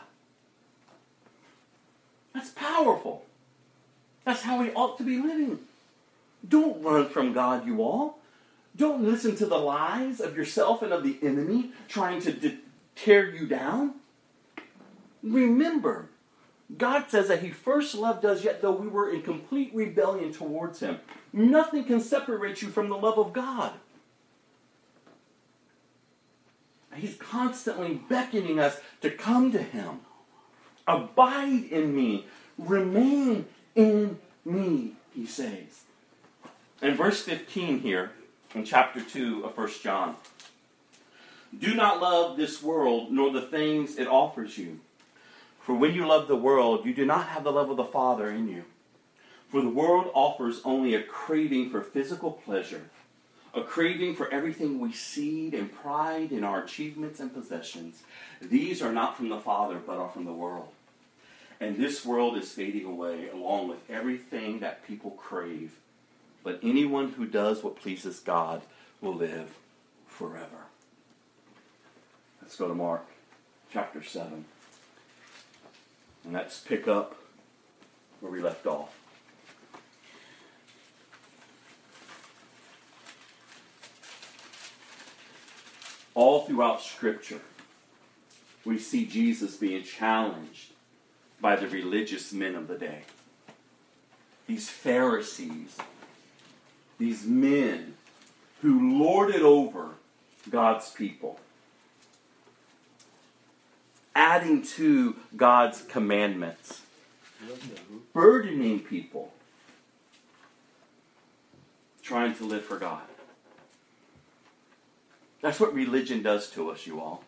That's 2.33 2.51
powerful. 2.51 3.25
That's 4.23 4.41
how 4.43 4.61
we 4.61 4.71
ought 4.71 4.97
to 4.99 5.03
be 5.03 5.17
living. 5.19 5.59
Don't 6.47 6.81
run 6.81 7.09
from 7.09 7.33
God, 7.33 7.65
you 7.67 7.81
all. 7.81 8.19
Don't 8.75 9.03
listen 9.03 9.35
to 9.37 9.45
the 9.45 9.57
lies 9.57 10.19
of 10.21 10.35
yourself 10.35 10.81
and 10.81 10.93
of 10.93 11.03
the 11.03 11.17
enemy 11.21 11.71
trying 11.87 12.21
to 12.21 12.31
de- 12.31 12.59
tear 12.95 13.29
you 13.29 13.45
down. 13.45 13.95
Remember, 15.21 16.09
God 16.77 17.05
says 17.09 17.27
that 17.27 17.41
He 17.43 17.49
first 17.51 17.93
loved 17.95 18.23
us, 18.23 18.43
yet 18.43 18.61
though 18.61 18.71
we 18.71 18.87
were 18.87 19.09
in 19.09 19.21
complete 19.23 19.71
rebellion 19.75 20.31
towards 20.31 20.79
Him, 20.79 20.99
nothing 21.33 21.83
can 21.83 21.99
separate 21.99 22.61
you 22.61 22.69
from 22.69 22.89
the 22.89 22.95
love 22.97 23.19
of 23.19 23.33
God. 23.33 23.73
He's 26.93 27.15
constantly 27.15 27.95
beckoning 28.09 28.59
us 28.59 28.79
to 29.01 29.09
come 29.09 29.51
to 29.51 29.61
Him. 29.61 29.99
Abide 30.87 31.65
in 31.69 31.95
me, 31.95 32.25
remain 32.57 33.45
in 33.75 34.19
me, 34.45 34.93
He 35.13 35.25
says. 35.25 35.83
In 36.81 36.95
verse 36.95 37.21
15 37.23 37.81
here, 37.81 38.11
in 38.53 38.65
chapter 38.65 38.99
2 38.99 39.45
of 39.45 39.55
1 39.57 39.69
John. 39.81 40.15
Do 41.57 41.73
not 41.73 42.01
love 42.01 42.35
this 42.35 42.61
world 42.61 43.09
nor 43.09 43.31
the 43.31 43.39
things 43.41 43.97
it 43.97 44.07
offers 44.09 44.57
you. 44.57 44.81
For 45.61 45.73
when 45.73 45.93
you 45.93 46.05
love 46.05 46.27
the 46.27 46.35
world, 46.35 46.85
you 46.85 46.93
do 46.93 47.05
not 47.05 47.27
have 47.29 47.45
the 47.45 47.51
love 47.51 47.69
of 47.69 47.77
the 47.77 47.85
Father 47.85 48.29
in 48.29 48.49
you. 48.49 48.65
For 49.47 49.61
the 49.61 49.69
world 49.69 50.11
offers 50.13 50.59
only 50.65 50.93
a 50.93 51.01
craving 51.01 51.69
for 51.69 51.81
physical 51.81 52.29
pleasure, 52.31 52.89
a 53.53 53.61
craving 53.63 54.15
for 54.15 54.27
everything 54.33 54.81
we 54.81 54.91
see 54.91 55.55
and 55.55 55.71
pride 55.73 56.33
in 56.33 56.43
our 56.43 56.61
achievements 56.61 57.21
and 57.21 57.33
possessions. 57.33 58.03
These 58.41 58.81
are 58.81 58.91
not 58.91 59.15
from 59.15 59.29
the 59.29 59.39
Father, 59.39 59.77
but 59.85 59.97
are 59.97 60.09
from 60.09 60.25
the 60.25 60.33
world. 60.33 60.69
And 61.61 61.77
this 61.77 62.03
world 62.03 62.35
is 62.37 62.51
fading 62.51 62.83
away 62.85 63.29
along 63.29 63.69
with 63.69 63.79
everything 63.89 64.59
that 64.59 64.85
people 64.85 65.11
crave 65.11 65.71
but 66.43 66.59
anyone 66.63 67.11
who 67.11 67.25
does 67.25 67.63
what 67.63 67.75
pleases 67.75 68.19
God 68.19 68.61
will 68.99 69.13
live 69.13 69.49
forever. 70.07 70.67
Let's 72.41 72.55
go 72.55 72.67
to 72.67 72.73
Mark 72.73 73.05
chapter 73.71 74.03
7. 74.03 74.45
And 76.25 76.33
let's 76.33 76.59
pick 76.59 76.87
up 76.87 77.15
where 78.19 78.31
we 78.31 78.41
left 78.41 78.65
off. 78.67 78.93
All 86.13 86.45
throughout 86.45 86.81
Scripture, 86.81 87.39
we 88.65 88.77
see 88.77 89.05
Jesus 89.05 89.55
being 89.55 89.83
challenged 89.83 90.73
by 91.39 91.55
the 91.55 91.67
religious 91.67 92.33
men 92.33 92.53
of 92.55 92.67
the 92.67 92.77
day. 92.77 93.03
These 94.45 94.69
Pharisees 94.69 95.77
these 97.01 97.25
men 97.25 97.95
who 98.61 98.99
lorded 99.03 99.41
over 99.41 99.89
God's 100.51 100.91
people, 100.91 101.39
adding 104.15 104.61
to 104.61 105.15
God's 105.35 105.81
commandments, 105.81 106.81
burdening 108.13 108.81
people, 108.81 109.33
trying 112.03 112.35
to 112.35 112.43
live 112.45 112.63
for 112.63 112.77
God. 112.77 113.01
That's 115.41 115.59
what 115.59 115.73
religion 115.73 116.21
does 116.21 116.51
to 116.51 116.69
us, 116.69 116.85
you 116.85 116.99
all. 117.01 117.23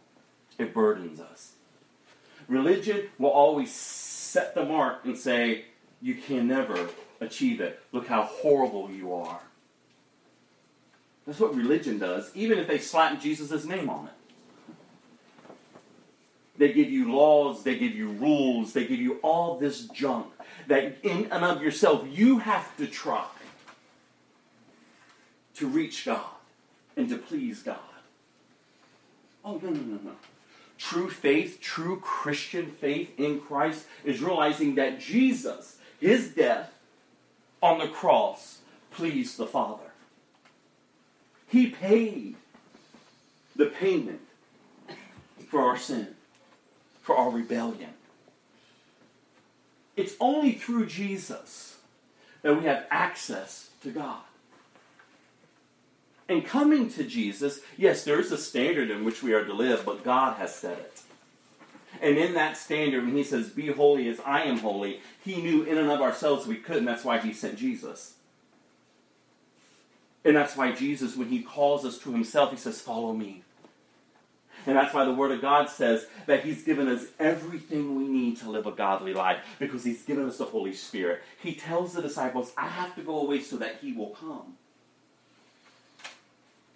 It 0.60 0.72
burdens 0.72 1.20
us. 1.20 1.54
Religion 2.48 3.08
will 3.18 3.32
always 3.32 3.74
set 3.74 4.54
the 4.54 4.66
mark 4.66 5.00
and 5.04 5.18
say, 5.18 5.66
You 6.00 6.14
can 6.14 6.48
never 6.48 6.90
achieve 7.20 7.60
it. 7.60 7.82
Look 7.92 8.06
how 8.08 8.22
horrible 8.22 8.92
you 8.92 9.16
are. 9.16 9.40
That's 11.26 11.40
what 11.40 11.56
religion 11.56 12.00
does, 12.00 12.32
even 12.36 12.58
if 12.60 12.68
they 12.68 12.78
slap 12.78 13.22
Jesus' 13.22 13.66
name 13.66 13.90
on 13.90 14.08
it. 14.08 14.14
They 16.58 16.72
give 16.74 16.90
you 16.90 17.12
laws, 17.12 17.64
they 17.64 17.78
give 17.78 17.94
you 17.96 18.10
rules, 18.10 18.74
they 18.74 18.82
give 18.86 19.00
you 19.00 19.20
all 19.24 19.58
this 19.58 19.86
junk 19.88 20.28
that 20.68 20.98
in 21.02 21.30
and 21.32 21.44
of 21.44 21.64
yourself 21.64 22.08
you 22.10 22.40
have 22.40 22.76
to 22.78 22.86
try 22.88 23.26
to 25.56 25.68
reach 25.68 26.06
God 26.06 26.26
and 26.96 27.10
to 27.10 27.18
please 27.18 27.64
God. 27.64 27.80
Oh, 29.44 29.60
no, 29.64 29.70
no, 29.70 29.80
no, 29.82 30.00
no. 30.04 30.12
True 30.78 31.10
faith, 31.10 31.60
true 31.60 32.00
Christian 32.00 32.72
faith 32.72 33.12
in 33.18 33.40
Christ 33.40 33.86
is 34.04 34.22
realizing 34.22 34.76
that 34.76 35.00
Jesus, 35.00 35.78
his 36.00 36.30
death 36.30 36.72
on 37.62 37.80
the 37.80 37.88
cross, 37.88 38.60
pleased 38.92 39.38
the 39.38 39.48
Father. 39.48 39.93
He 41.54 41.68
paid 41.68 42.36
the 43.56 43.68
payment 43.68 44.22
for 45.52 45.62
our 45.62 45.78
sin, 45.78 46.08
for 47.04 47.16
our 47.16 47.30
rebellion. 47.30 47.92
It's 49.96 50.16
only 50.20 50.54
through 50.54 50.88
Jesus 50.88 51.78
that 52.42 52.58
we 52.60 52.66
have 52.66 52.88
access 52.90 53.70
to 53.84 53.92
God. 53.92 54.22
And 56.28 56.44
coming 56.44 56.90
to 56.94 57.04
Jesus, 57.04 57.60
yes, 57.78 58.04
there 58.04 58.20
is 58.20 58.32
a 58.32 58.38
standard 58.40 58.90
in 58.90 59.04
which 59.06 59.22
we 59.22 59.32
are 59.34 59.46
to 59.46 59.54
live, 59.54 59.86
but 59.86 60.04
God 60.04 60.38
has 60.38 60.56
set 60.56 60.80
it. 60.80 61.02
And 62.02 62.18
in 62.18 62.34
that 62.34 62.58
standard, 62.58 63.06
when 63.06 63.16
he 63.16 63.24
says, 63.24 63.50
Be 63.52 63.68
holy 63.68 64.10
as 64.10 64.20
I 64.26 64.42
am 64.46 64.58
holy, 64.58 65.02
he 65.24 65.40
knew 65.40 65.62
in 65.62 65.78
and 65.78 65.92
of 65.92 66.02
ourselves 66.02 66.48
we 66.48 66.56
couldn't. 66.56 66.86
That's 66.86 67.06
why 67.06 67.20
he 67.20 67.32
sent 67.32 67.60
Jesus. 67.60 68.16
And 70.26 70.36
that's 70.36 70.56
why 70.56 70.72
Jesus, 70.72 71.18
when 71.18 71.28
he 71.30 71.42
calls 71.42 71.86
us 71.86 71.98
to 72.00 72.12
himself, 72.12 72.52
he 72.52 72.58
says, 72.58 72.80
Follow 72.82 73.14
me. 73.14 73.44
And 74.66 74.78
that's 74.78 74.94
why 74.94 75.04
the 75.04 75.12
Word 75.14 75.32
of 75.32 75.42
God 75.42 75.70
says 75.70 76.06
that 76.26 76.46
He's 76.46 76.64
given 76.64 76.88
us 76.88 77.08
everything 77.20 77.96
we 77.98 78.06
need 78.08 78.38
to 78.38 78.50
live 78.50 78.66
a 78.66 78.72
godly 78.72 79.14
life 79.14 79.40
because 79.60 79.84
He's 79.84 80.04
given 80.04 80.26
us 80.26 80.38
the 80.38 80.46
Holy 80.46 80.72
Spirit. 80.74 81.22
He 81.42 81.54
tells 81.54 81.92
the 81.94 82.02
disciples, 82.02 82.54
I 82.58 82.68
have 82.70 82.96
to 82.96 83.02
go 83.02 83.20
away 83.20 83.42
so 83.42 83.58
that 83.58 83.80
He 83.82 83.92
will 83.92 84.12
come. 84.12 84.54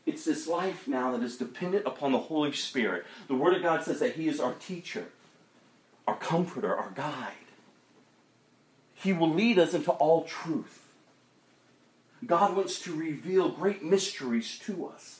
It's 0.06 0.26
this 0.26 0.48
life 0.48 0.86
now 0.86 1.12
that 1.16 1.24
is 1.24 1.38
dependent 1.38 1.86
upon 1.86 2.12
the 2.12 2.20
Holy 2.20 2.52
Spirit. 2.52 3.06
The 3.30 3.36
Word 3.36 3.56
of 3.56 3.64
God 3.64 3.84
says 3.84 4.02
that 4.02 4.16
He 4.16 4.28
is 4.28 4.42
our 4.42 4.54
teacher, 4.56 5.06
our 6.10 6.18
comforter, 6.18 6.76
our 6.76 6.92
guide. 6.94 7.32
He 8.96 9.14
will 9.14 9.32
lead 9.34 9.58
us 9.60 9.74
into 9.74 9.92
all 9.92 10.26
truth. 10.26 10.87
God 12.26 12.56
wants 12.56 12.80
to 12.82 12.94
reveal 12.96 13.50
great 13.50 13.84
mysteries 13.84 14.58
to 14.66 14.88
us. 14.88 15.20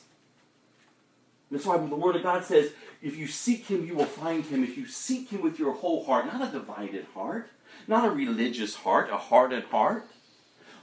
That's 1.50 1.64
why 1.64 1.78
the 1.78 1.94
Word 1.94 2.16
of 2.16 2.22
God 2.22 2.44
says, 2.44 2.72
if 3.00 3.16
you 3.16 3.26
seek 3.26 3.66
Him, 3.66 3.86
you 3.86 3.94
will 3.94 4.04
find 4.04 4.44
Him. 4.44 4.64
If 4.64 4.76
you 4.76 4.86
seek 4.86 5.30
Him 5.30 5.40
with 5.42 5.58
your 5.58 5.72
whole 5.72 6.04
heart, 6.04 6.26
not 6.26 6.46
a 6.46 6.52
divided 6.52 7.06
heart, 7.14 7.48
not 7.86 8.06
a 8.06 8.10
religious 8.10 8.74
heart, 8.74 9.10
a 9.10 9.16
hardened 9.16 9.64
heart, 9.64 10.04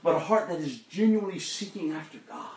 but 0.02 0.16
a 0.16 0.20
heart 0.20 0.48
that 0.48 0.58
is 0.58 0.78
genuinely 0.78 1.38
seeking 1.38 1.92
after 1.92 2.18
God. 2.28 2.50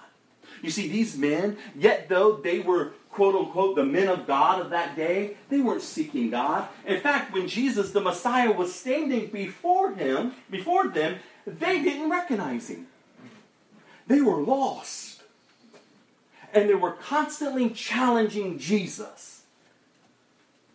You 0.63 0.71
see, 0.71 0.87
these 0.87 1.17
men, 1.17 1.57
yet 1.75 2.09
though 2.09 2.33
they 2.35 2.59
were 2.59 2.93
quote 3.11 3.35
unquote 3.35 3.75
the 3.75 3.85
men 3.85 4.07
of 4.07 4.25
God 4.25 4.61
of 4.61 4.71
that 4.71 4.95
day, 4.95 5.37
they 5.49 5.59
weren't 5.61 5.81
seeking 5.81 6.31
God. 6.31 6.67
In 6.85 6.99
fact, 6.99 7.31
when 7.33 7.47
Jesus, 7.47 7.91
the 7.91 8.01
Messiah, 8.01 8.51
was 8.51 8.73
standing 8.73 9.27
before 9.27 9.93
him, 9.93 10.33
before 10.51 10.87
them, 10.89 11.17
they 11.47 11.81
didn't 11.81 12.09
recognize 12.09 12.69
him. 12.69 12.87
They 14.09 14.21
were 14.21 14.41
lost. 14.41 15.21
And 16.53 16.67
they 16.67 16.73
were 16.75 16.91
constantly 16.93 17.69
challenging 17.69 18.57
Jesus. 18.59 19.43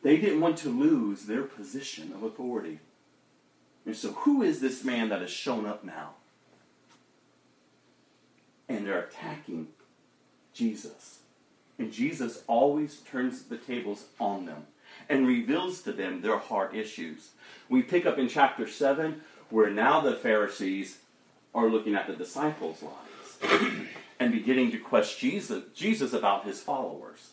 They 0.05 0.17
didn't 0.19 0.41
want 0.41 0.57
to 0.59 0.69
lose 0.69 1.25
their 1.27 1.43
position 1.43 2.13
of 2.13 2.23
authority. 2.23 2.79
And 3.85 3.97
so, 3.97 4.13
who 4.13 4.41
is 4.43 4.61
this 4.61 4.85
man 4.85 5.09
that 5.09 5.21
has 5.21 5.31
shown 5.31 5.67
up 5.67 5.83
now? 5.83 6.11
And 8.69 8.87
they're 8.87 9.01
attacking 9.01 9.67
Jesus. 10.55 11.19
And 11.77 11.91
Jesus 11.93 12.45
always 12.47 12.99
turns 13.01 13.43
the 13.43 13.59
tables 13.59 14.05
on 14.21 14.47
them 14.47 14.67
and 15.09 15.27
reveals 15.27 15.83
to 15.83 15.93
them 15.93 16.21
their 16.23 16.39
heart 16.39 16.73
issues. 16.77 17.31
We 17.69 17.83
pick 17.83 18.07
up 18.07 18.17
in 18.17 18.29
chapter 18.29 18.69
7 18.69 19.23
where 19.51 19.71
now 19.71 20.01
the 20.01 20.15
Pharisees 20.15 20.99
are 21.53 21.69
looking 21.69 21.97
at 21.97 22.07
the 22.07 22.15
disciples' 22.15 22.81
lives 22.81 23.04
and 24.21 24.33
beginning 24.33 24.71
to 24.73 24.79
question 24.79 25.31
Jesus, 25.31 25.65
Jesus 25.75 26.13
about 26.13 26.45
his 26.47 26.61
followers. 26.61 27.31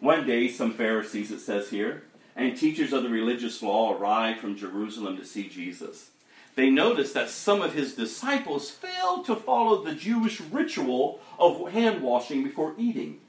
One 0.00 0.26
day, 0.26 0.48
some 0.48 0.72
Pharisees, 0.72 1.30
it 1.30 1.40
says 1.40 1.70
here, 1.70 2.02
and 2.34 2.56
teachers 2.56 2.92
of 2.92 3.02
the 3.02 3.08
religious 3.08 3.62
law 3.62 3.96
arrived 3.96 4.40
from 4.40 4.56
Jerusalem 4.56 5.16
to 5.16 5.24
see 5.24 5.48
Jesus. 5.48 6.10
They 6.56 6.70
noticed 6.70 7.14
that 7.14 7.30
some 7.30 7.62
of 7.62 7.74
his 7.74 7.94
disciples 7.94 8.68
failed 8.70 9.24
to 9.26 9.36
follow 9.36 9.82
the 9.82 9.94
Jewish 9.94 10.40
ritual 10.40 11.20
of 11.38 11.70
hand 11.70 12.02
washing 12.02 12.42
before 12.42 12.74
eating. 12.76 13.20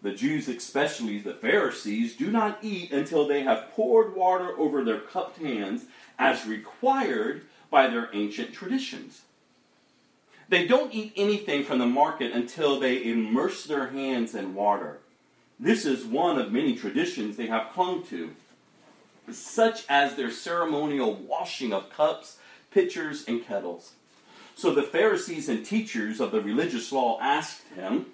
The 0.00 0.12
Jews, 0.14 0.48
especially 0.48 1.18
the 1.18 1.34
Pharisees, 1.34 2.14
do 2.14 2.30
not 2.30 2.60
eat 2.62 2.92
until 2.92 3.26
they 3.26 3.42
have 3.42 3.70
poured 3.72 4.14
water 4.14 4.56
over 4.58 4.84
their 4.84 5.00
cupped 5.00 5.42
hands 5.42 5.86
as 6.18 6.46
required 6.46 7.42
by 7.70 7.88
their 7.88 8.08
ancient 8.14 8.54
traditions. 8.54 9.22
They 10.48 10.66
don't 10.66 10.94
eat 10.94 11.12
anything 11.16 11.62
from 11.64 11.78
the 11.78 11.86
market 11.86 12.32
until 12.32 12.80
they 12.80 13.04
immerse 13.04 13.64
their 13.64 13.88
hands 13.88 14.34
in 14.34 14.54
water. 14.54 14.98
This 15.60 15.84
is 15.84 16.04
one 16.06 16.38
of 16.38 16.52
many 16.52 16.74
traditions 16.74 17.36
they 17.36 17.46
have 17.48 17.72
clung 17.74 18.02
to, 18.06 18.34
such 19.30 19.84
as 19.90 20.14
their 20.14 20.30
ceremonial 20.30 21.12
washing 21.14 21.74
of 21.74 21.90
cups, 21.90 22.38
pitchers, 22.70 23.26
and 23.28 23.44
kettles. 23.46 23.92
So 24.54 24.72
the 24.72 24.82
Pharisees 24.82 25.48
and 25.50 25.66
teachers 25.66 26.18
of 26.18 26.32
the 26.32 26.40
religious 26.40 26.90
law 26.92 27.20
asked 27.20 27.62
him, 27.74 28.06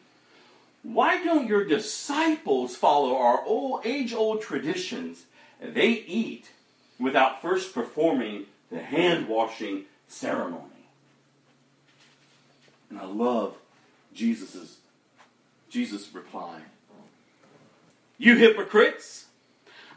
Why 0.83 1.23
don't 1.23 1.49
your 1.49 1.65
disciples 1.65 2.75
follow 2.75 3.17
our 3.17 3.45
old 3.45 3.87
age 3.87 4.13
old 4.13 4.43
traditions? 4.43 5.27
They 5.63 5.91
eat 5.93 6.51
without 6.99 7.41
first 7.41 7.73
performing 7.73 8.47
the 8.73 8.83
hand 8.83 9.29
washing 9.29 9.85
ceremony. 10.09 10.65
And 12.91 12.99
I 12.99 13.05
love 13.07 13.55
Jesus's 14.13 14.79
Jesus 15.69 16.15
reply. 16.15 16.61
You 18.17 18.37
hypocrites! 18.37 19.27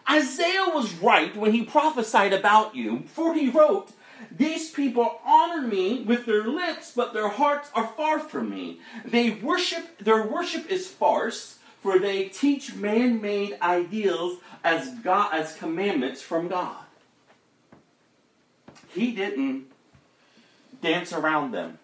Isaiah 0.10 0.66
was 0.74 0.94
right 0.96 1.36
when 1.38 1.52
he 1.52 1.64
prophesied 1.64 2.34
about 2.34 2.76
you, 2.76 3.04
for 3.08 3.36
he 3.36 3.50
wrote, 3.50 3.92
These 4.36 4.72
people 4.72 5.20
honor 5.26 5.62
me 5.68 6.02
with 6.04 6.26
their 6.26 6.46
lips, 6.48 6.92
but 6.96 7.14
their 7.14 7.28
hearts 7.28 7.70
are 7.76 7.86
far 7.88 8.18
from 8.18 8.50
me. 8.50 8.80
They 9.06 9.30
worship 9.32 10.00
their 10.00 10.26
worship 10.26 10.68
is 10.72 10.88
farce, 10.88 11.60
for 11.82 12.00
they 12.00 12.30
teach 12.30 12.74
man-made 12.74 13.58
ideals 13.62 14.40
as 14.64 14.96
God 15.00 15.32
as 15.34 15.54
commandments 15.58 16.22
from 16.24 16.48
God. 16.48 16.86
He 18.90 19.12
didn't 19.12 19.68
dance 20.82 21.12
around 21.14 21.52
them. 21.52 21.78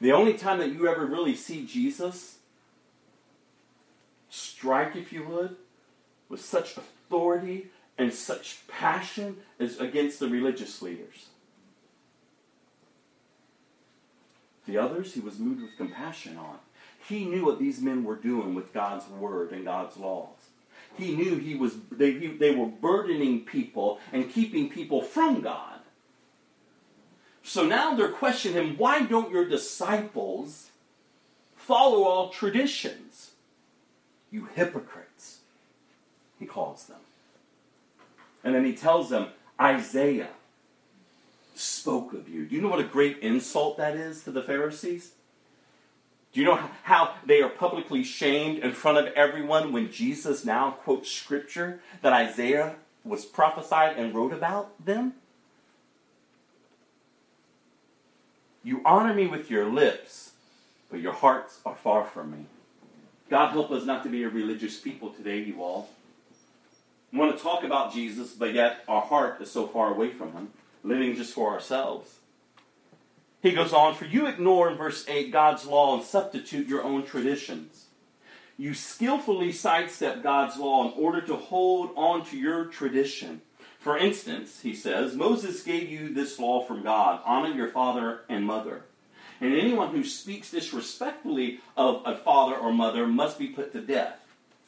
The 0.00 0.12
only 0.12 0.34
time 0.34 0.58
that 0.58 0.72
you 0.72 0.86
ever 0.88 1.06
really 1.06 1.34
see 1.34 1.64
Jesus 1.64 2.38
strike, 4.28 4.94
if 4.94 5.12
you 5.12 5.24
would, 5.26 5.56
with 6.28 6.44
such 6.44 6.76
authority 6.76 7.68
and 7.96 8.12
such 8.12 8.66
passion 8.68 9.38
is 9.58 9.80
against 9.80 10.20
the 10.20 10.28
religious 10.28 10.82
leaders. 10.82 11.28
The 14.66 14.76
others 14.76 15.14
he 15.14 15.20
was 15.20 15.38
moved 15.38 15.62
with 15.62 15.76
compassion 15.76 16.36
on. 16.36 16.58
He 17.08 17.24
knew 17.24 17.44
what 17.46 17.60
these 17.60 17.80
men 17.80 18.02
were 18.04 18.16
doing 18.16 18.54
with 18.54 18.74
God's 18.74 19.08
word 19.08 19.52
and 19.52 19.64
God's 19.64 19.96
laws. 19.96 20.36
He 20.98 21.14
knew 21.14 21.36
he 21.36 21.54
was, 21.54 21.74
they, 21.92 22.12
they 22.12 22.54
were 22.54 22.66
burdening 22.66 23.42
people 23.42 24.00
and 24.12 24.28
keeping 24.30 24.68
people 24.68 25.02
from 25.02 25.40
God. 25.40 25.75
So 27.46 27.64
now 27.64 27.94
they're 27.94 28.08
questioning 28.08 28.56
him, 28.70 28.76
why 28.76 29.02
don't 29.02 29.30
your 29.30 29.48
disciples 29.48 30.70
follow 31.54 32.02
all 32.02 32.28
traditions? 32.30 33.30
You 34.32 34.48
hypocrites, 34.56 35.38
he 36.40 36.44
calls 36.44 36.86
them. 36.86 36.98
And 38.42 38.52
then 38.56 38.64
he 38.64 38.74
tells 38.74 39.10
them, 39.10 39.28
Isaiah 39.60 40.30
spoke 41.54 42.12
of 42.14 42.28
you. 42.28 42.46
Do 42.46 42.56
you 42.56 42.60
know 42.62 42.68
what 42.68 42.80
a 42.80 42.84
great 42.84 43.20
insult 43.20 43.76
that 43.76 43.94
is 43.94 44.24
to 44.24 44.32
the 44.32 44.42
Pharisees? 44.42 45.12
Do 46.32 46.40
you 46.40 46.46
know 46.46 46.58
how 46.82 47.14
they 47.24 47.42
are 47.42 47.48
publicly 47.48 48.02
shamed 48.02 48.58
in 48.58 48.72
front 48.72 48.98
of 48.98 49.14
everyone 49.14 49.72
when 49.72 49.92
Jesus 49.92 50.44
now 50.44 50.72
quotes 50.72 51.10
scripture 51.12 51.78
that 52.02 52.12
Isaiah 52.12 52.74
was 53.04 53.24
prophesied 53.24 53.96
and 53.96 54.12
wrote 54.12 54.32
about 54.32 54.84
them? 54.84 55.12
You 58.66 58.80
honor 58.84 59.14
me 59.14 59.28
with 59.28 59.48
your 59.48 59.66
lips, 59.70 60.32
but 60.90 60.98
your 60.98 61.12
hearts 61.12 61.60
are 61.64 61.76
far 61.76 62.02
from 62.04 62.32
me. 62.32 62.46
God 63.30 63.52
help 63.52 63.70
us 63.70 63.84
not 63.84 64.02
to 64.02 64.08
be 64.08 64.24
a 64.24 64.28
religious 64.28 64.76
people 64.80 65.10
today, 65.10 65.38
you 65.38 65.62
all. 65.62 65.88
We 67.12 67.18
want 67.20 67.36
to 67.36 67.40
talk 67.40 67.62
about 67.62 67.92
Jesus, 67.94 68.32
but 68.32 68.54
yet 68.54 68.78
our 68.88 69.02
heart 69.02 69.40
is 69.40 69.52
so 69.52 69.68
far 69.68 69.94
away 69.94 70.10
from 70.10 70.32
him, 70.32 70.48
living 70.82 71.14
just 71.14 71.32
for 71.32 71.52
ourselves. 71.52 72.16
He 73.40 73.52
goes 73.52 73.72
on, 73.72 73.94
For 73.94 74.04
you 74.04 74.26
ignore 74.26 74.68
in 74.68 74.76
verse 74.76 75.04
8 75.08 75.30
God's 75.30 75.64
law 75.64 75.94
and 75.94 76.02
substitute 76.04 76.66
your 76.66 76.82
own 76.82 77.06
traditions. 77.06 77.84
You 78.58 78.74
skillfully 78.74 79.52
sidestep 79.52 80.24
God's 80.24 80.56
law 80.56 80.84
in 80.88 80.92
order 81.00 81.20
to 81.20 81.36
hold 81.36 81.90
on 81.94 82.26
to 82.30 82.36
your 82.36 82.64
tradition. 82.64 83.42
For 83.86 83.96
instance, 83.96 84.62
he 84.64 84.74
says, 84.74 85.14
Moses 85.14 85.62
gave 85.62 85.88
you 85.88 86.08
this 86.12 86.40
law 86.40 86.60
from 86.60 86.82
God 86.82 87.20
honor 87.24 87.54
your 87.54 87.68
father 87.68 88.22
and 88.28 88.44
mother. 88.44 88.82
And 89.40 89.54
anyone 89.54 89.90
who 89.94 90.02
speaks 90.02 90.50
disrespectfully 90.50 91.60
of 91.76 92.02
a 92.04 92.16
father 92.16 92.56
or 92.56 92.72
mother 92.72 93.06
must 93.06 93.38
be 93.38 93.46
put 93.46 93.72
to 93.74 93.80
death. 93.80 94.18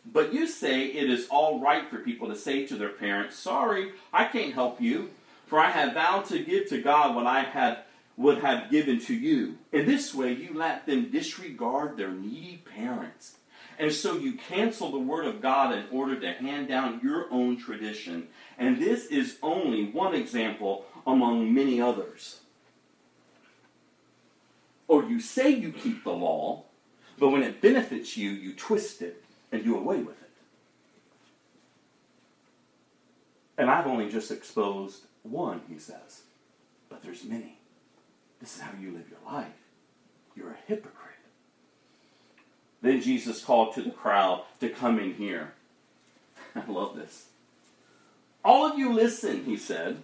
But 0.07 0.32
you 0.32 0.47
say 0.47 0.82
it 0.85 1.11
is 1.11 1.27
all 1.31 1.59
right 1.61 1.90
for 1.90 1.99
people 1.99 2.28
to 2.28 2.36
say 2.36 2.65
to 2.69 2.77
their 2.77 2.90
parents, 2.90 3.36
Sorry, 3.36 3.90
I 4.12 4.27
can't 4.27 4.55
help 4.55 4.81
you, 4.81 5.11
for 5.49 5.59
I 5.59 5.73
have 5.73 5.95
vowed 5.95 6.27
to 6.27 6.39
give 6.39 6.69
to 6.69 6.81
God 6.81 7.16
what 7.16 7.27
I 7.27 7.40
have, 7.43 7.78
would 8.16 8.39
have 8.39 8.70
given 8.70 9.01
to 9.07 9.15
you. 9.15 9.59
In 9.73 9.85
this 9.86 10.15
way, 10.15 10.32
you 10.32 10.55
let 10.55 10.86
them 10.86 11.11
disregard 11.11 11.97
their 11.97 12.12
needy 12.12 12.62
parents 12.77 13.39
and 13.78 13.92
so 13.92 14.16
you 14.16 14.32
cancel 14.32 14.90
the 14.90 14.98
Word 14.98 15.24
of 15.26 15.40
God 15.40 15.72
in 15.72 15.84
order 15.92 16.18
to 16.18 16.32
hand 16.32 16.66
down 16.66 17.00
your 17.02 17.28
own 17.30 17.56
tradition. 17.56 18.28
And 18.59 18.82
this 18.82 19.06
is 19.06 19.38
only 19.40 19.84
one 19.86 20.14
example 20.14 20.84
among 21.06 21.55
many 21.55 21.80
others. 21.80 22.40
Or 24.88 25.05
you 25.05 25.20
say 25.20 25.50
you 25.50 25.70
keep 25.70 26.02
the 26.02 26.12
law, 26.12 26.64
but 27.18 27.28
when 27.28 27.42
it 27.42 27.60
benefits 27.60 28.16
you, 28.16 28.30
you 28.30 28.52
twist 28.55 29.00
it 29.00 29.22
and 29.52 29.62
do 29.62 29.76
away 29.78 29.98
with 30.02 30.20
it. 30.22 30.30
And 33.56 33.70
I've 33.70 33.86
only 33.86 34.10
just 34.10 34.30
exposed 34.30 35.02
one, 35.22 35.60
he 35.68 35.78
says, 35.78 36.22
but 36.88 37.02
there's 37.02 37.24
many. 37.24 37.59
This 38.40 38.56
is 38.56 38.60
how 38.62 38.70
you 38.80 38.90
live 38.92 39.06
your 39.10 39.32
life. 39.32 39.52
You're 40.36 40.50
a 40.50 40.56
hypocrite. 40.66 41.07
Then 42.82 43.00
Jesus 43.00 43.44
called 43.44 43.74
to 43.74 43.82
the 43.82 43.90
crowd 43.90 44.42
to 44.60 44.68
come 44.68 44.98
in 44.98 45.14
here. 45.14 45.52
I 46.55 46.64
love 46.70 46.96
this. 46.96 47.26
All 48.44 48.64
of 48.66 48.78
you 48.78 48.92
listen, 48.92 49.44
he 49.44 49.56
said, 49.56 49.98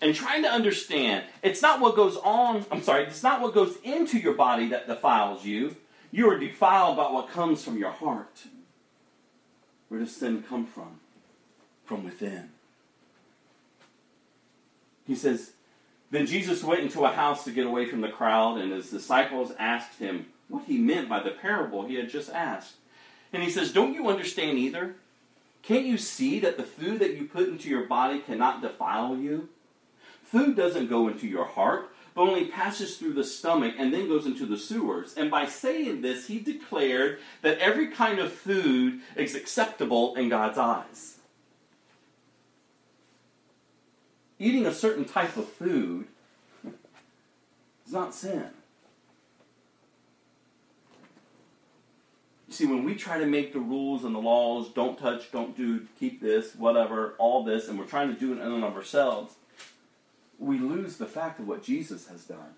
and 0.00 0.14
trying 0.14 0.42
to 0.42 0.50
understand. 0.50 1.24
It's 1.42 1.62
not 1.62 1.80
what 1.80 1.96
goes 1.96 2.16
on, 2.18 2.66
I'm 2.70 2.82
sorry, 2.82 3.04
it's 3.04 3.22
not 3.22 3.40
what 3.40 3.54
goes 3.54 3.76
into 3.82 4.18
your 4.18 4.34
body 4.34 4.68
that 4.68 4.86
defiles 4.88 5.44
you. 5.44 5.76
You 6.10 6.28
are 6.30 6.38
defiled 6.38 6.98
by 6.98 7.10
what 7.10 7.30
comes 7.30 7.64
from 7.64 7.78
your 7.78 7.90
heart. 7.90 8.42
Where 9.88 10.00
does 10.00 10.14
sin 10.14 10.44
come 10.46 10.66
from? 10.66 10.96
From 11.86 12.04
within. 12.04 12.50
He 15.06 15.14
says, 15.14 15.52
Then 16.10 16.26
Jesus 16.26 16.62
went 16.62 16.80
into 16.80 17.04
a 17.04 17.08
house 17.12 17.44
to 17.44 17.50
get 17.50 17.66
away 17.66 17.86
from 17.86 18.02
the 18.02 18.08
crowd, 18.08 18.58
and 18.60 18.70
his 18.70 18.90
disciples 18.90 19.52
asked 19.58 19.98
him, 19.98 20.26
what 20.52 20.66
he 20.66 20.76
meant 20.78 21.08
by 21.08 21.20
the 21.22 21.30
parable 21.30 21.86
he 21.86 21.94
had 21.96 22.10
just 22.10 22.30
asked. 22.30 22.74
And 23.32 23.42
he 23.42 23.50
says, 23.50 23.72
Don't 23.72 23.94
you 23.94 24.08
understand 24.08 24.58
either? 24.58 24.96
Can't 25.62 25.86
you 25.86 25.96
see 25.96 26.38
that 26.40 26.56
the 26.58 26.62
food 26.62 26.98
that 27.00 27.14
you 27.14 27.24
put 27.24 27.48
into 27.48 27.68
your 27.70 27.84
body 27.84 28.18
cannot 28.18 28.60
defile 28.62 29.16
you? 29.16 29.48
Food 30.22 30.54
doesn't 30.56 30.88
go 30.88 31.08
into 31.08 31.26
your 31.26 31.44
heart, 31.46 31.88
but 32.14 32.22
only 32.22 32.46
passes 32.46 32.96
through 32.98 33.14
the 33.14 33.24
stomach 33.24 33.74
and 33.78 33.92
then 33.94 34.08
goes 34.08 34.26
into 34.26 34.44
the 34.44 34.58
sewers. 34.58 35.14
And 35.14 35.30
by 35.30 35.46
saying 35.46 36.02
this, 36.02 36.26
he 36.26 36.38
declared 36.40 37.18
that 37.40 37.58
every 37.58 37.86
kind 37.88 38.18
of 38.18 38.32
food 38.32 39.00
is 39.16 39.34
acceptable 39.34 40.14
in 40.16 40.28
God's 40.28 40.58
eyes. 40.58 41.18
Eating 44.38 44.66
a 44.66 44.74
certain 44.74 45.04
type 45.04 45.36
of 45.36 45.48
food 45.48 46.08
is 47.86 47.92
not 47.92 48.14
sin. 48.14 48.50
You 52.52 52.56
see, 52.56 52.66
when 52.66 52.84
we 52.84 52.96
try 52.96 53.18
to 53.18 53.24
make 53.24 53.54
the 53.54 53.60
rules 53.60 54.04
and 54.04 54.14
the 54.14 54.18
laws, 54.18 54.68
don't 54.74 54.98
touch, 54.98 55.32
don't 55.32 55.56
do, 55.56 55.86
keep 55.98 56.20
this, 56.20 56.54
whatever, 56.54 57.14
all 57.16 57.42
this, 57.44 57.66
and 57.66 57.78
we're 57.78 57.86
trying 57.86 58.12
to 58.12 58.20
do 58.20 58.34
it 58.34 58.44
in 58.44 58.52
and 58.52 58.62
of 58.62 58.76
ourselves, 58.76 59.36
we 60.38 60.58
lose 60.58 60.98
the 60.98 61.06
fact 61.06 61.40
of 61.40 61.48
what 61.48 61.62
Jesus 61.64 62.08
has 62.08 62.24
done. 62.24 62.50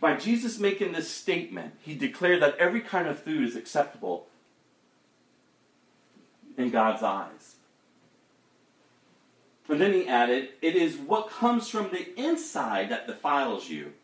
By 0.00 0.14
Jesus 0.14 0.60
making 0.60 0.92
this 0.92 1.10
statement, 1.10 1.74
he 1.82 1.96
declared 1.96 2.40
that 2.42 2.56
every 2.58 2.80
kind 2.80 3.08
of 3.08 3.18
food 3.18 3.42
is 3.42 3.56
acceptable 3.56 4.28
in 6.56 6.70
God's 6.70 7.02
eyes. 7.02 7.56
And 9.68 9.80
then 9.80 9.92
he 9.94 10.06
added, 10.06 10.50
It 10.62 10.76
is 10.76 10.96
what 10.96 11.28
comes 11.28 11.68
from 11.68 11.88
the 11.90 12.16
inside 12.16 12.88
that 12.90 13.08
defiles 13.08 13.68
you. 13.68 13.94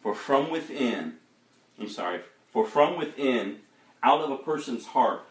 For 0.00 0.14
from 0.14 0.48
within, 0.48 1.16
I'm 1.78 1.90
sorry, 1.90 2.22
for 2.50 2.64
from 2.64 2.96
within, 2.96 3.58
out 4.04 4.20
of 4.20 4.30
a 4.30 4.36
person's 4.36 4.86
heart 4.88 5.22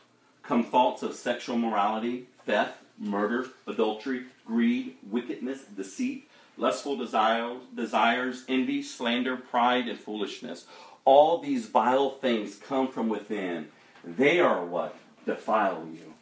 come 0.42 0.64
thoughts 0.66 1.04
of 1.04 1.14
sexual 1.14 1.58
morality, 1.60 2.26
theft, 2.48 2.76
murder, 2.98 3.46
adultery, 3.68 4.24
greed, 4.48 4.96
wickedness, 5.10 5.62
deceit, 5.78 6.28
lustful 6.58 6.98
desires, 6.98 7.60
desires, 7.76 8.44
envy, 8.50 8.82
slander, 8.82 9.38
pride, 9.38 9.88
and 9.88 10.00
foolishness. 10.00 10.66
All 11.06 11.38
these 11.38 11.68
vile 11.68 12.10
things 12.10 12.56
come 12.56 12.88
from 12.88 13.10
within. 13.10 13.68
They 14.04 14.40
are 14.40 14.66
what 14.66 14.96
defile 15.28 15.88
you. 15.94 16.14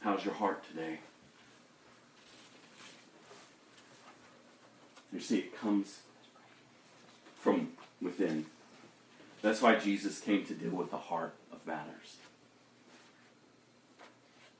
How's 0.00 0.24
your 0.24 0.34
heart 0.34 0.64
today? 0.66 1.00
You 5.12 5.20
see, 5.20 5.40
it 5.40 5.56
comes 5.58 5.98
from 7.38 7.72
within. 8.00 8.46
That's 9.44 9.60
why 9.60 9.74
Jesus 9.74 10.20
came 10.22 10.46
to 10.46 10.54
deal 10.54 10.70
with 10.70 10.90
the 10.90 10.96
heart 10.96 11.34
of 11.52 11.66
matters. 11.66 12.16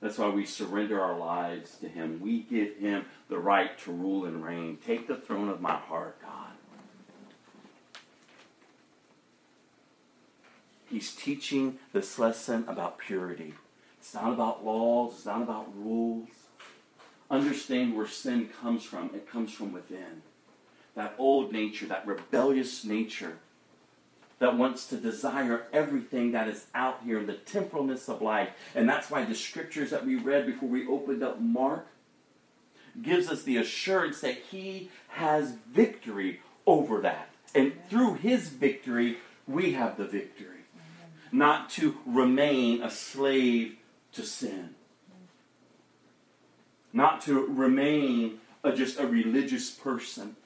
That's 0.03 0.19
why 0.19 0.29
we 0.29 0.45
surrender 0.45 1.01
our 1.01 1.19
lives 1.19 1.77
to 1.79 1.89
Him. 1.89 2.21
We 2.21 2.41
give 2.41 2.77
Him 2.77 3.07
the 3.31 3.39
right 3.39 3.79
to 3.79 3.91
rule 3.93 4.27
and 4.27 4.45
reign. 4.45 4.77
Take 4.87 5.07
the 5.09 5.17
throne 5.17 5.49
of 5.49 5.63
my 5.63 5.73
heart, 5.75 6.21
God. 6.21 6.53
He's 10.91 11.15
teaching 11.17 11.79
this 11.95 12.19
lesson 12.19 12.67
about 12.69 12.99
purity. 12.99 13.55
It's 13.99 14.13
not 14.13 14.35
about 14.35 14.67
laws, 14.67 15.15
it's 15.15 15.25
not 15.25 15.41
about 15.41 15.73
rules. 15.79 16.29
Understand 17.31 17.97
where 17.97 18.07
sin 18.07 18.51
comes 18.61 18.85
from. 18.85 19.07
It 19.15 19.27
comes 19.27 19.51
from 19.51 19.73
within. 19.73 20.21
That 20.95 21.15
old 21.17 21.53
nature, 21.53 21.87
that 21.87 22.07
rebellious 22.07 22.85
nature 22.85 23.39
that 24.39 24.57
wants 24.57 24.87
to 24.89 24.97
desire 24.97 25.67
everything 25.73 26.33
that 26.33 26.49
is 26.49 26.67
out 26.75 27.01
here 27.05 27.19
in 27.21 27.27
the 27.27 27.35
temporalness 27.35 28.09
of 28.09 28.21
life. 28.23 28.51
And 28.75 28.89
that's 28.89 29.11
why 29.11 29.25
the 29.25 29.35
scriptures 29.35 29.91
that 29.91 30.05
we 30.05 30.17
read 30.17 30.47
before 30.47 30.69
we 30.69 30.87
opened 30.87 31.23
up 31.23 31.41
Mark 31.41 31.87
gives 33.01 33.29
us 33.29 33.43
the 33.43 33.57
assurance 33.57 34.21
that 34.21 34.37
he 34.37 34.91
has 35.09 35.53
victory 35.73 36.41
over 36.67 37.01
that. 37.01 37.29
And 37.55 37.73
through 37.89 38.15
his 38.15 38.49
victory, 38.49 39.19
we 39.47 39.73
have 39.75 39.97
the 39.97 40.05
victory. 40.07 40.49
Not 41.31 41.71
to 41.71 41.99
remain 42.07 42.83
a 42.83 42.91
slave 42.91 43.77
to 44.13 44.25
sin. 44.25 44.71
Not 46.93 47.21
to 47.23 47.45
remain 47.47 48.39
a, 48.63 48.73
just 48.73 48.99
a 49.01 49.07
religious 49.07 49.71
person. 49.71 50.37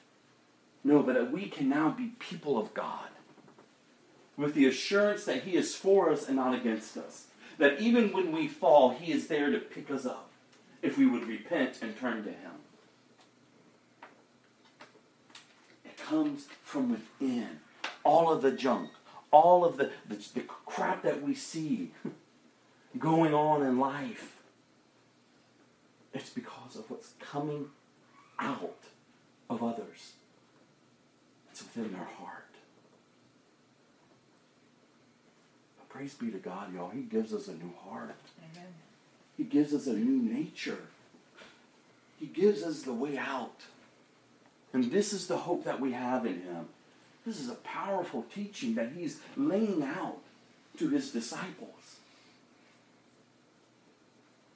No, 0.85 1.03
but 1.03 1.15
that 1.15 1.31
we 1.31 1.47
can 1.47 1.69
now 1.69 1.91
be 1.91 2.13
people 2.19 2.57
of 2.59 2.73
God 2.73 3.09
with 4.39 4.55
the 4.55 4.65
assurance 4.67 5.25
that 5.25 5.43
He 5.43 5.57
is 5.57 5.75
for 5.75 6.11
us 6.11 6.29
and 6.29 6.37
not 6.37 6.55
against 6.55 6.97
us. 6.97 7.25
That 7.59 7.81
even 7.81 8.13
when 8.13 8.31
we 8.33 8.47
fall, 8.49 8.91
He 8.95 9.13
is 9.13 9.27
there 9.27 9.51
to 9.51 9.59
pick 9.59 9.91
us 9.91 10.07
up 10.07 10.31
if 10.81 10.97
we 10.97 11.05
would 11.05 11.27
repent 11.27 11.81
and 11.83 11.99
turn 11.99 12.23
to 12.23 12.31
Him. 12.31 12.53
It 15.85 15.99
comes 15.99 16.47
from 16.63 16.91
within. 16.93 17.59
All 18.05 18.33
of 18.33 18.41
the 18.41 18.53
junk, 18.53 18.91
all 19.33 19.65
of 19.65 19.77
the, 19.77 19.91
the, 20.09 20.15
the 20.35 20.41
crap 20.43 21.03
that 21.03 21.21
we 21.21 21.35
see 21.35 21.91
going 22.99 23.35
on 23.35 23.63
in 23.63 23.79
life, 23.79 24.37
it's 26.15 26.31
because 26.31 26.77
of 26.77 26.89
what's 26.91 27.13
coming 27.21 27.67
out 28.39 28.79
of 29.51 29.63
others. 29.63 30.13
It's 31.51 31.63
within 31.63 31.93
their 31.93 32.09
heart. 32.21 32.48
praise 35.99 36.15
be 36.15 36.31
to 36.31 36.39
God, 36.39 36.73
y'all. 36.73 36.91
He 36.91 37.01
gives 37.03 37.35
us 37.35 37.49
a 37.49 37.55
new 37.55 37.73
heart. 37.85 38.15
Amen. 38.55 38.69
He 39.37 39.43
gives 39.43 39.75
us 39.75 39.89
a 39.89 39.93
new 39.93 40.33
nature. 40.33 40.79
He 42.21 42.27
gives 42.27 42.63
us 42.63 42.83
the 42.83 42.93
way 42.93 43.19
out. 43.19 43.63
And 44.73 44.93
this 44.93 45.13
is 45.13 45.27
the 45.27 45.37
hope 45.39 45.65
that 45.65 45.81
we 45.81 45.91
have 45.91 46.25
in 46.25 46.43
him. 46.43 46.67
This 47.27 47.41
is 47.41 47.49
a 47.49 47.57
powerful 47.57 48.25
teaching 48.33 48.77
that 48.77 48.93
he's 48.97 49.19
laying 49.37 49.83
out 49.83 50.19
to 50.79 50.89
his 50.89 51.11
disciples. 51.11 51.97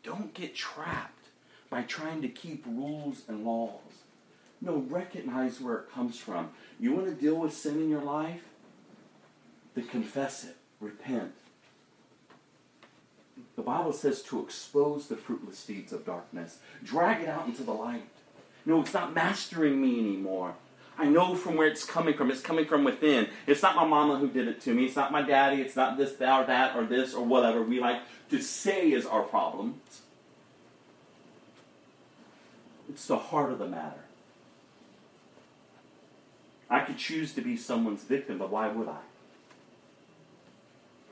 Don't 0.04 0.32
get 0.34 0.54
trapped 0.54 1.26
by 1.70 1.82
trying 1.82 2.22
to 2.22 2.28
keep 2.28 2.64
rules 2.66 3.22
and 3.26 3.44
laws. 3.44 3.80
No, 4.60 4.76
recognize 4.88 5.60
where 5.60 5.74
it 5.74 5.90
comes 5.92 6.16
from. 6.16 6.50
You 6.78 6.92
want 6.92 7.06
to 7.06 7.14
deal 7.14 7.34
with 7.34 7.52
sin 7.52 7.82
in 7.82 7.90
your 7.90 8.02
life? 8.02 8.42
Then 9.74 9.88
confess 9.88 10.44
it 10.44 10.54
repent. 10.82 11.32
The 13.56 13.62
Bible 13.62 13.92
says 13.92 14.22
to 14.24 14.40
expose 14.42 15.06
the 15.08 15.16
fruitless 15.16 15.64
deeds 15.64 15.92
of 15.92 16.04
darkness, 16.04 16.58
drag 16.82 17.22
it 17.22 17.28
out 17.28 17.46
into 17.46 17.62
the 17.62 17.72
light. 17.72 18.02
No, 18.66 18.80
it's 18.82 18.92
not 18.92 19.14
mastering 19.14 19.80
me 19.80 19.98
anymore. 19.98 20.54
I 20.98 21.06
know 21.06 21.34
from 21.34 21.56
where 21.56 21.66
it's 21.66 21.84
coming 21.84 22.14
from. 22.14 22.30
It's 22.30 22.42
coming 22.42 22.66
from 22.66 22.84
within. 22.84 23.28
It's 23.46 23.62
not 23.62 23.76
my 23.76 23.86
mama 23.86 24.18
who 24.18 24.28
did 24.28 24.46
it 24.46 24.60
to 24.62 24.74
me. 24.74 24.84
It's 24.84 24.96
not 24.96 25.10
my 25.10 25.22
daddy. 25.22 25.62
It's 25.62 25.74
not 25.74 25.96
this, 25.96 26.12
that, 26.16 26.42
or 26.42 26.46
that, 26.46 26.76
or 26.76 26.84
this, 26.84 27.14
or 27.14 27.24
whatever 27.24 27.62
we 27.62 27.80
like 27.80 28.02
to 28.30 28.42
say 28.42 28.92
is 28.92 29.06
our 29.06 29.22
problem. 29.22 29.80
It's 32.90 33.06
the 33.06 33.16
heart 33.18 33.52
of 33.52 33.58
the 33.58 33.66
matter. 33.68 34.04
I 36.68 36.80
could 36.80 36.98
choose 36.98 37.32
to 37.34 37.40
be 37.40 37.56
someone's 37.56 38.04
victim, 38.04 38.38
but 38.38 38.50
why 38.50 38.68
would 38.68 38.88
I? 38.88 38.98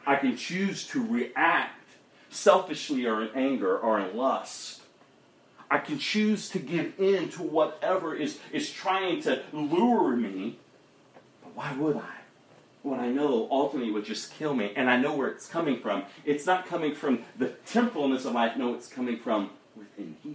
I 0.06 0.16
can 0.16 0.36
choose 0.36 0.86
to 0.88 1.04
react 1.04 1.76
selfishly 2.30 3.06
or 3.06 3.22
in 3.22 3.30
anger 3.34 3.76
or 3.78 4.00
in 4.00 4.16
lust. 4.16 4.82
I 5.70 5.78
can 5.78 5.98
choose 5.98 6.48
to 6.50 6.58
give 6.58 6.94
in 6.98 7.28
to 7.30 7.42
whatever 7.42 8.14
is, 8.14 8.38
is 8.52 8.70
trying 8.70 9.22
to 9.22 9.42
lure 9.52 10.16
me. 10.16 10.58
But 11.42 11.54
why 11.54 11.72
would 11.74 11.96
I? 11.96 12.08
When 12.82 12.98
I 12.98 13.08
know 13.08 13.46
ultimately 13.50 13.92
would 13.92 14.06
just 14.06 14.32
kill 14.32 14.54
me, 14.54 14.72
and 14.74 14.88
I 14.88 14.96
know 14.96 15.14
where 15.14 15.28
it's 15.28 15.46
coming 15.46 15.80
from. 15.80 16.04
It's 16.24 16.46
not 16.46 16.66
coming 16.66 16.94
from 16.94 17.24
the 17.36 17.48
temporalness 17.66 18.24
of 18.24 18.32
life, 18.32 18.56
no, 18.56 18.72
it's 18.74 18.88
coming 18.88 19.18
from 19.18 19.50
within 19.76 20.16
here. 20.22 20.34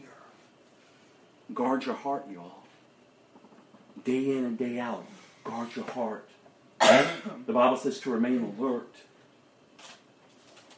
Guard 1.56 1.88
your 1.88 1.96
heart, 1.96 2.26
y'all. 2.32 2.60
Day 4.04 4.30
in 4.38 4.46
and 4.46 4.58
day 4.60 4.78
out, 4.80 5.06
guard 5.44 5.76
your 5.76 5.86
heart. 5.86 6.30
the 7.48 7.54
Bible 7.54 7.78
says 7.78 8.00
to 8.02 8.12
remain 8.12 8.56
alert. 8.60 8.94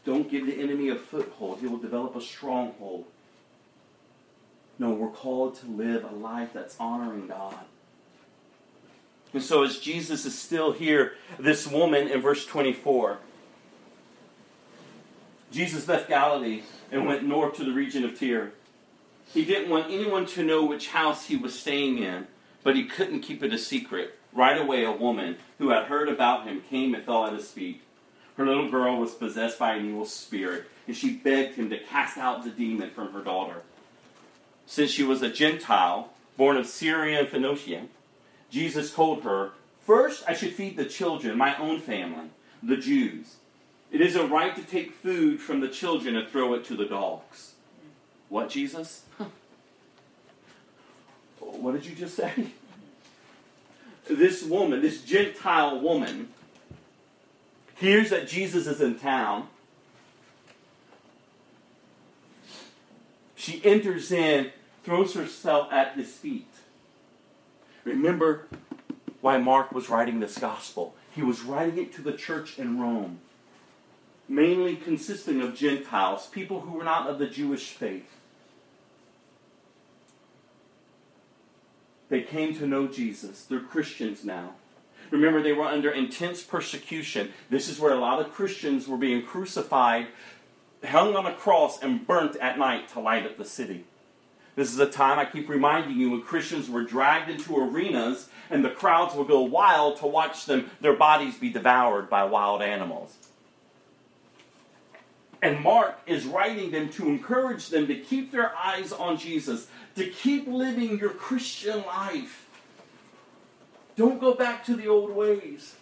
Don't 0.08 0.32
give 0.32 0.46
the 0.46 0.58
enemy 0.62 0.88
a 0.88 0.96
foothold. 0.96 1.60
He 1.60 1.68
will 1.68 1.78
develop 1.78 2.16
a 2.16 2.22
stronghold. 2.22 3.04
No, 4.80 4.92
we're 4.92 5.10
called 5.10 5.56
to 5.56 5.66
live 5.66 6.06
a 6.06 6.16
life 6.16 6.54
that's 6.54 6.80
honoring 6.80 7.28
God. 7.28 7.54
And 9.34 9.44
so, 9.44 9.64
as 9.66 9.80
Jesus 9.80 10.24
is 10.24 10.40
still 10.40 10.72
here, 10.72 11.16
this 11.38 11.68
woman 11.68 12.08
in 12.08 12.22
verse 12.22 12.46
24, 12.46 13.18
Jesus 15.52 15.86
left 15.90 16.08
Galilee 16.08 16.62
and 16.90 17.06
went 17.06 17.24
north 17.28 17.58
to 17.58 17.66
the 17.66 17.74
region 17.74 18.06
of 18.06 18.18
Tyre. 18.18 18.54
He 19.34 19.44
didn't 19.44 19.70
want 19.70 19.92
anyone 19.92 20.26
to 20.28 20.44
know 20.44 20.64
which 20.64 20.88
house 20.88 21.26
he 21.26 21.36
was 21.36 21.60
staying 21.60 21.98
in, 21.98 22.28
but 22.64 22.78
he 22.78 22.86
couldn't 22.86 23.20
keep 23.20 23.44
it 23.44 23.52
a 23.54 23.58
secret. 23.58 24.18
Right 24.32 24.58
away, 24.58 24.86
a 24.86 24.92
woman 24.92 25.36
who 25.58 25.70
had 25.72 25.88
heard 25.88 26.08
about 26.08 26.48
him 26.48 26.62
came 26.70 26.96
and 26.96 27.04
fell 27.04 27.28
at 27.28 27.34
his 27.34 27.52
feet. 27.52 27.82
Her 28.38 28.46
little 28.46 28.70
girl 28.70 28.98
was 28.98 29.16
possessed 29.16 29.58
by 29.58 29.74
an 29.76 29.88
evil 29.90 30.06
spirit, 30.06 30.66
and 30.86 30.96
she 30.96 31.12
begged 31.14 31.56
him 31.56 31.72
to 31.72 31.80
cast 31.80 32.18
out 32.18 32.44
the 32.44 32.52
demon 32.52 32.92
from 32.92 33.12
her 33.12 33.22
daughter. 33.22 33.64
Since 34.68 34.92
she 34.92 35.04
was 35.04 35.24
a 35.24 35.30
Gentile, 35.32 36.14
born 36.38 36.56
of 36.56 36.68
Syria 36.68 37.20
and 37.20 37.28
Phoenicia, 37.28 37.88
Jesus 38.52 38.94
told 38.94 39.24
her, 39.24 39.52
First, 39.82 40.24
I 40.28 40.34
should 40.36 40.54
feed 40.54 40.78
the 40.78 40.86
children, 40.86 41.36
my 41.38 41.58
own 41.58 41.80
family, 41.80 42.30
the 42.62 42.78
Jews. 42.78 43.38
It 43.92 44.02
is 44.02 44.16
a 44.16 44.28
right 44.28 44.56
to 44.56 44.62
take 44.62 44.92
food 44.94 45.40
from 45.42 45.60
the 45.62 45.70
children 45.70 46.16
and 46.16 46.28
throw 46.28 46.54
it 46.54 46.64
to 46.66 46.76
the 46.76 46.86
dogs. 46.86 47.54
What, 48.30 48.50
Jesus? 48.50 49.04
what 51.40 51.72
did 51.72 51.86
you 51.86 51.96
just 51.96 52.16
say? 52.16 52.34
This 54.10 54.42
woman, 54.42 54.82
this 54.82 55.02
Gentile 55.02 55.82
woman, 55.82 56.30
hears 57.78 58.10
that 58.10 58.28
Jesus 58.28 58.68
is 58.68 58.82
in 58.82 58.98
town. 58.98 59.48
She 63.36 63.62
enters 63.64 64.12
in, 64.12 64.52
throws 64.84 65.14
herself 65.14 65.72
at 65.72 65.94
his 65.96 66.12
feet. 66.12 66.48
Remember 67.84 68.48
why 69.22 69.38
Mark 69.38 69.72
was 69.72 69.90
writing 69.90 70.20
this 70.20 70.38
gospel. 70.38 70.96
He 71.12 71.22
was 71.22 71.42
writing 71.42 71.78
it 71.78 71.94
to 71.94 72.02
the 72.02 72.14
church 72.14 72.58
in 72.60 72.80
Rome, 72.82 73.20
mainly 74.28 74.76
consisting 74.76 75.42
of 75.42 75.56
Gentiles, 75.56 76.28
people 76.28 76.62
who 76.62 76.78
were 76.78 76.84
not 76.84 77.08
of 77.08 77.20
the 77.20 77.28
Jewish 77.28 77.70
faith. 77.70 78.10
They 82.10 82.22
came 82.24 82.56
to 82.58 82.66
know 82.68 82.88
Jesus. 82.88 83.44
They're 83.46 83.60
Christians 83.60 84.24
now. 84.26 84.54
Remember, 85.12 85.42
they 85.42 85.54
were 85.54 85.66
under 85.66 85.90
intense 85.92 86.44
persecution. 86.44 87.32
This 87.50 87.70
is 87.70 87.80
where 87.80 87.94
a 87.94 87.98
lot 88.00 88.20
of 88.20 88.32
Christians 88.34 88.88
were 88.88 88.98
being 88.98 89.24
crucified, 89.24 90.08
hung 90.84 91.16
on 91.16 91.26
a 91.26 91.34
cross, 91.34 91.82
and 91.82 92.06
burnt 92.06 92.36
at 92.38 92.58
night 92.60 92.90
to 92.90 93.00
light 93.00 93.26
up 93.26 93.38
the 93.38 93.46
city. 93.46 93.86
This 94.56 94.74
is 94.74 94.80
a 94.80 94.88
time 94.90 95.20
I 95.20 95.26
keep 95.26 95.50
reminding 95.50 95.98
you 96.00 96.12
when 96.12 96.24
Christians 96.24 96.68
were 96.70 96.82
dragged 96.84 97.30
into 97.30 97.56
arenas 97.58 98.28
and 98.50 98.66
the 98.66 98.70
crowds 98.72 99.14
would 99.14 99.28
go 99.28 99.40
wild 99.42 99.98
to 99.98 100.08
watch 100.08 100.46
them, 100.46 100.72
their 100.82 100.94
bodies 100.96 101.38
be 101.38 101.52
devoured 101.52 102.10
by 102.10 102.24
wild 102.24 102.64
animals. 102.64 103.16
And 105.44 105.62
Mark 105.62 106.00
is 106.08 106.26
writing 106.26 106.72
them 106.72 106.90
to 106.94 107.08
encourage 107.08 107.70
them 107.70 107.86
to 107.86 107.96
keep 107.96 108.32
their 108.32 108.52
eyes 108.58 108.92
on 108.92 109.18
Jesus, 109.18 109.68
to 109.96 110.08
keep 110.08 110.48
living 110.48 110.98
your 110.98 111.12
Christian 111.12 111.86
life 111.86 112.47
don't 113.98 114.22
go 114.22 114.36
back 114.36 114.64
to 114.66 114.76
the 114.76 114.88
old 114.88 115.10
ways. 115.12 115.76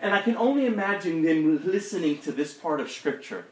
And 0.00 0.12
I 0.12 0.20
can 0.20 0.36
only 0.36 0.66
imagine 0.66 1.22
them 1.22 1.64
listening 1.64 2.18
to 2.18 2.32
this 2.32 2.52
part 2.52 2.80
of 2.80 2.90
Scripture. 2.90 3.46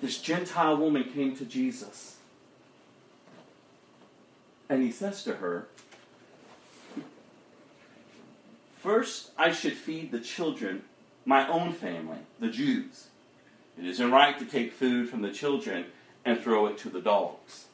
This 0.00 0.18
Gentile 0.20 0.76
woman 0.78 1.04
came 1.04 1.36
to 1.36 1.44
Jesus. 1.44 2.16
And 4.70 4.82
he 4.82 4.90
says 4.90 5.22
to 5.24 5.34
her, 5.36 5.68
First, 8.78 9.30
I 9.36 9.52
should 9.52 9.74
feed 9.74 10.10
the 10.10 10.20
children, 10.20 10.84
my 11.26 11.46
own 11.46 11.74
family, 11.74 12.20
the 12.40 12.48
Jews. 12.48 13.08
It 13.78 13.84
isn't 13.84 14.10
right 14.10 14.38
to 14.38 14.46
take 14.46 14.72
food 14.72 15.10
from 15.10 15.20
the 15.20 15.30
children 15.30 15.86
and 16.24 16.40
throw 16.40 16.66
it 16.66 16.78
to 16.78 16.88
the 16.88 17.02
dogs. 17.02 17.66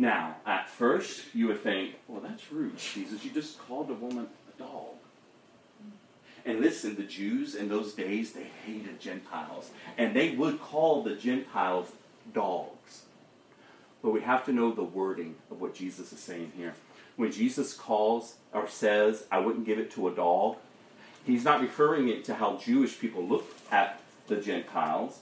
Now, 0.00 0.36
at 0.46 0.70
first, 0.70 1.26
you 1.34 1.48
would 1.48 1.62
think, 1.62 1.94
well, 2.08 2.22
that's 2.22 2.50
rude, 2.50 2.78
Jesus. 2.78 3.22
You 3.22 3.30
just 3.32 3.58
called 3.58 3.90
a 3.90 3.92
woman 3.92 4.28
a 4.56 4.58
dog. 4.58 4.94
And 6.46 6.60
listen, 6.60 6.96
the 6.96 7.02
Jews 7.02 7.54
in 7.54 7.68
those 7.68 7.92
days, 7.92 8.32
they 8.32 8.46
hated 8.64 8.98
Gentiles. 8.98 9.68
And 9.98 10.16
they 10.16 10.30
would 10.30 10.58
call 10.58 11.02
the 11.02 11.14
Gentiles 11.16 11.92
dogs. 12.32 13.02
But 14.02 14.12
we 14.12 14.22
have 14.22 14.42
to 14.46 14.52
know 14.54 14.72
the 14.72 14.82
wording 14.82 15.34
of 15.50 15.60
what 15.60 15.74
Jesus 15.74 16.14
is 16.14 16.18
saying 16.18 16.52
here. 16.56 16.72
When 17.16 17.30
Jesus 17.30 17.74
calls 17.74 18.36
or 18.54 18.66
says, 18.70 19.24
I 19.30 19.40
wouldn't 19.40 19.66
give 19.66 19.78
it 19.78 19.90
to 19.96 20.08
a 20.08 20.12
dog, 20.14 20.56
he's 21.26 21.44
not 21.44 21.60
referring 21.60 22.08
it 22.08 22.24
to 22.24 22.34
how 22.36 22.56
Jewish 22.56 22.98
people 22.98 23.22
look 23.28 23.54
at 23.70 24.00
the 24.28 24.36
Gentiles 24.36 25.18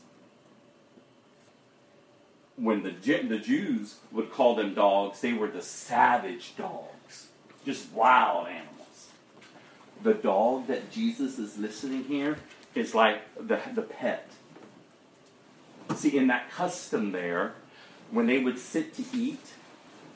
when 2.58 2.82
the 2.82 2.90
the 3.22 3.38
Jews 3.38 3.96
would 4.10 4.32
call 4.32 4.54
them 4.56 4.74
dogs, 4.74 5.20
they 5.20 5.32
were 5.32 5.48
the 5.48 5.62
savage 5.62 6.54
dogs, 6.56 7.28
just 7.64 7.92
wild 7.92 8.48
animals. 8.48 9.08
The 10.02 10.14
dog 10.14 10.66
that 10.66 10.90
Jesus 10.90 11.38
is 11.38 11.56
listening 11.56 12.04
here 12.04 12.36
is 12.74 12.94
like 12.94 13.22
the 13.36 13.60
the 13.74 13.82
pet. 13.82 14.28
See, 15.94 16.16
in 16.18 16.26
that 16.26 16.50
custom 16.50 17.12
there, 17.12 17.54
when 18.10 18.26
they 18.26 18.38
would 18.42 18.58
sit 18.58 18.92
to 18.94 19.04
eat, 19.14 19.54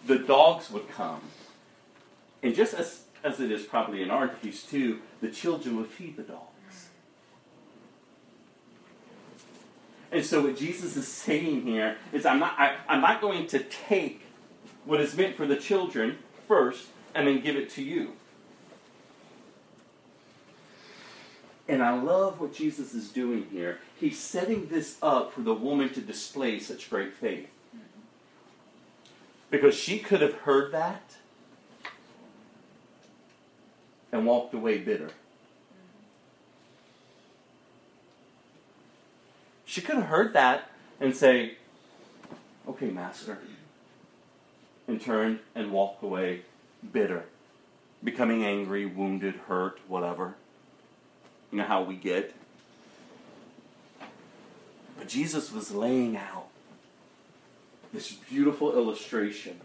the 0.06 0.18
dogs 0.18 0.70
would 0.70 0.88
come, 0.90 1.22
and 2.42 2.54
just 2.54 2.74
as 2.74 3.02
as 3.24 3.38
it 3.38 3.52
is 3.52 3.62
probably 3.64 4.02
in 4.02 4.10
our 4.10 4.26
case 4.26 4.64
too, 4.64 4.98
the 5.20 5.28
children 5.30 5.76
would 5.76 5.86
feed 5.86 6.16
the 6.16 6.24
dogs. 6.24 6.48
And 10.12 10.24
so 10.24 10.42
what 10.42 10.58
Jesus 10.58 10.94
is 10.96 11.08
saying 11.08 11.62
here 11.62 11.96
is 12.12 12.26
I'm 12.26 12.38
not, 12.38 12.54
I, 12.58 12.76
I'm 12.86 13.00
not 13.00 13.22
going 13.22 13.46
to 13.48 13.58
take 13.60 14.20
what 14.84 15.00
is 15.00 15.16
meant 15.16 15.36
for 15.36 15.46
the 15.46 15.56
children 15.56 16.18
first 16.46 16.88
and 17.14 17.26
then 17.26 17.40
give 17.40 17.56
it 17.56 17.70
to 17.70 17.82
you. 17.82 18.12
And 21.66 21.82
I 21.82 21.98
love 21.98 22.40
what 22.40 22.52
Jesus 22.52 22.92
is 22.92 23.08
doing 23.08 23.46
here. 23.50 23.78
He's 23.98 24.18
setting 24.18 24.66
this 24.68 24.98
up 25.00 25.32
for 25.32 25.40
the 25.40 25.54
woman 25.54 25.90
to 25.94 26.02
display 26.02 26.58
such 26.58 26.90
great 26.90 27.14
faith. 27.14 27.48
Because 29.50 29.74
she 29.74 29.98
could 29.98 30.20
have 30.20 30.34
heard 30.34 30.72
that 30.72 31.14
and 34.10 34.26
walked 34.26 34.52
away 34.52 34.78
bitter. 34.78 35.10
She 39.72 39.80
could 39.80 39.96
have 39.96 40.04
heard 40.08 40.34
that 40.34 40.68
and 41.00 41.16
say, 41.16 41.54
Okay, 42.68 42.90
Master, 42.90 43.38
and 44.86 45.00
turned 45.00 45.38
and 45.54 45.70
walked 45.72 46.02
away 46.04 46.42
bitter, 46.92 47.24
becoming 48.04 48.44
angry, 48.44 48.84
wounded, 48.84 49.34
hurt, 49.48 49.80
whatever. 49.88 50.34
You 51.50 51.56
know 51.56 51.64
how 51.64 51.80
we 51.82 51.94
get. 51.96 52.34
But 54.98 55.08
Jesus 55.08 55.50
was 55.50 55.70
laying 55.72 56.18
out 56.18 56.48
this 57.94 58.12
beautiful 58.12 58.76
illustration. 58.76 59.58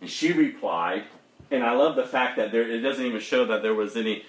And 0.00 0.08
she 0.08 0.32
replied, 0.32 1.04
and 1.50 1.62
I 1.62 1.72
love 1.72 1.96
the 1.96 2.06
fact 2.06 2.38
that 2.38 2.50
there, 2.50 2.62
it 2.62 2.80
doesn't 2.80 3.04
even 3.04 3.20
show 3.20 3.44
that 3.44 3.60
there 3.60 3.74
was 3.74 3.94
any 3.94 4.24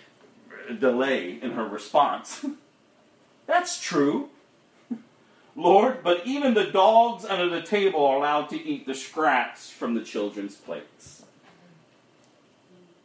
delay 0.77 1.39
in 1.41 1.51
her 1.51 1.63
response. 1.65 2.45
That's 3.49 3.81
true. 3.81 4.29
Lord, 5.55 6.03
but 6.03 6.21
even 6.27 6.53
the 6.53 6.65
dogs 6.65 7.25
under 7.25 7.49
the 7.49 7.63
table 7.65 8.05
are 8.05 8.17
allowed 8.17 8.47
to 8.49 8.63
eat 8.63 8.85
the 8.85 8.93
scraps 8.93 9.71
from 9.71 9.95
the 9.95 10.01
children's 10.03 10.53
plates. 10.53 11.23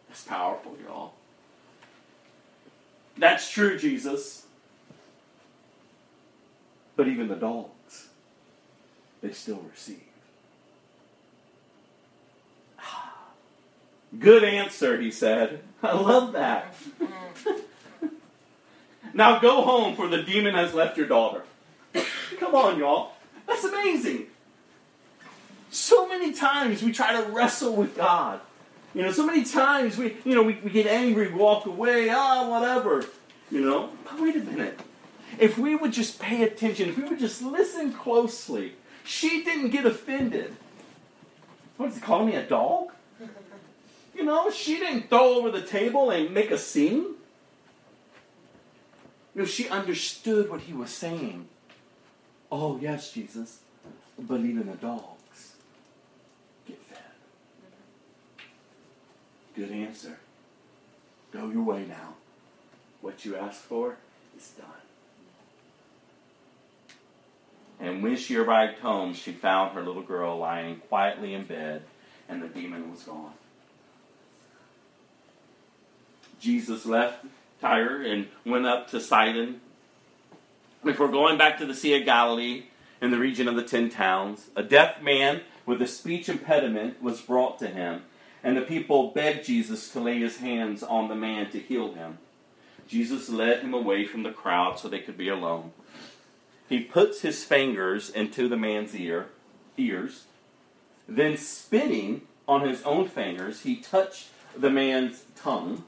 That's 0.07 0.23
powerful, 0.25 0.77
y'all. 0.85 1.15
That's 3.17 3.51
true, 3.51 3.79
Jesus. 3.79 4.45
But 6.95 7.09
even 7.09 7.29
the 7.29 7.37
dogs, 7.37 8.09
they 9.23 9.33
still 9.33 9.65
receive. 9.73 9.99
Ah, 12.79 13.19
good 14.19 14.45
answer, 14.45 15.01
he 15.01 15.11
said. 15.11 15.61
I 15.83 15.95
love 15.99 16.35
that. 16.35 16.75
Now 19.15 19.39
go 19.39 19.63
home, 19.63 19.95
for 19.95 20.09
the 20.09 20.23
demon 20.23 20.55
has 20.55 20.75
left 20.75 20.97
your 20.99 21.07
daughter. 21.07 21.43
Come 22.41 22.55
on, 22.57 22.79
y'all. 22.79 23.13
That's 23.47 23.63
amazing. 23.63 24.27
So 25.71 26.09
many 26.09 26.33
times 26.33 26.83
we 26.83 26.91
try 26.93 27.21
to 27.21 27.31
wrestle 27.31 27.77
with 27.77 27.97
God. 27.97 28.41
You 28.93 29.03
know, 29.03 29.13
so 29.13 29.25
many 29.25 29.45
times 29.45 29.97
we, 29.97 30.17
you 30.25 30.35
know, 30.35 30.43
we, 30.43 30.55
we 30.65 30.71
get 30.71 30.87
angry, 30.87 31.33
walk 31.33 31.67
away, 31.67 32.09
ah, 32.11 32.49
whatever. 32.49 33.05
You 33.51 33.61
know, 33.65 33.91
but 34.05 34.21
wait 34.21 34.35
a 34.35 34.41
minute. 34.41 34.81
If 35.39 35.59
we 35.59 35.77
would 35.77 35.93
just 35.93 36.19
pay 36.19 36.43
attention, 36.43 36.89
if 36.89 36.97
we 36.99 37.05
would 37.05 37.19
just 37.19 37.41
listen 37.41 37.93
closely, 37.93 38.73
she 39.05 39.45
didn't 39.45 39.71
get 39.71 39.87
offended. 39.87 40.57
What's 41.77 41.97
he 41.97 42.01
call 42.01 42.25
me, 42.25 42.35
a 42.35 42.43
dog? 42.43 42.91
You 44.15 44.25
know, 44.25 44.51
she 44.51 44.79
didn't 44.79 45.09
throw 45.09 45.35
over 45.35 45.51
the 45.51 45.63
table 45.63 46.11
and 46.11 46.33
make 46.35 46.51
a 46.51 46.59
scene. 46.59 47.14
No, 49.35 49.45
she 49.45 49.69
understood 49.69 50.49
what 50.49 50.61
he 50.63 50.73
was 50.73 50.91
saying. 50.91 51.49
Oh, 52.53 52.79
yes, 52.81 53.11
Jesus, 53.13 53.61
believe 54.29 54.59
in 54.59 54.67
the 54.67 54.77
dogs 54.77 55.11
get 56.69 56.79
fed. 56.83 56.99
Good 59.57 59.73
answer. 59.73 60.19
Go 61.33 61.51
your 61.51 61.63
way 61.63 61.85
now. 61.85 62.15
What 63.01 63.25
you 63.25 63.35
asked 63.37 63.63
for 63.63 63.97
is 64.37 64.49
done. 64.51 64.69
And 67.81 68.05
when 68.05 68.17
she 68.17 68.37
arrived 68.37 68.79
home, 68.79 69.15
she 69.15 69.33
found 69.33 69.73
her 69.75 69.83
little 69.83 70.03
girl 70.03 70.39
lying 70.39 70.77
quietly 70.89 71.35
in 71.35 71.45
bed, 71.45 71.83
and 72.29 72.41
the 72.41 72.47
demon 72.47 72.91
was 72.93 73.03
gone. 73.03 73.33
Jesus 76.41 76.87
left 76.87 77.25
Tyre 77.65 78.03
and 78.05 78.27
went 78.45 78.67
up 78.67 78.91
to 78.91 79.01
Sidon 79.01 79.63
before 80.85 81.09
going 81.09 81.39
back 81.39 81.57
to 81.57 81.65
the 81.65 81.73
Sea 81.73 81.99
of 81.99 82.05
Galilee 82.05 82.65
in 83.01 83.11
the 83.11 83.17
region 83.19 83.49
of 83.49 83.57
the 83.57 83.63
Ten 83.63 83.89
Towns. 83.89 84.51
A 84.55 84.63
deaf 84.63 85.01
man 85.01 85.41
with 85.65 85.81
a 85.81 85.87
speech 85.87 86.29
impediment 86.29 87.03
was 87.03 87.23
brought 87.23 87.59
to 87.61 87.69
him, 87.69 88.03
and 88.43 88.55
the 88.55 88.61
people 88.61 89.13
begged 89.13 89.47
Jesus 89.47 89.91
to 89.95 90.01
lay 90.01 90.19
his 90.19 90.37
hands 90.39 90.83
on 90.83 91.09
the 91.09 91.15
man 91.15 91.51
to 91.53 91.59
heal 91.59 91.95
him. 91.95 92.19
Jesus 92.87 93.31
led 93.31 93.63
him 93.63 93.73
away 93.73 94.05
from 94.05 94.25
the 94.25 94.31
crowd 94.31 94.79
so 94.79 94.87
they 94.91 95.01
could 95.01 95.17
be 95.17 95.31
alone. 95.31 95.73
He 96.69 96.81
puts 96.81 97.23
his 97.23 97.45
fingers 97.45 98.11
into 98.11 98.47
the 98.47 98.59
man's 98.59 98.95
ear, 98.95 99.29
ears, 99.79 100.25
then 101.09 101.39
spitting 101.39 102.27
on 102.47 102.69
his 102.69 102.83
own 102.83 103.09
fingers, 103.09 103.63
he 103.63 103.77
touched 103.77 104.29
the 104.55 104.69
man's 104.69 105.25
tongue 105.35 105.85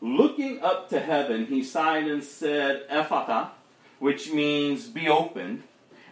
Looking 0.00 0.60
up 0.62 0.88
to 0.90 1.00
heaven, 1.00 1.46
he 1.46 1.62
sighed 1.62 2.06
and 2.08 2.22
said, 2.22 2.86
Ephphatha, 2.88 3.48
which 3.98 4.32
means 4.32 4.86
be 4.86 5.08
opened. 5.08 5.62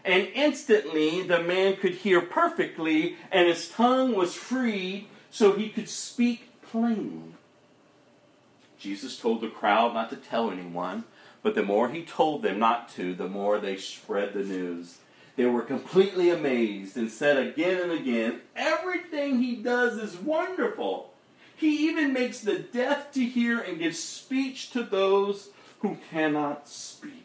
And 0.05 0.29
instantly 0.35 1.23
the 1.23 1.43
man 1.43 1.77
could 1.77 1.95
hear 1.97 2.21
perfectly, 2.21 3.17
and 3.31 3.47
his 3.49 3.69
tongue 3.69 4.15
was 4.15 4.35
freed 4.35 5.07
so 5.31 5.53
he 5.53 5.69
could 5.69 5.89
speak 5.89 6.51
plainly. 6.63 7.35
Jesus 8.79 9.17
told 9.19 9.41
the 9.41 9.49
crowd 9.49 9.95
not 9.95 10.11
to 10.11 10.17
tell 10.17 10.51
anyone, 10.51 11.05
but 11.43 11.55
the 11.55 11.63
more 11.63 11.91
he 11.91 12.03
told 12.03 12.43
them 12.43 12.59
not 12.59 12.89
to, 12.91 13.15
the 13.15 13.29
more 13.29 13.59
they 13.59 13.77
spread 13.77 14.33
the 14.33 14.43
news. 14.43 14.99
They 15.37 15.47
were 15.47 15.63
completely 15.63 16.31
amazed 16.31 16.97
and 16.97 17.11
said 17.11 17.37
again 17.37 17.81
and 17.81 17.93
again, 17.93 18.41
Everything 18.57 19.39
he 19.41 19.55
does 19.55 19.97
is 19.99 20.17
wonderful. 20.17 21.12
He 21.63 21.89
even 21.89 22.13
makes 22.13 22.41
the 22.41 22.59
deaf 22.59 23.13
to 23.13 23.25
hear 23.25 23.61
and 23.61 23.79
gives 23.79 24.01
speech 24.01 24.71
to 24.73 24.83
those 24.83 25.51
who 25.79 25.97
cannot 26.11 26.69
speak. 26.69 27.25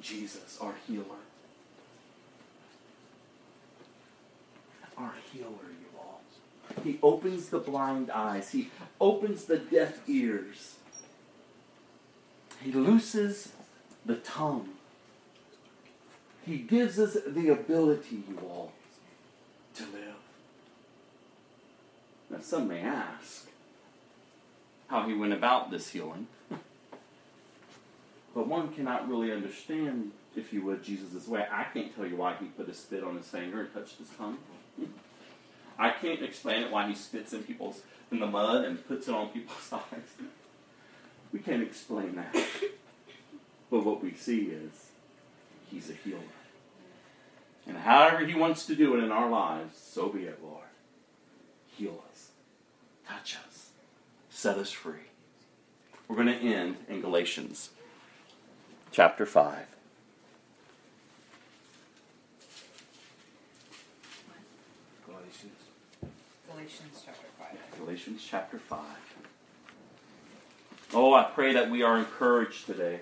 Jesus, 0.00 0.56
our 0.58 0.74
healer. 0.88 1.04
Our 4.96 5.12
healer, 5.30 5.50
you 5.50 5.98
all. 5.98 6.22
He 6.82 6.98
opens 7.02 7.50
the 7.50 7.58
blind 7.58 8.10
eyes, 8.10 8.52
He 8.52 8.70
opens 9.02 9.44
the 9.44 9.58
deaf 9.58 9.98
ears, 10.08 10.76
He 12.62 12.72
looses 12.72 13.52
the 14.06 14.16
tongue. 14.16 14.70
He 16.46 16.56
gives 16.56 16.98
us 16.98 17.18
the 17.26 17.50
ability, 17.50 18.24
you 18.26 18.38
all, 18.40 18.72
to 19.74 19.82
live. 19.82 19.92
Now, 22.36 22.42
some 22.42 22.68
may 22.68 22.82
ask 22.82 23.46
how 24.88 25.08
he 25.08 25.14
went 25.14 25.32
about 25.32 25.70
this 25.70 25.88
healing, 25.88 26.26
but 28.34 28.46
one 28.46 28.74
cannot 28.74 29.08
really 29.08 29.32
understand, 29.32 30.12
if 30.36 30.52
you 30.52 30.60
would, 30.62 30.84
Jesus' 30.84 31.26
way. 31.26 31.46
I 31.50 31.64
can't 31.64 31.96
tell 31.96 32.04
you 32.04 32.16
why 32.16 32.36
he 32.38 32.46
put 32.46 32.68
a 32.68 32.74
spit 32.74 33.02
on 33.02 33.16
his 33.16 33.26
finger 33.26 33.62
and 33.62 33.72
touched 33.72 33.96
his 33.96 34.10
tongue. 34.18 34.36
I 35.78 35.90
can't 35.92 36.20
explain 36.22 36.62
it 36.62 36.70
why 36.70 36.86
he 36.88 36.94
spits 36.94 37.32
in 37.32 37.42
people's 37.42 37.80
in 38.12 38.20
the 38.20 38.26
mud 38.26 38.66
and 38.66 38.86
puts 38.86 39.08
it 39.08 39.14
on 39.14 39.28
people's 39.28 39.70
eyes. 39.72 39.80
We 41.32 41.40
can't 41.40 41.60
explain 41.62 42.14
that. 42.16 42.32
But 43.68 43.84
what 43.84 44.02
we 44.02 44.12
see 44.12 44.44
is 44.44 44.70
he's 45.70 45.90
a 45.90 45.92
healer. 45.92 46.20
And 47.66 47.76
however 47.76 48.24
he 48.24 48.34
wants 48.34 48.64
to 48.66 48.76
do 48.76 48.96
it 48.96 49.02
in 49.02 49.10
our 49.10 49.28
lives, 49.28 49.76
so 49.76 50.08
be 50.08 50.20
it, 50.22 50.38
Lord. 50.42 50.62
Heal 51.76 52.00
us 52.10 52.25
touch 53.08 53.36
us, 53.46 53.70
set 54.30 54.56
us 54.56 54.70
free. 54.70 54.94
We're 56.08 56.16
going 56.16 56.28
to 56.28 56.34
end 56.34 56.76
in 56.88 57.00
Galatians 57.00 57.70
chapter 58.92 59.26
5. 59.26 59.66
Galatians. 65.04 65.52
Galatians 66.50 67.02
chapter 67.04 67.26
5. 67.38 67.78
Galatians 67.80 68.26
chapter 68.28 68.58
5. 68.58 68.80
Oh, 70.94 71.14
I 71.14 71.24
pray 71.24 71.52
that 71.54 71.70
we 71.70 71.82
are 71.82 71.98
encouraged 71.98 72.66
today, 72.66 73.00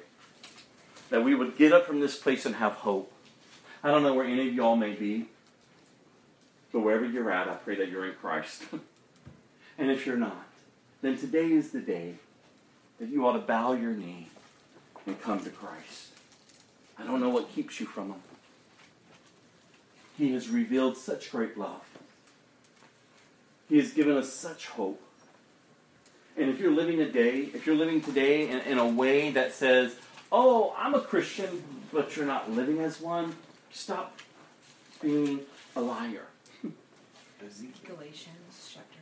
that 1.10 1.22
we 1.22 1.34
would 1.34 1.56
get 1.56 1.72
up 1.72 1.86
from 1.86 2.00
this 2.00 2.16
place 2.18 2.46
and 2.46 2.56
have 2.56 2.72
hope. 2.72 3.12
I 3.82 3.88
don't 3.90 4.02
know 4.02 4.14
where 4.14 4.24
any 4.24 4.48
of 4.48 4.54
y'all 4.54 4.76
may 4.76 4.94
be, 4.94 5.26
but 6.72 6.80
wherever 6.80 7.04
you're 7.04 7.30
at, 7.30 7.48
I 7.48 7.54
pray 7.56 7.76
that 7.76 7.90
you're 7.90 8.06
in 8.06 8.14
Christ. 8.14 8.62
And 9.78 9.90
if 9.90 10.06
you're 10.06 10.16
not, 10.16 10.46
then 11.02 11.16
today 11.18 11.50
is 11.50 11.70
the 11.70 11.80
day 11.80 12.14
that 13.00 13.08
you 13.08 13.26
ought 13.26 13.32
to 13.34 13.38
bow 13.40 13.72
your 13.72 13.90
knee 13.92 14.28
and 15.06 15.20
come 15.20 15.40
to 15.40 15.50
Christ. 15.50 16.08
I 16.98 17.04
don't 17.04 17.20
know 17.20 17.28
what 17.28 17.50
keeps 17.54 17.78
you 17.80 17.86
from 17.86 18.10
Him. 18.12 18.22
He 20.16 20.32
has 20.32 20.48
revealed 20.48 20.96
such 20.96 21.32
great 21.32 21.58
love. 21.58 21.80
He 23.68 23.78
has 23.78 23.92
given 23.92 24.16
us 24.16 24.32
such 24.32 24.68
hope. 24.68 25.00
And 26.36 26.50
if 26.50 26.58
you're 26.60 26.70
living 26.70 26.98
today, 26.98 27.48
if 27.52 27.66
you're 27.66 27.74
living 27.74 28.00
today 28.00 28.48
in, 28.48 28.60
in 28.60 28.78
a 28.78 28.86
way 28.86 29.30
that 29.32 29.52
says, 29.54 29.96
oh, 30.30 30.72
I'm 30.78 30.94
a 30.94 31.00
Christian, 31.00 31.62
but 31.92 32.16
you're 32.16 32.26
not 32.26 32.50
living 32.52 32.78
as 32.80 33.00
one, 33.00 33.34
stop 33.72 34.18
being 35.02 35.40
a 35.74 35.80
liar. 35.80 36.26
Galatians 37.84 38.70
chapter 38.72 38.93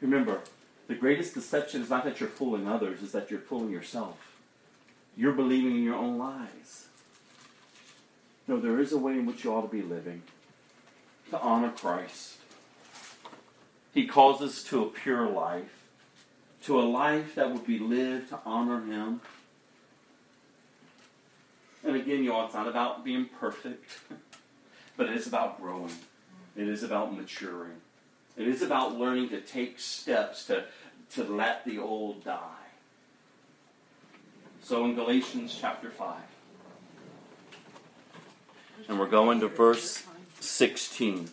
Remember, 0.00 0.40
the 0.88 0.94
greatest 0.94 1.34
deception 1.34 1.82
is 1.82 1.90
not 1.90 2.04
that 2.04 2.20
you're 2.20 2.28
fooling 2.28 2.68
others, 2.68 3.02
it's 3.02 3.12
that 3.12 3.30
you're 3.30 3.40
fooling 3.40 3.70
yourself. 3.70 4.18
You're 5.16 5.32
believing 5.32 5.72
in 5.76 5.82
your 5.82 5.94
own 5.96 6.18
lies. 6.18 6.86
No, 8.46 8.60
there 8.60 8.78
is 8.80 8.92
a 8.92 8.98
way 8.98 9.12
in 9.12 9.26
which 9.26 9.42
you 9.42 9.52
ought 9.52 9.62
to 9.62 9.68
be 9.68 9.82
living 9.82 10.22
to 11.30 11.40
honor 11.40 11.70
Christ. 11.70 12.36
He 13.92 14.06
calls 14.06 14.40
us 14.42 14.62
to 14.64 14.82
a 14.82 14.86
pure 14.88 15.28
life, 15.28 15.82
to 16.64 16.78
a 16.78 16.82
life 16.84 17.34
that 17.34 17.50
would 17.50 17.66
be 17.66 17.78
lived 17.78 18.28
to 18.28 18.38
honor 18.44 18.80
Him. 18.84 19.20
And 21.84 21.96
again, 21.96 22.22
y'all, 22.22 22.44
it's 22.44 22.54
not 22.54 22.68
about 22.68 23.04
being 23.04 23.26
perfect, 23.40 23.98
but 24.96 25.06
it 25.08 25.16
is 25.16 25.26
about 25.26 25.60
growing, 25.60 25.92
it 26.56 26.68
is 26.68 26.82
about 26.82 27.16
maturing. 27.16 27.80
It 28.36 28.48
is 28.48 28.60
about 28.60 28.96
learning 28.98 29.30
to 29.30 29.40
take 29.40 29.78
steps 29.80 30.44
to, 30.46 30.64
to 31.14 31.24
let 31.24 31.64
the 31.64 31.78
old 31.78 32.22
die. 32.24 32.52
So 34.62 34.84
in 34.84 34.94
Galatians 34.94 35.56
chapter 35.58 35.90
5, 35.90 36.14
and 38.88 39.00
we're 39.00 39.08
going 39.08 39.40
to 39.40 39.48
verse 39.48 40.04
16. 40.40 41.28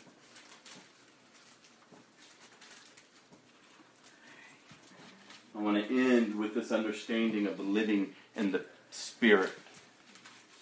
I 5.55 5.59
want 5.59 5.77
to 5.77 6.11
end 6.17 6.35
with 6.39 6.55
this 6.55 6.71
understanding 6.71 7.45
of 7.45 7.59
living 7.59 8.13
in 8.35 8.51
the 8.51 8.65
Spirit, 8.91 9.51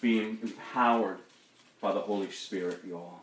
being 0.00 0.38
empowered 0.42 1.18
by 1.80 1.92
the 1.92 2.00
Holy 2.00 2.30
Spirit, 2.30 2.80
y'all. 2.86 3.20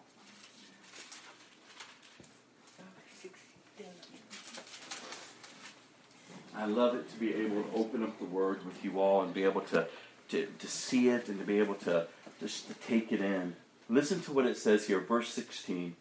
I 6.60 6.66
love 6.66 6.94
it 6.94 7.10
to 7.12 7.16
be 7.18 7.34
able 7.36 7.64
to 7.64 7.74
open 7.74 8.04
up 8.04 8.20
the 8.20 8.26
Word 8.26 8.66
with 8.66 8.84
you 8.84 9.00
all 9.00 9.22
and 9.22 9.34
be 9.34 9.46
able 9.46 9.62
to, 9.62 9.88
to, 10.32 10.46
to 10.46 10.68
see 10.68 11.08
it 11.08 11.30
and 11.30 11.40
to 11.40 11.46
be 11.46 11.58
able 11.58 11.76
to 11.76 12.06
just 12.42 12.68
to 12.68 12.74
take 12.86 13.14
it 13.14 13.22
in. 13.22 13.56
Listen 13.90 14.20
to 14.22 14.34
what 14.34 14.46
it 14.46 14.58
says 14.58 14.86
here, 14.88 15.00
verse 15.00 15.30
16. 15.30 15.96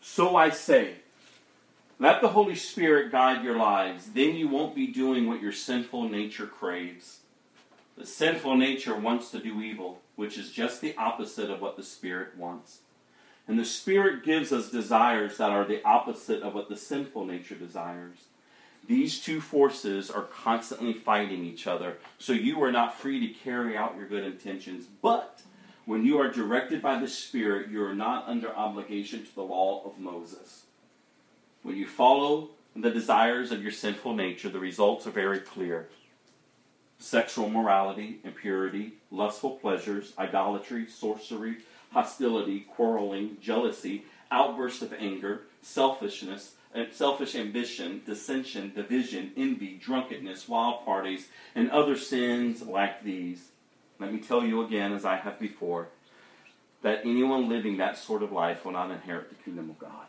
So 0.00 0.34
I 0.34 0.50
say, 0.50 0.94
let 2.00 2.20
the 2.20 2.28
Holy 2.30 2.56
Spirit 2.56 3.12
guide 3.12 3.44
your 3.44 3.56
lives. 3.56 4.06
Then 4.12 4.34
you 4.34 4.48
won't 4.48 4.74
be 4.74 4.88
doing 4.88 5.28
what 5.28 5.40
your 5.40 5.52
sinful 5.52 6.08
nature 6.08 6.46
craves. 6.46 7.20
The 7.96 8.04
sinful 8.06 8.56
nature 8.56 8.96
wants 8.96 9.30
to 9.30 9.38
do 9.38 9.60
evil, 9.62 10.00
which 10.16 10.36
is 10.36 10.50
just 10.50 10.80
the 10.80 10.96
opposite 10.98 11.48
of 11.48 11.60
what 11.60 11.76
the 11.76 11.82
Spirit 11.84 12.36
wants. 12.36 12.80
And 13.46 13.56
the 13.56 13.64
Spirit 13.64 14.24
gives 14.24 14.50
us 14.50 14.68
desires 14.68 15.36
that 15.36 15.50
are 15.50 15.64
the 15.64 15.82
opposite 15.84 16.42
of 16.42 16.54
what 16.54 16.68
the 16.68 16.76
sinful 16.76 17.24
nature 17.24 17.54
desires. 17.54 18.16
These 18.86 19.20
two 19.20 19.40
forces 19.40 20.10
are 20.10 20.22
constantly 20.22 20.92
fighting 20.92 21.44
each 21.44 21.66
other, 21.66 21.96
so 22.18 22.32
you 22.32 22.62
are 22.62 22.70
not 22.70 22.96
free 22.98 23.18
to 23.26 23.34
carry 23.40 23.76
out 23.76 23.96
your 23.96 24.06
good 24.06 24.22
intentions. 24.22 24.86
But 25.02 25.42
when 25.86 26.04
you 26.06 26.18
are 26.20 26.28
directed 26.30 26.82
by 26.82 26.98
the 27.00 27.08
Spirit, 27.08 27.68
you 27.68 27.84
are 27.84 27.94
not 27.96 28.28
under 28.28 28.54
obligation 28.54 29.24
to 29.26 29.34
the 29.34 29.42
law 29.42 29.82
of 29.84 29.98
Moses. 29.98 30.62
When 31.64 31.76
you 31.76 31.86
follow 31.86 32.50
the 32.76 32.90
desires 32.90 33.50
of 33.50 33.60
your 33.60 33.72
sinful 33.72 34.14
nature, 34.14 34.48
the 34.48 34.60
results 34.60 35.06
are 35.06 35.10
very 35.10 35.40
clear 35.40 35.88
sexual 36.98 37.50
morality, 37.50 38.20
impurity, 38.24 38.92
lustful 39.10 39.50
pleasures, 39.50 40.14
idolatry, 40.18 40.86
sorcery, 40.86 41.56
hostility, 41.92 42.60
quarreling, 42.60 43.36
jealousy, 43.42 44.04
outbursts 44.30 44.80
of 44.80 44.94
anger, 44.94 45.42
selfishness 45.60 46.54
selfish 46.92 47.34
ambition, 47.34 48.02
dissension, 48.04 48.72
division, 48.74 49.32
envy, 49.36 49.74
drunkenness, 49.82 50.48
wild 50.48 50.84
parties, 50.84 51.28
and 51.54 51.70
other 51.70 51.96
sins 51.96 52.62
like 52.62 53.02
these. 53.02 53.48
Let 53.98 54.12
me 54.12 54.18
tell 54.20 54.44
you 54.44 54.62
again, 54.62 54.92
as 54.92 55.04
I 55.04 55.16
have 55.16 55.38
before, 55.38 55.88
that 56.82 57.00
anyone 57.04 57.48
living 57.48 57.78
that 57.78 57.96
sort 57.96 58.22
of 58.22 58.30
life 58.30 58.64
will 58.64 58.72
not 58.72 58.90
inherit 58.90 59.30
the 59.30 59.36
kingdom 59.36 59.70
of 59.70 59.78
God. 59.78 60.06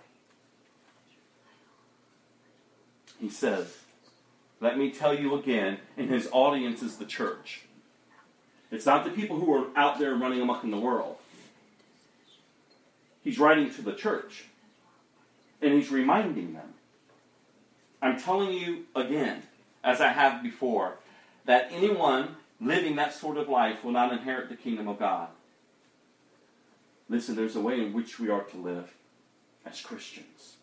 He 3.19 3.29
says, 3.29 3.77
Let 4.59 4.77
me 4.77 4.91
tell 4.91 5.17
you 5.17 5.35
again, 5.35 5.77
and 5.95 6.09
his 6.09 6.27
audience 6.31 6.81
is 6.83 6.97
the 6.97 7.05
church. 7.05 7.61
It's 8.69 8.85
not 8.85 9.05
the 9.05 9.11
people 9.11 9.39
who 9.39 9.53
are 9.53 9.67
out 9.77 9.97
there 9.97 10.13
running 10.15 10.41
amok 10.41 10.63
in 10.65 10.71
the 10.71 10.77
world. 10.77 11.15
He's 13.23 13.39
writing 13.39 13.69
to 13.73 13.81
the 13.81 13.93
church. 13.93 14.45
And 15.61 15.73
he's 15.73 15.91
reminding 15.91 16.53
them. 16.53 16.73
I'm 18.01 18.19
telling 18.19 18.51
you 18.53 18.85
again, 18.95 19.43
as 19.83 20.01
I 20.01 20.09
have 20.09 20.43
before, 20.43 20.95
that 21.45 21.69
anyone 21.71 22.35
living 22.61 22.95
that 22.97 23.13
sort 23.13 23.37
of 23.37 23.49
life 23.49 23.83
will 23.83 23.91
not 23.91 24.11
inherit 24.11 24.49
the 24.49 24.55
kingdom 24.55 24.87
of 24.87 24.99
God. 24.99 25.29
Listen, 27.09 27.35
there's 27.35 27.55
a 27.55 27.61
way 27.61 27.81
in 27.81 27.93
which 27.93 28.19
we 28.19 28.29
are 28.29 28.43
to 28.43 28.57
live 28.57 28.93
as 29.65 29.81
Christians, 29.81 30.55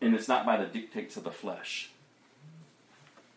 and 0.00 0.14
it's 0.14 0.28
not 0.28 0.46
by 0.46 0.56
the 0.56 0.66
dictates 0.66 1.16
of 1.16 1.24
the 1.24 1.30
flesh. 1.30 1.90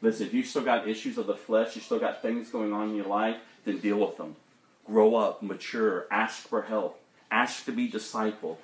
Listen, 0.01 0.27
if 0.27 0.33
you 0.33 0.43
still 0.43 0.63
got 0.63 0.87
issues 0.87 1.17
of 1.17 1.27
the 1.27 1.35
flesh, 1.35 1.75
you 1.75 1.81
still 1.81 1.99
got 1.99 2.21
things 2.21 2.49
going 2.49 2.73
on 2.73 2.89
in 2.89 2.95
your 2.95 3.05
life, 3.05 3.37
then 3.65 3.77
deal 3.79 3.97
with 3.97 4.17
them. 4.17 4.35
Grow 4.85 5.15
up, 5.15 5.41
mature, 5.41 6.05
ask 6.11 6.47
for 6.47 6.63
help, 6.63 6.99
ask 7.31 7.65
to 7.65 7.71
be 7.71 7.89
discipled, 7.89 8.57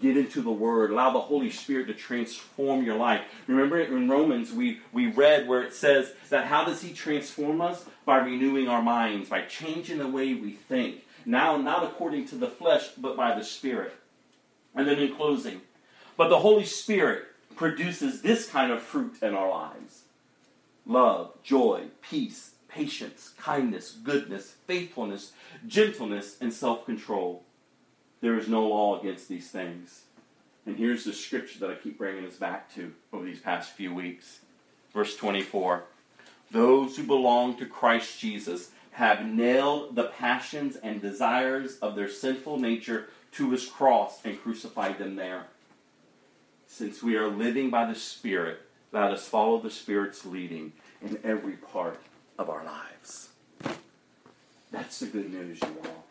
Get 0.00 0.16
into 0.18 0.42
the 0.42 0.50
Word. 0.50 0.90
Allow 0.90 1.12
the 1.12 1.20
Holy 1.20 1.50
Spirit 1.50 1.86
to 1.86 1.94
transform 1.94 2.84
your 2.84 2.96
life. 2.96 3.22
Remember 3.46 3.80
in 3.80 4.08
Romans, 4.10 4.52
we, 4.52 4.80
we 4.92 5.06
read 5.06 5.48
where 5.48 5.62
it 5.62 5.72
says 5.72 6.12
that 6.28 6.46
how 6.46 6.64
does 6.64 6.82
He 6.82 6.92
transform 6.92 7.60
us? 7.62 7.86
By 8.04 8.18
renewing 8.18 8.68
our 8.68 8.82
minds, 8.82 9.30
by 9.30 9.42
changing 9.42 9.98
the 9.98 10.08
way 10.08 10.34
we 10.34 10.52
think. 10.52 11.02
Now, 11.24 11.56
not 11.56 11.82
according 11.82 12.28
to 12.28 12.34
the 12.34 12.48
flesh, 12.50 12.88
but 12.98 13.16
by 13.16 13.34
the 13.36 13.44
Spirit. 13.44 13.94
And 14.74 14.86
then 14.86 14.98
in 14.98 15.16
closing, 15.16 15.62
but 16.18 16.28
the 16.28 16.40
Holy 16.40 16.64
Spirit 16.64 17.24
produces 17.56 18.20
this 18.20 18.46
kind 18.48 18.70
of 18.70 18.82
fruit 18.82 19.14
in 19.22 19.34
our 19.34 19.48
lives 19.48 20.02
love, 20.84 21.32
joy, 21.42 21.84
peace, 22.02 22.52
patience, 22.68 23.32
kindness, 23.38 23.96
goodness, 24.04 24.56
faithfulness, 24.66 25.32
gentleness, 25.66 26.36
and 26.40 26.52
self 26.52 26.84
control. 26.84 27.44
There 28.20 28.36
is 28.38 28.48
no 28.48 28.66
law 28.66 28.98
against 29.00 29.28
these 29.28 29.50
things. 29.50 30.02
And 30.64 30.76
here's 30.76 31.04
the 31.04 31.12
scripture 31.12 31.58
that 31.60 31.70
I 31.70 31.74
keep 31.74 31.98
bringing 31.98 32.26
us 32.26 32.36
back 32.36 32.74
to 32.74 32.92
over 33.12 33.24
these 33.24 33.40
past 33.40 33.72
few 33.72 33.94
weeks. 33.94 34.40
Verse 34.92 35.16
24 35.16 35.84
Those 36.50 36.96
who 36.96 37.02
belong 37.04 37.56
to 37.58 37.66
Christ 37.66 38.18
Jesus 38.18 38.70
have 38.92 39.26
nailed 39.26 39.94
the 39.94 40.04
passions 40.04 40.76
and 40.76 41.02
desires 41.02 41.78
of 41.80 41.94
their 41.94 42.08
sinful 42.08 42.58
nature 42.58 43.08
to 43.32 43.50
his 43.50 43.66
cross 43.66 44.20
and 44.24 44.40
crucified 44.40 44.98
them 44.98 45.16
there. 45.16 45.44
Since 46.66 47.02
we 47.02 47.16
are 47.16 47.28
living 47.28 47.68
by 47.68 47.84
the 47.84 47.94
Spirit, 47.94 48.60
let 48.92 49.10
us 49.12 49.28
follow 49.28 49.60
the 49.60 49.70
Spirit's 49.70 50.24
leading 50.24 50.72
in 51.02 51.18
every 51.22 51.52
part 51.54 52.00
of 52.38 52.48
our 52.48 52.64
lives. 52.64 53.28
That's 54.72 54.98
the 55.00 55.06
good 55.06 55.32
news, 55.32 55.60
you 55.60 55.76
all. 55.84 56.05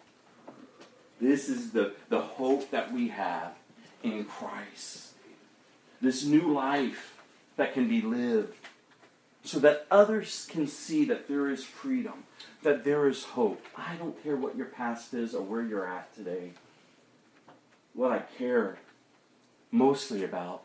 This 1.22 1.48
is 1.48 1.72
the, 1.72 1.94
the 2.10 2.22
hope 2.22 2.72
that 2.72 2.92
we 2.92 3.10
have 3.10 3.54
in 4.04 4.26
Christ. 4.26 5.14
This 6.02 6.26
new 6.26 6.54
life 6.54 7.18
that 7.58 7.74
can 7.74 7.88
be 7.88 8.02
lived 8.02 8.56
so 9.44 9.60
that 9.60 9.86
others 9.92 10.48
can 10.50 10.68
see 10.68 11.06
that 11.06 11.28
there 11.28 11.50
is 11.50 11.64
freedom, 11.64 12.24
that 12.64 12.84
there 12.84 13.08
is 13.08 13.24
hope. 13.24 13.64
I 13.76 13.96
don't 13.96 14.22
care 14.24 14.36
what 14.36 14.56
your 14.58 14.66
past 14.66 15.14
is 15.14 15.34
or 15.36 15.42
where 15.42 15.62
you're 15.62 15.88
at 15.88 16.14
today. 16.16 16.52
What 17.94 18.12
I 18.12 18.20
care 18.38 18.78
mostly 19.72 20.24
about 20.24 20.64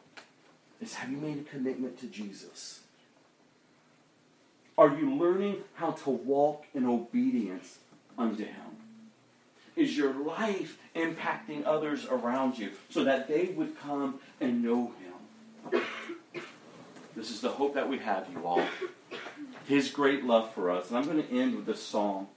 is 0.81 0.95
have 0.95 1.11
you 1.11 1.19
made 1.19 1.39
a 1.39 1.43
commitment 1.43 2.01
to 2.01 2.07
Jesus? 2.07 2.81
Are 4.79 4.89
you 4.89 5.15
learning 5.15 5.59
how 5.75 5.91
to 5.93 6.11
walk 6.11 6.65
in 6.75 6.87
obedience 6.87 7.79
unto 8.17 8.45
Him? 8.47 8.80
is 9.81 9.97
your 9.97 10.13
life 10.13 10.79
impacting 10.95 11.65
others 11.67 12.07
around 12.07 12.59
you 12.59 12.71
so 12.91 13.03
that 13.05 13.27
they 13.27 13.47
would 13.57 13.79
come 13.81 14.21
and 14.41 14.63
know 14.63 14.93
him? 15.73 15.83
This 17.17 17.31
is 17.31 17.41
the 17.41 17.49
hope 17.49 17.75
that 17.75 17.89
we 17.89 17.99
have, 17.99 18.29
you 18.33 18.47
all. 18.47 18.65
His 19.67 19.91
great 19.91 20.25
love 20.25 20.53
for 20.55 20.71
us. 20.71 20.89
And 20.91 20.99
I'm 20.99 21.05
going 21.05 21.23
to 21.23 21.31
end 21.31 21.57
with 21.57 21.67
this 21.67 21.83
song. 21.83 22.29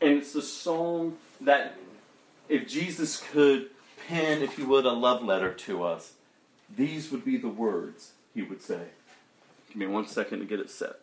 And 0.00 0.10
it's 0.12 0.32
the 0.32 0.42
song 0.42 1.18
that, 1.40 1.76
if 2.48 2.68
Jesus 2.68 3.22
could 3.32 3.68
pen, 4.08 4.42
if 4.42 4.58
you 4.58 4.66
would, 4.66 4.86
a 4.86 4.92
love 4.92 5.22
letter 5.22 5.52
to 5.52 5.82
us, 5.84 6.12
these 6.74 7.10
would 7.10 7.24
be 7.24 7.36
the 7.36 7.48
words 7.48 8.12
he 8.34 8.42
would 8.42 8.62
say. 8.62 8.82
Give 9.68 9.76
me 9.76 9.86
one 9.86 10.06
second 10.06 10.40
to 10.40 10.44
get 10.44 10.60
it 10.60 10.70
set. 10.70 10.96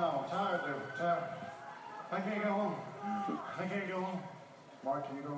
now. 0.00 0.24
I'm 0.24 0.30
tired. 0.30 0.60
they 0.64 1.02
tired. 1.02 1.24
I 2.12 2.20
can't 2.20 2.42
go 2.44 2.50
home. 2.52 2.74
I 3.60 3.64
can't 3.66 3.88
go 3.88 4.00
home. 4.02 4.20
Mark, 4.84 5.06
can 5.06 5.16
you 5.16 5.22
go 5.22 5.35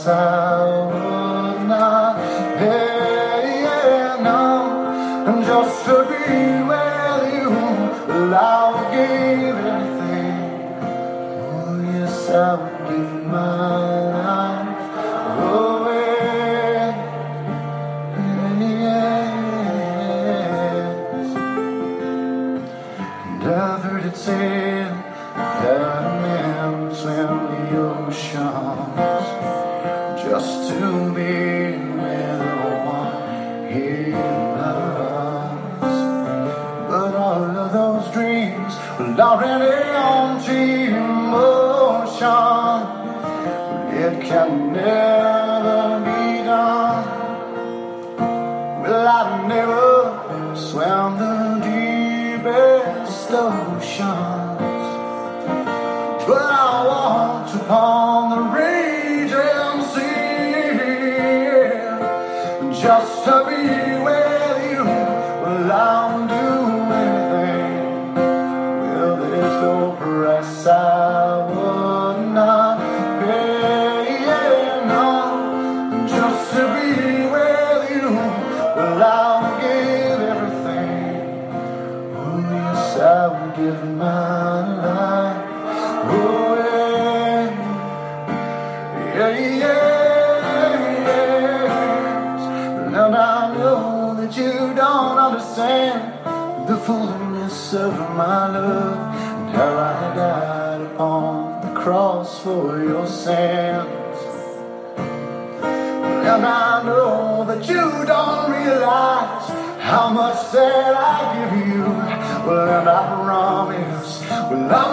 realize 108.66 109.48
how 109.82 110.08
much 110.10 110.50
that 110.52 110.96
I 110.96 111.56
give 111.56 111.68
you. 111.68 111.82
Well, 111.82 112.80
and 112.80 112.88
I 112.88 113.00
promise, 113.22 114.20
well, 114.30 114.74
I 114.74 114.83